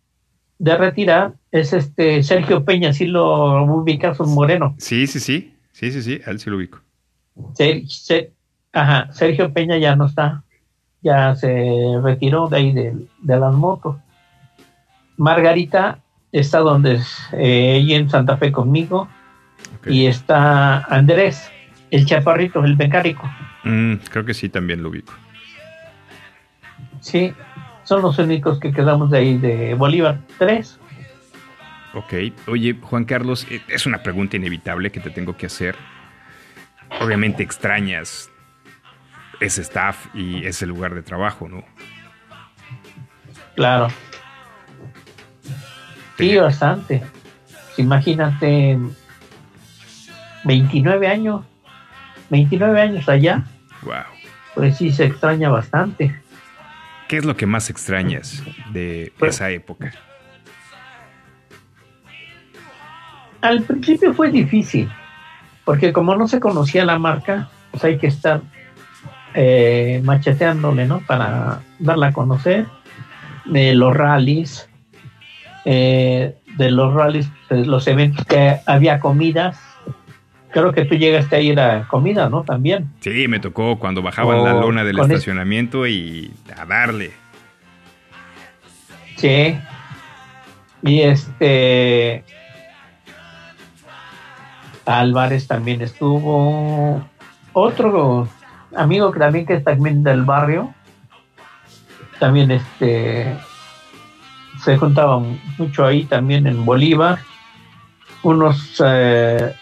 [0.59, 4.74] de retirar es este Sergio Peña, si lo ubicas, un moreno.
[4.78, 5.55] Sí, sí, sí.
[5.72, 6.20] Sí, sí, sí.
[6.26, 6.78] Él sí lo ubico.
[7.52, 8.32] Ser- Ser-
[8.72, 10.43] ajá, Sergio Peña ya no está,
[11.02, 13.97] ya se retiró de ahí de, de las motos.
[15.18, 15.98] Margarita
[16.32, 16.94] está donde
[17.32, 19.06] eh, ella en Santa Fe conmigo
[19.86, 21.51] y está Andrés,
[21.90, 23.28] el chaparrito, el mecánico.
[23.69, 25.12] Mm, creo que sí, también lo ubico.
[27.01, 27.35] Sí,
[27.85, 30.20] son los únicos que quedamos de ahí de Bolívar.
[30.39, 30.78] Tres.
[31.95, 32.15] Ok.
[32.47, 35.77] Oye, Juan Carlos, eh, es una pregunta inevitable que te tengo que hacer.
[37.01, 38.31] Obviamente extrañas
[39.40, 41.62] ese staff y ese lugar de trabajo, ¿no?
[43.55, 43.89] Claro.
[46.16, 47.03] Sí, Te- bastante.
[47.77, 48.78] Imagínate,
[50.45, 51.45] 29 años,
[52.31, 53.45] 29 años allá,
[53.83, 53.95] Wow.
[54.55, 56.15] pues sí se extraña bastante.
[57.09, 58.43] ¿Qué es lo que más extrañas
[58.73, 59.93] de Pues- esa época?
[63.41, 64.91] Al principio fue difícil,
[65.65, 68.43] porque como no se conocía la marca, pues hay que estar
[69.35, 71.01] eh, macheteándole, ¿no?
[71.01, 72.67] Para darla a conocer.
[73.45, 74.69] De los rallies,
[75.65, 79.59] eh, de los rallies, pues, los eventos que había comidas.
[80.59, 82.43] Creo que tú llegaste a ir a comida, ¿no?
[82.43, 82.90] También.
[82.98, 87.12] Sí, me tocó cuando bajaban la Oh, lona del estacionamiento y a darle.
[89.14, 89.56] Sí.
[90.82, 92.24] Y este.
[94.85, 97.06] Álvarez también estuvo.
[97.52, 98.28] Otro
[98.74, 100.74] amigo que también que es también del barrio.
[102.18, 103.32] También este.
[104.64, 107.20] Se juntaban mucho ahí también en Bolívar.
[108.24, 109.55] Unos eh,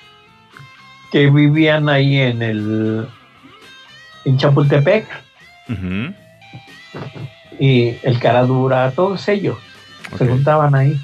[1.12, 3.08] que vivían ahí en el.
[4.24, 5.06] En Chapultepec.
[7.58, 9.56] Y el Caradura, todos ellos
[10.16, 11.00] se juntaban ahí.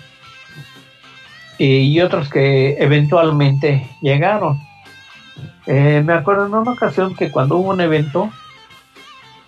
[1.59, 4.61] Y, otros que eventualmente llegaron.
[5.67, 8.31] Eh, me acuerdo en una ocasión que cuando hubo un evento,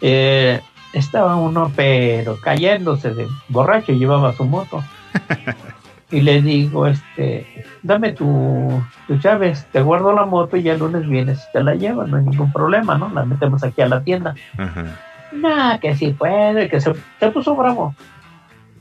[0.00, 0.60] eh,
[0.92, 4.84] estaba uno pero cayéndose de borracho, llevaba su moto.
[6.14, 10.78] y le digo, este, dame tu, tu llaves, te guardo la moto y ya el
[10.78, 13.08] lunes vienes y te la llevas, no hay ningún problema, ¿no?
[13.08, 14.34] La metemos aquí a la tienda.
[14.56, 14.84] Ajá.
[15.32, 17.96] Nah, que sí puede, que se, se puso bravo.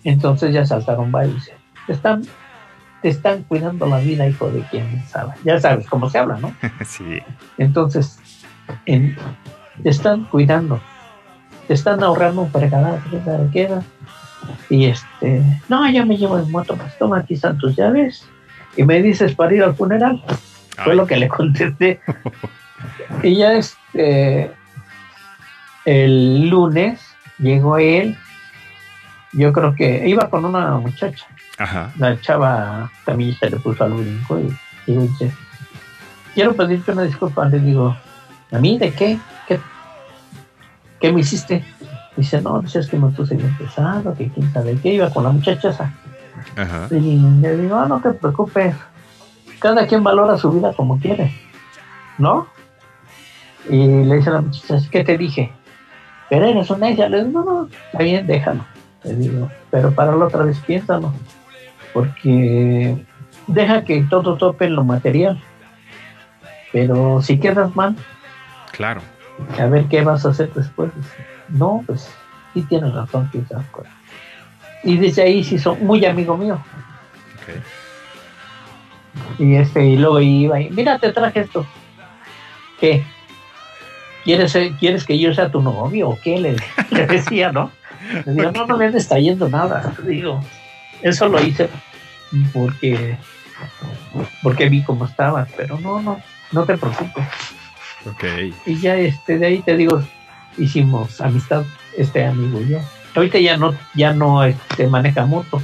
[0.04, 1.50] Entonces ya saltaron varios.
[1.88, 2.22] Te están,
[3.02, 5.32] te están cuidando la vida, hijo de quien sabe.
[5.44, 6.54] Ya sabes cómo se habla, ¿no?
[6.86, 7.20] sí.
[7.58, 8.20] Entonces,
[8.86, 9.18] en-
[9.82, 10.80] te están cuidando.
[11.68, 13.70] Te están ahorrando un sabe qué.
[14.70, 18.28] Y este, no, ya me llevo en moto, pues toma aquí están tus llaves.
[18.76, 20.24] Y me dices para ir al funeral.
[20.84, 21.99] Fue lo que le contesté.
[23.24, 24.52] y ya este
[25.86, 27.02] el lunes
[27.38, 28.18] llegó él.
[29.34, 31.26] Yo creo que iba con una muchacha.
[31.57, 31.91] Ajá.
[31.98, 34.56] La chava también se le puso al brinco y
[34.86, 35.32] Y dice,
[36.34, 37.45] quiero pedirte una disculpa.
[37.45, 37.95] Le digo,
[38.52, 39.20] ¿a mí de qué?
[39.48, 39.60] ¿Qué,
[40.99, 41.64] qué me hiciste?
[42.15, 45.23] Dice, no, pues es que me puse bien pesado, que quién sabe qué, iba con
[45.23, 45.94] la muchacha esa.
[46.56, 46.88] Ajá.
[46.91, 48.76] Y le digo, ah, no te preocupes,
[49.60, 51.34] cada quien valora su vida como quiere,
[52.18, 52.48] ¿no?
[53.69, 55.52] Y le dice a la muchacha, ¿qué te dije?
[56.30, 57.07] Pero eres una ella.
[57.10, 58.65] Le digo, no, no, está bien, déjalo.
[59.03, 61.14] Le digo, pero para la otra vez piénsalo,
[61.94, 63.06] porque
[63.48, 65.41] deja que todo tope en lo material.
[66.72, 67.95] Pero si quedas mal,
[68.72, 69.02] Claro.
[69.60, 70.91] a ver qué vas a hacer después.
[71.54, 72.10] No, pues
[72.54, 73.64] sí tienes razón, quizás.
[74.84, 76.60] Y desde ahí sí son muy amigo mío.
[77.36, 77.64] Ok.
[79.40, 81.66] Y este, y luego iba y, mira, te traje esto.
[82.80, 83.06] ¿Qué?
[84.24, 86.40] ¿Quieres, ¿Quieres que yo sea tu novio o qué?
[86.40, 86.56] Le,
[86.92, 87.72] le decía, ¿no?
[88.26, 89.94] Le digo, no, no me andes trayendo nada.
[90.04, 90.44] Digo,
[91.02, 91.70] eso lo hice
[92.52, 93.18] porque,
[94.42, 96.20] porque vi cómo estabas, pero no, no,
[96.52, 97.26] no te preocupes.
[98.06, 98.24] Ok.
[98.66, 100.04] Y ya este, de ahí te digo,
[100.58, 101.64] hicimos amistad,
[101.98, 102.80] este amigo y yo.
[103.16, 105.62] Ahorita ya no, ya no este, maneja moto,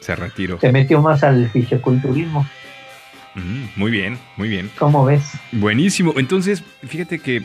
[0.00, 0.58] Se retiró.
[0.58, 2.46] se metió más al fisiculturismo.
[3.34, 4.70] Mm, muy bien, muy bien.
[4.78, 5.30] ¿Cómo ves?
[5.52, 6.14] Buenísimo.
[6.16, 7.42] Entonces, fíjate que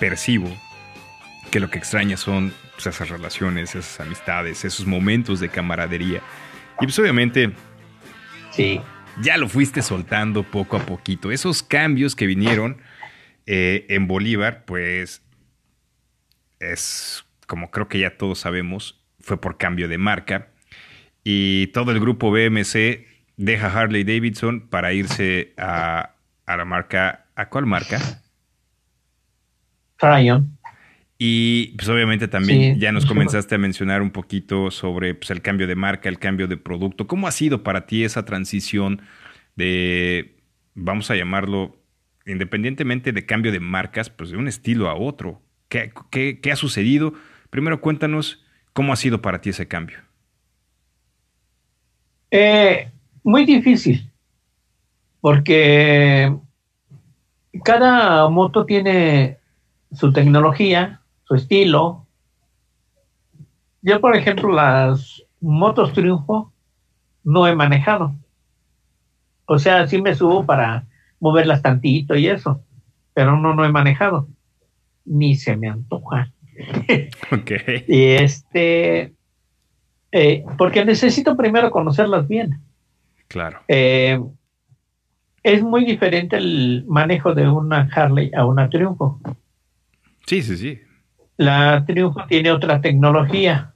[0.00, 0.48] percibo
[1.50, 6.20] que lo que extraña son pues, esas relaciones, esas amistades, esos momentos de camaradería.
[6.80, 7.52] Y pues obviamente
[8.50, 8.80] Sí,
[9.20, 11.30] ya lo fuiste soltando poco a poquito.
[11.30, 12.78] Esos cambios que vinieron
[13.46, 15.22] eh, en Bolívar, pues
[16.62, 20.48] es como creo que ya todos sabemos, fue por cambio de marca.
[21.24, 23.06] Y todo el grupo BMC
[23.36, 26.16] deja Harley Davidson para irse a,
[26.46, 27.26] a la marca.
[27.36, 28.08] ¿A cuál marca?
[29.98, 30.58] Tryon.
[31.18, 32.78] Y pues obviamente también Sí.
[32.78, 36.48] ya nos comenzaste a mencionar un poquito sobre pues, el cambio de marca, el cambio
[36.48, 37.06] de producto.
[37.06, 39.02] ¿Cómo ha sido para ti esa transición
[39.54, 40.42] de,
[40.74, 41.76] vamos a llamarlo,
[42.26, 45.42] independientemente de cambio de marcas, pues de un estilo a otro?
[46.10, 47.14] ¿Qué, ha sucedido?
[47.48, 48.44] Primero cuéntanos
[48.74, 49.98] cómo ha sido para ti ese cambio.
[52.30, 52.90] Eh,
[53.22, 54.10] muy difícil,
[55.22, 56.36] porque
[57.64, 59.38] cada moto tiene
[59.92, 62.06] su tecnología, su estilo.
[63.80, 66.52] Yo, por ejemplo, las motos Triunfo
[67.24, 68.14] no he manejado.
[69.46, 70.84] O sea, sí me subo para
[71.18, 72.62] moverlas tantito y eso,
[73.14, 74.28] pero no, no he manejado.
[75.04, 76.32] Ni se me antoja.
[77.32, 77.50] Ok.
[77.88, 79.14] Y este,
[80.12, 82.60] eh, porque necesito primero conocerlas bien.
[83.28, 83.60] Claro.
[83.68, 84.20] Eh,
[85.42, 89.20] es muy diferente el manejo de una Harley a una Triunfo.
[90.26, 90.78] Sí, sí, sí.
[91.38, 93.72] La Triunfo tiene otra tecnología.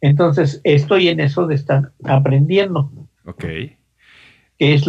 [0.00, 2.90] Entonces estoy en eso de estar aprendiendo.
[3.24, 3.44] Ok.
[3.44, 3.76] Que
[4.58, 4.84] es,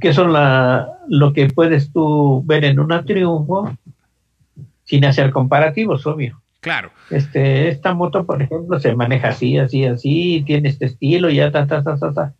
[0.00, 3.76] que son la, lo que puedes tú ver en una Triunfo
[4.90, 6.42] sin hacer comparativos, obvio.
[6.58, 6.90] Claro.
[7.10, 11.68] Este, esta moto, por ejemplo, se maneja así, así, así, tiene este estilo, ya, ta,
[11.68, 12.34] ta, ta, ta, ta.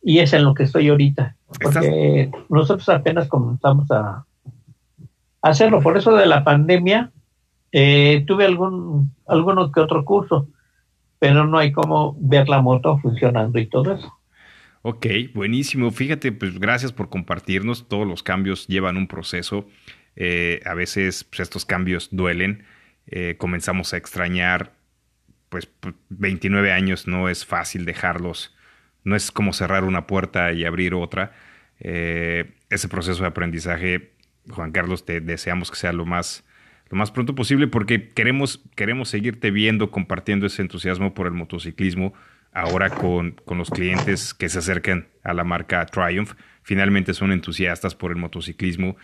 [0.00, 1.34] Y es en lo que estoy ahorita.
[1.60, 4.24] Porque nosotros apenas comenzamos a,
[5.42, 5.80] hacerlo.
[5.82, 7.10] Por eso de la pandemia,
[7.72, 10.46] eh, tuve algún, alguno que otro curso,
[11.18, 14.12] pero no hay como ver la moto funcionando y todo eso.
[14.82, 15.90] Ok, buenísimo.
[15.90, 17.88] Fíjate, pues gracias por compartirnos.
[17.88, 19.66] Todos los cambios llevan un proceso.
[20.16, 22.64] Eh, a veces pues, estos cambios duelen.
[23.06, 24.72] Eh, comenzamos a extrañar,
[25.48, 28.54] pues p- 29 años no es fácil dejarlos.
[29.04, 31.32] No es como cerrar una puerta y abrir otra.
[31.78, 34.12] Eh, ese proceso de aprendizaje,
[34.48, 36.44] Juan Carlos, te deseamos que sea lo más,
[36.90, 42.14] lo más pronto posible porque queremos, queremos seguirte viendo, compartiendo ese entusiasmo por el motociclismo
[42.52, 46.32] ahora con, con los clientes que se acercan a la marca Triumph.
[46.62, 48.96] Finalmente son entusiastas por el motociclismo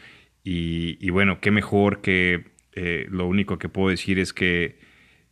[0.44, 4.78] y, bueno, qué mejor que eh, lo único que puedo decir es que,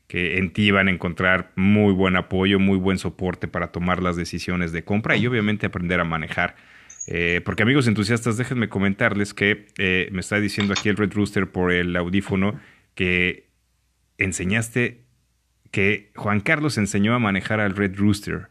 [0.07, 4.17] que en ti van a encontrar muy buen apoyo, muy buen soporte para tomar las
[4.17, 6.57] decisiones de compra y obviamente aprender a manejar.
[7.07, 11.51] Eh, porque amigos entusiastas, déjenme comentarles que eh, me está diciendo aquí el Red Rooster
[11.51, 12.61] por el audífono
[12.95, 13.49] que
[14.19, 15.01] enseñaste
[15.71, 18.49] que Juan Carlos enseñó a manejar al Red Rooster.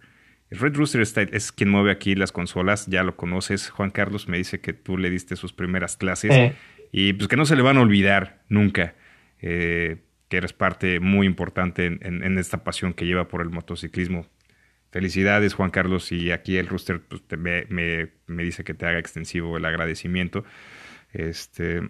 [0.52, 3.70] Red Rooster es quien mueve aquí las consolas, ya lo conoces.
[3.70, 6.56] Juan Carlos me dice que tú le diste sus primeras clases Eh,
[6.92, 8.96] y pues que no se le van a olvidar nunca
[9.42, 9.98] eh,
[10.28, 14.28] que eres parte muy importante en, en- en esta pasión que lleva por el motociclismo.
[14.92, 18.86] Felicidades Juan Carlos y aquí el Rooster pues, te- me, me- me dice que te
[18.88, 20.44] haga extensivo el agradecimiento.
[21.14, 21.82] Este,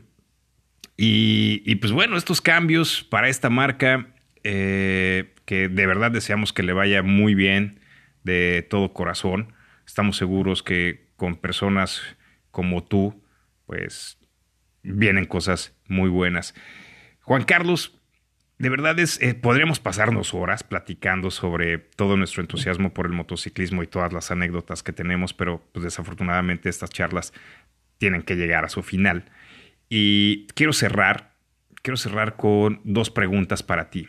[0.97, 4.07] y, y, pues bueno, estos cambios para esta marca,
[4.43, 7.78] eh, que de verdad deseamos que le vaya muy bien
[8.23, 9.53] de todo corazón.
[9.85, 12.01] Estamos seguros que con personas
[12.51, 13.23] como tú,
[13.65, 14.17] pues
[14.83, 16.55] vienen cosas muy buenas.
[17.21, 17.99] Juan Carlos,
[18.57, 23.83] de verdad es, eh, podríamos pasarnos horas platicando sobre todo nuestro entusiasmo por el motociclismo
[23.83, 27.33] y todas las anécdotas que tenemos, pero pues, desafortunadamente estas charlas
[27.97, 29.25] tienen que llegar a su final.
[29.89, 31.35] Y quiero cerrar,
[31.81, 34.07] quiero cerrar con dos preguntas para ti.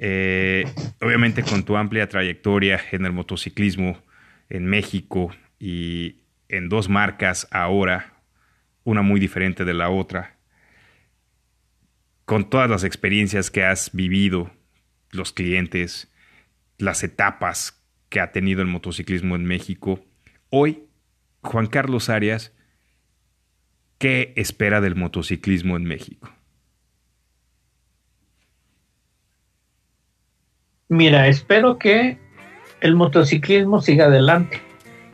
[0.00, 0.64] Eh,
[1.00, 4.00] obviamente con tu amplia trayectoria en el motociclismo
[4.48, 8.22] en México y en dos marcas ahora,
[8.84, 10.38] una muy diferente de la otra,
[12.24, 14.52] con todas las experiencias que has vivido,
[15.10, 16.12] los clientes,
[16.78, 20.04] las etapas que ha tenido el motociclismo en México,
[20.48, 20.84] hoy,
[21.42, 22.54] Juan Carlos Arias,
[23.98, 26.32] ¿qué espera del motociclismo en México?
[30.88, 32.18] Mira, espero que
[32.80, 34.62] el motociclismo siga adelante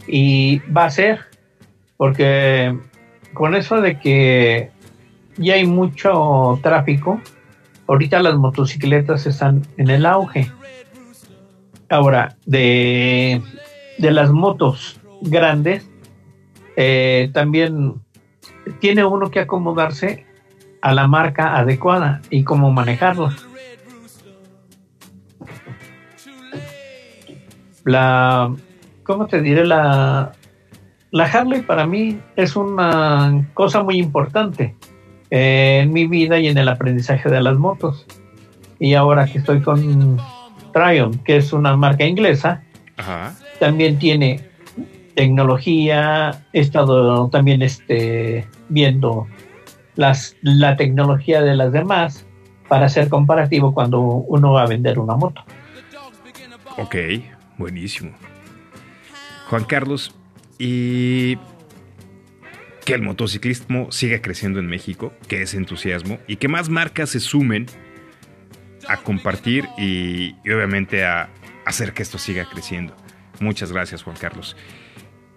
[0.07, 1.21] y va a ser,
[1.97, 2.79] porque
[3.33, 4.71] con eso de que
[5.37, 7.21] ya hay mucho tráfico,
[7.89, 10.51] ahorita las motocicletas están en el auge.
[11.89, 13.43] Ahora, de,
[13.99, 15.89] de las motos grandes,
[16.77, 17.95] eh, también
[18.81, 20.25] tiene uno que acomodarse
[20.83, 23.35] a la marca adecuada y cómo manejarla.
[27.85, 28.55] La,
[29.03, 29.65] ¿cómo te diré?
[29.65, 30.33] La,
[31.11, 34.75] la Harley para mí es una cosa muy importante
[35.31, 38.07] eh, en mi vida y en el aprendizaje de las motos.
[38.79, 40.19] Y ahora que estoy con
[40.73, 42.63] Triumph, que es una marca inglesa,
[42.97, 43.35] Ajá.
[43.61, 44.41] también tiene
[45.15, 46.45] tecnología.
[46.53, 49.27] He estado también este, viendo
[49.97, 52.27] las, la tecnología de las demás
[52.69, 55.43] para hacer comparativo cuando uno va a vender una moto.
[56.77, 56.97] Ok,
[57.59, 58.13] buenísimo.
[59.49, 60.15] Juan Carlos,
[60.59, 61.37] y
[62.85, 67.21] que el motociclismo siga creciendo en México, que es entusiasmo, y que más marcas se
[67.21, 67.67] sumen
[68.89, 71.31] a compartir y, y obviamente a
[71.65, 72.95] hacer que esto siga creciendo.
[73.41, 74.57] Muchas gracias, Juan Carlos.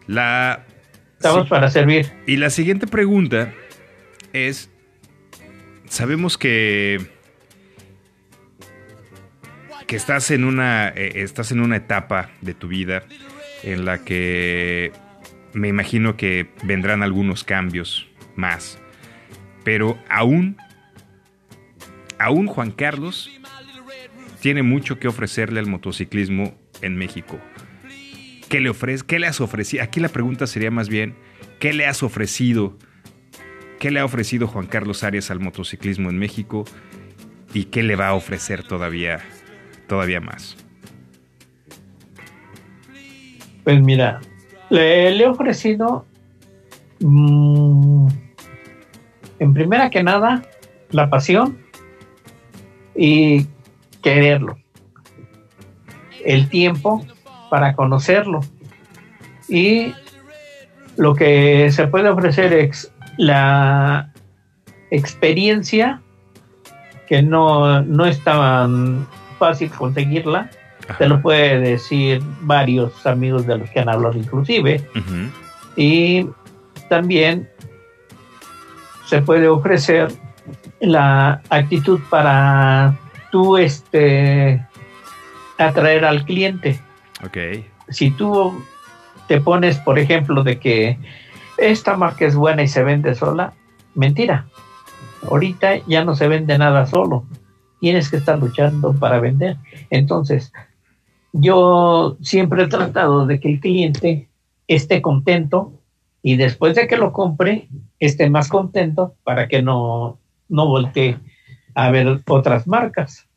[0.07, 0.65] La,
[1.13, 2.11] Estamos sí, para servir.
[2.25, 3.53] y la siguiente pregunta
[4.33, 4.69] es,
[5.87, 7.07] sabemos que
[9.87, 13.03] que estás en una eh, estás en una etapa de tu vida
[13.63, 14.91] en la que
[15.53, 18.79] me imagino que vendrán algunos cambios más.
[19.63, 20.57] Pero aún
[22.19, 23.31] aún Juan Carlos
[24.41, 27.39] tiene mucho que ofrecerle al motociclismo en México.
[28.49, 28.71] ¿Qué le?
[29.07, 29.83] ¿Qué le has ofrecido?
[29.83, 31.15] Aquí la pregunta sería más bien,
[31.59, 32.77] ¿qué le has ofrecido?
[33.79, 36.65] ¿Qué le ha ofrecido Juan Carlos Arias al motociclismo en México?
[37.53, 39.21] ¿Y qué le va a ofrecer todavía,
[39.87, 40.57] todavía más?
[43.63, 44.21] Pues mira,
[44.69, 46.05] le, he ofrecido,
[46.99, 48.07] mm,
[49.39, 50.43] en primera que nada,
[50.91, 51.57] la pasión
[52.95, 53.45] y
[54.01, 54.57] quererlo.
[56.23, 57.05] El tiempo
[57.49, 58.41] para conocerlo.
[59.49, 59.93] Y
[60.95, 64.13] lo que se puede ofrecer es la
[64.91, 66.01] experiencia,
[67.07, 69.07] que no, no es tan
[69.37, 70.49] fácil conseguirla.
[70.97, 74.87] Te lo puede decir varios amigos de los que han hablado inclusive.
[75.75, 76.27] Y
[76.89, 77.49] también
[79.05, 80.11] se puede ofrecer
[80.79, 82.97] la actitud para
[83.31, 84.65] tú este
[85.57, 86.79] atraer al cliente.
[87.89, 88.63] Si tú
[89.27, 90.97] te pones, por ejemplo, de que
[91.57, 93.53] esta marca es buena y se vende sola,
[93.95, 94.45] mentira.
[95.29, 97.25] Ahorita ya no se vende nada solo.
[97.79, 99.57] Tienes que estar luchando para vender.
[99.89, 100.51] Entonces,
[101.33, 104.29] yo siempre he tratado de que el cliente
[104.67, 105.73] esté contento
[106.23, 111.17] y después de que lo compre, esté más contento para que no, no voltee
[111.73, 113.27] a ver otras marcas.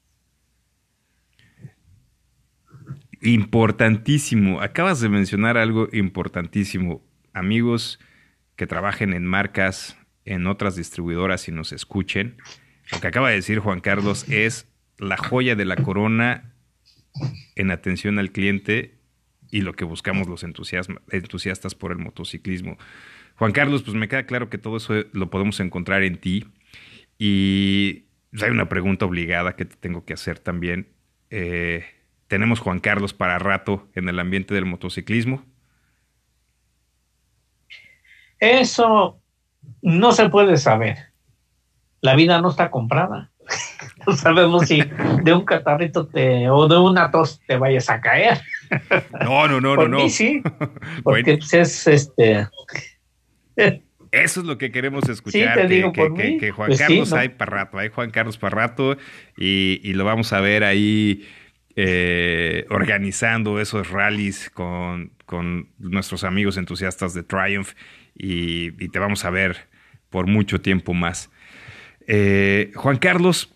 [3.21, 4.61] Importantísimo.
[4.63, 7.03] Acabas de mencionar algo importantísimo.
[7.35, 8.01] Amigos
[8.57, 12.37] que trabajen en marcas, en otras distribuidoras y nos escuchen.
[12.93, 14.67] Lo que acaba de decir Juan Carlos es
[14.99, 16.55] la joya de la corona
[17.57, 18.99] en atención al cliente
[19.51, 22.79] y lo que buscamos los entusiastas por el motociclismo.
[23.37, 26.47] Juan Carlos, pues me queda claro que todo eso lo podemos encontrar en ti.
[27.19, 30.89] Y pues, hay una pregunta obligada que te tengo que hacer también.
[31.31, 31.85] Eh,
[32.29, 35.45] ¿Tenemos Juan Carlos para rato en el ambiente del motociclismo?
[38.39, 39.21] Eso
[39.83, 41.10] no se puede saber.
[42.03, 43.31] La vida no está comprada.
[44.07, 44.81] No sabemos si
[45.25, 48.41] de un catarrito te, o de una tos te vayas a caer.
[49.25, 50.05] No, no, no, Por no, no.
[50.05, 52.49] mí sí, Bueno, porque pues, es este
[54.13, 55.55] Eso es lo que queremos escuchar.
[55.57, 56.39] te que, digo que- por que- mí.
[56.39, 57.17] que Juan Pues sí, Carlos ¿no?
[57.19, 58.97] hay para rato, hay Juan Carlos para rato
[59.37, 61.29] y, y lo vamos a ver ahí
[61.77, 67.73] eh, organizando esos rallies con, con nuestros amigos entusiastas de Triumph
[68.17, 69.69] y, y te vamos a ver
[70.09, 71.31] por mucho tiempo más.
[72.13, 73.55] Eh, Juan Carlos,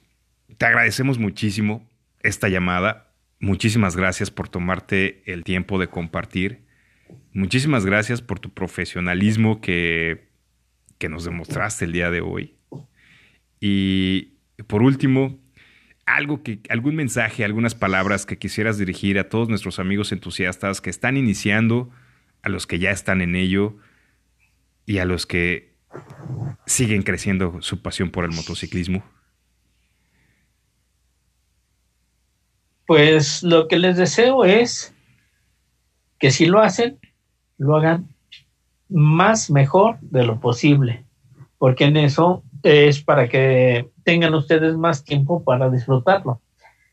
[0.59, 1.91] te agradecemos muchísimo
[2.21, 3.13] esta llamada.
[3.41, 6.61] Muchísimas gracias por tomarte el tiempo de compartir.
[7.33, 10.29] Muchísimas gracias por tu profesionalismo que,
[10.99, 12.55] que nos demostraste el día de hoy.
[13.59, 14.35] Y
[14.69, 15.37] por último,
[16.07, 20.91] algo que, algún mensaje, algunas palabras que quisieras dirigir a todos nuestros amigos entusiastas que
[20.91, 21.91] están iniciando,
[22.41, 23.79] a los que ya están en ello
[24.87, 25.74] y a los que
[26.75, 29.03] siguen creciendo su pasión por el motociclismo.
[32.87, 34.93] Pues lo que les deseo es
[36.19, 36.99] que si lo hacen,
[37.59, 38.09] lo hagan
[38.89, 41.05] más mejor de lo posible,
[41.59, 46.41] porque en eso es para que tengan ustedes más tiempo para disfrutarlo.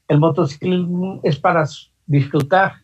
[0.08, 1.68] El motociclismo es para
[2.06, 2.84] disfrutar,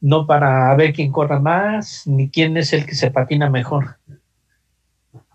[0.00, 3.98] no para ver quién corra más, ni quién es el que se patina mejor.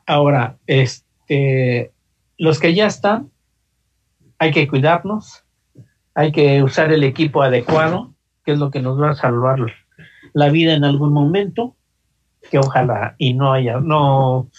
[0.05, 1.91] Ahora, este,
[2.37, 3.31] los que ya están,
[4.39, 5.43] hay que cuidarnos,
[6.15, 8.13] hay que usar el equipo adecuado,
[8.43, 9.59] que es lo que nos va a salvar
[10.33, 11.75] la vida en algún momento,
[12.49, 14.49] que ojalá y no haya, no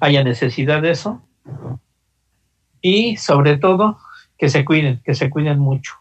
[0.00, 1.22] haya necesidad de eso.
[2.80, 3.98] Y sobre todo,
[4.38, 5.94] que se cuiden, que se cuiden mucho.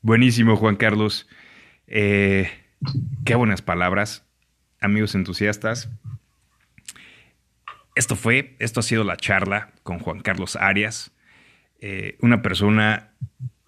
[0.00, 1.28] Buenísimo, Juan Carlos.
[1.86, 2.50] Eh,
[3.24, 4.26] qué buenas palabras,
[4.82, 5.88] amigos entusiastas.
[7.94, 11.12] Esto fue, esto ha sido la charla con Juan Carlos Arias,
[11.80, 13.12] eh, una persona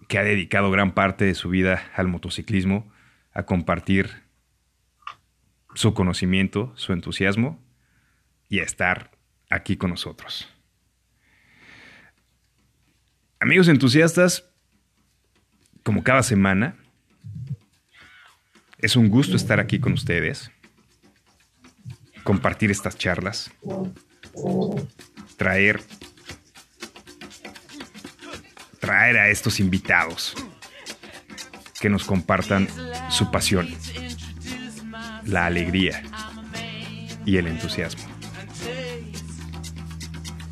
[0.07, 2.91] que ha dedicado gran parte de su vida al motociclismo,
[3.33, 4.23] a compartir
[5.73, 7.61] su conocimiento, su entusiasmo
[8.49, 9.11] y a estar
[9.49, 10.49] aquí con nosotros.
[13.39, 14.49] Amigos entusiastas,
[15.83, 16.77] como cada semana,
[18.77, 20.51] es un gusto estar aquí con ustedes,
[22.25, 23.51] compartir estas charlas,
[25.37, 25.79] traer,
[28.79, 30.33] traer a estos invitados
[31.79, 32.67] que nos compartan
[33.09, 33.69] su pasión,
[35.23, 36.01] la alegría
[37.25, 38.03] y el entusiasmo.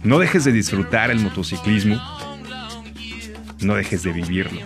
[0.03, 1.99] No dejes de disfrutar el motociclismo,
[3.61, 4.61] no dejes de vivirlo.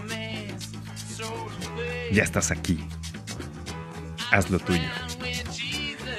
[2.12, 2.86] Ya estás aquí.
[4.30, 5.07] Haz lo tuyo.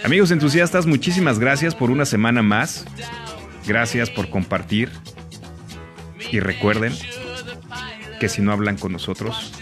[0.09, 2.87] Amigos entusiastas, muchísimas gracias por una semana más.
[3.67, 4.91] Gracias por compartir.
[6.33, 6.95] Y recuerden
[8.19, 9.53] que si no hablan con nosotros,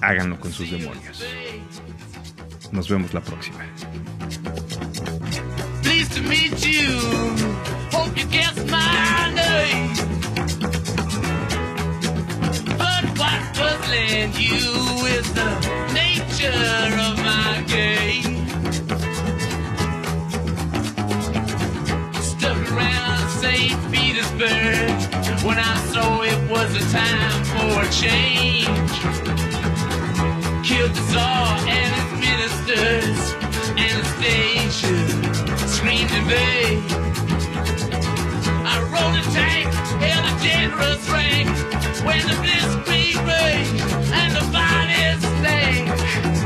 [0.00, 1.22] háganlo con sus demonios.
[2.72, 3.66] Nos vemos la próxima.
[14.38, 15.50] You is the
[15.92, 16.48] nature
[16.98, 18.23] of my game.
[24.38, 28.66] whispered when I saw it was a time for a change.
[30.66, 33.20] Killed the Tsar and his ministers,
[33.78, 34.96] Anastasia
[35.68, 36.82] screamed in vain.
[38.66, 41.48] I rode a tank, held a generous rank,
[42.04, 43.82] when the blitzkrieg raged
[44.12, 46.43] and the bodies stank.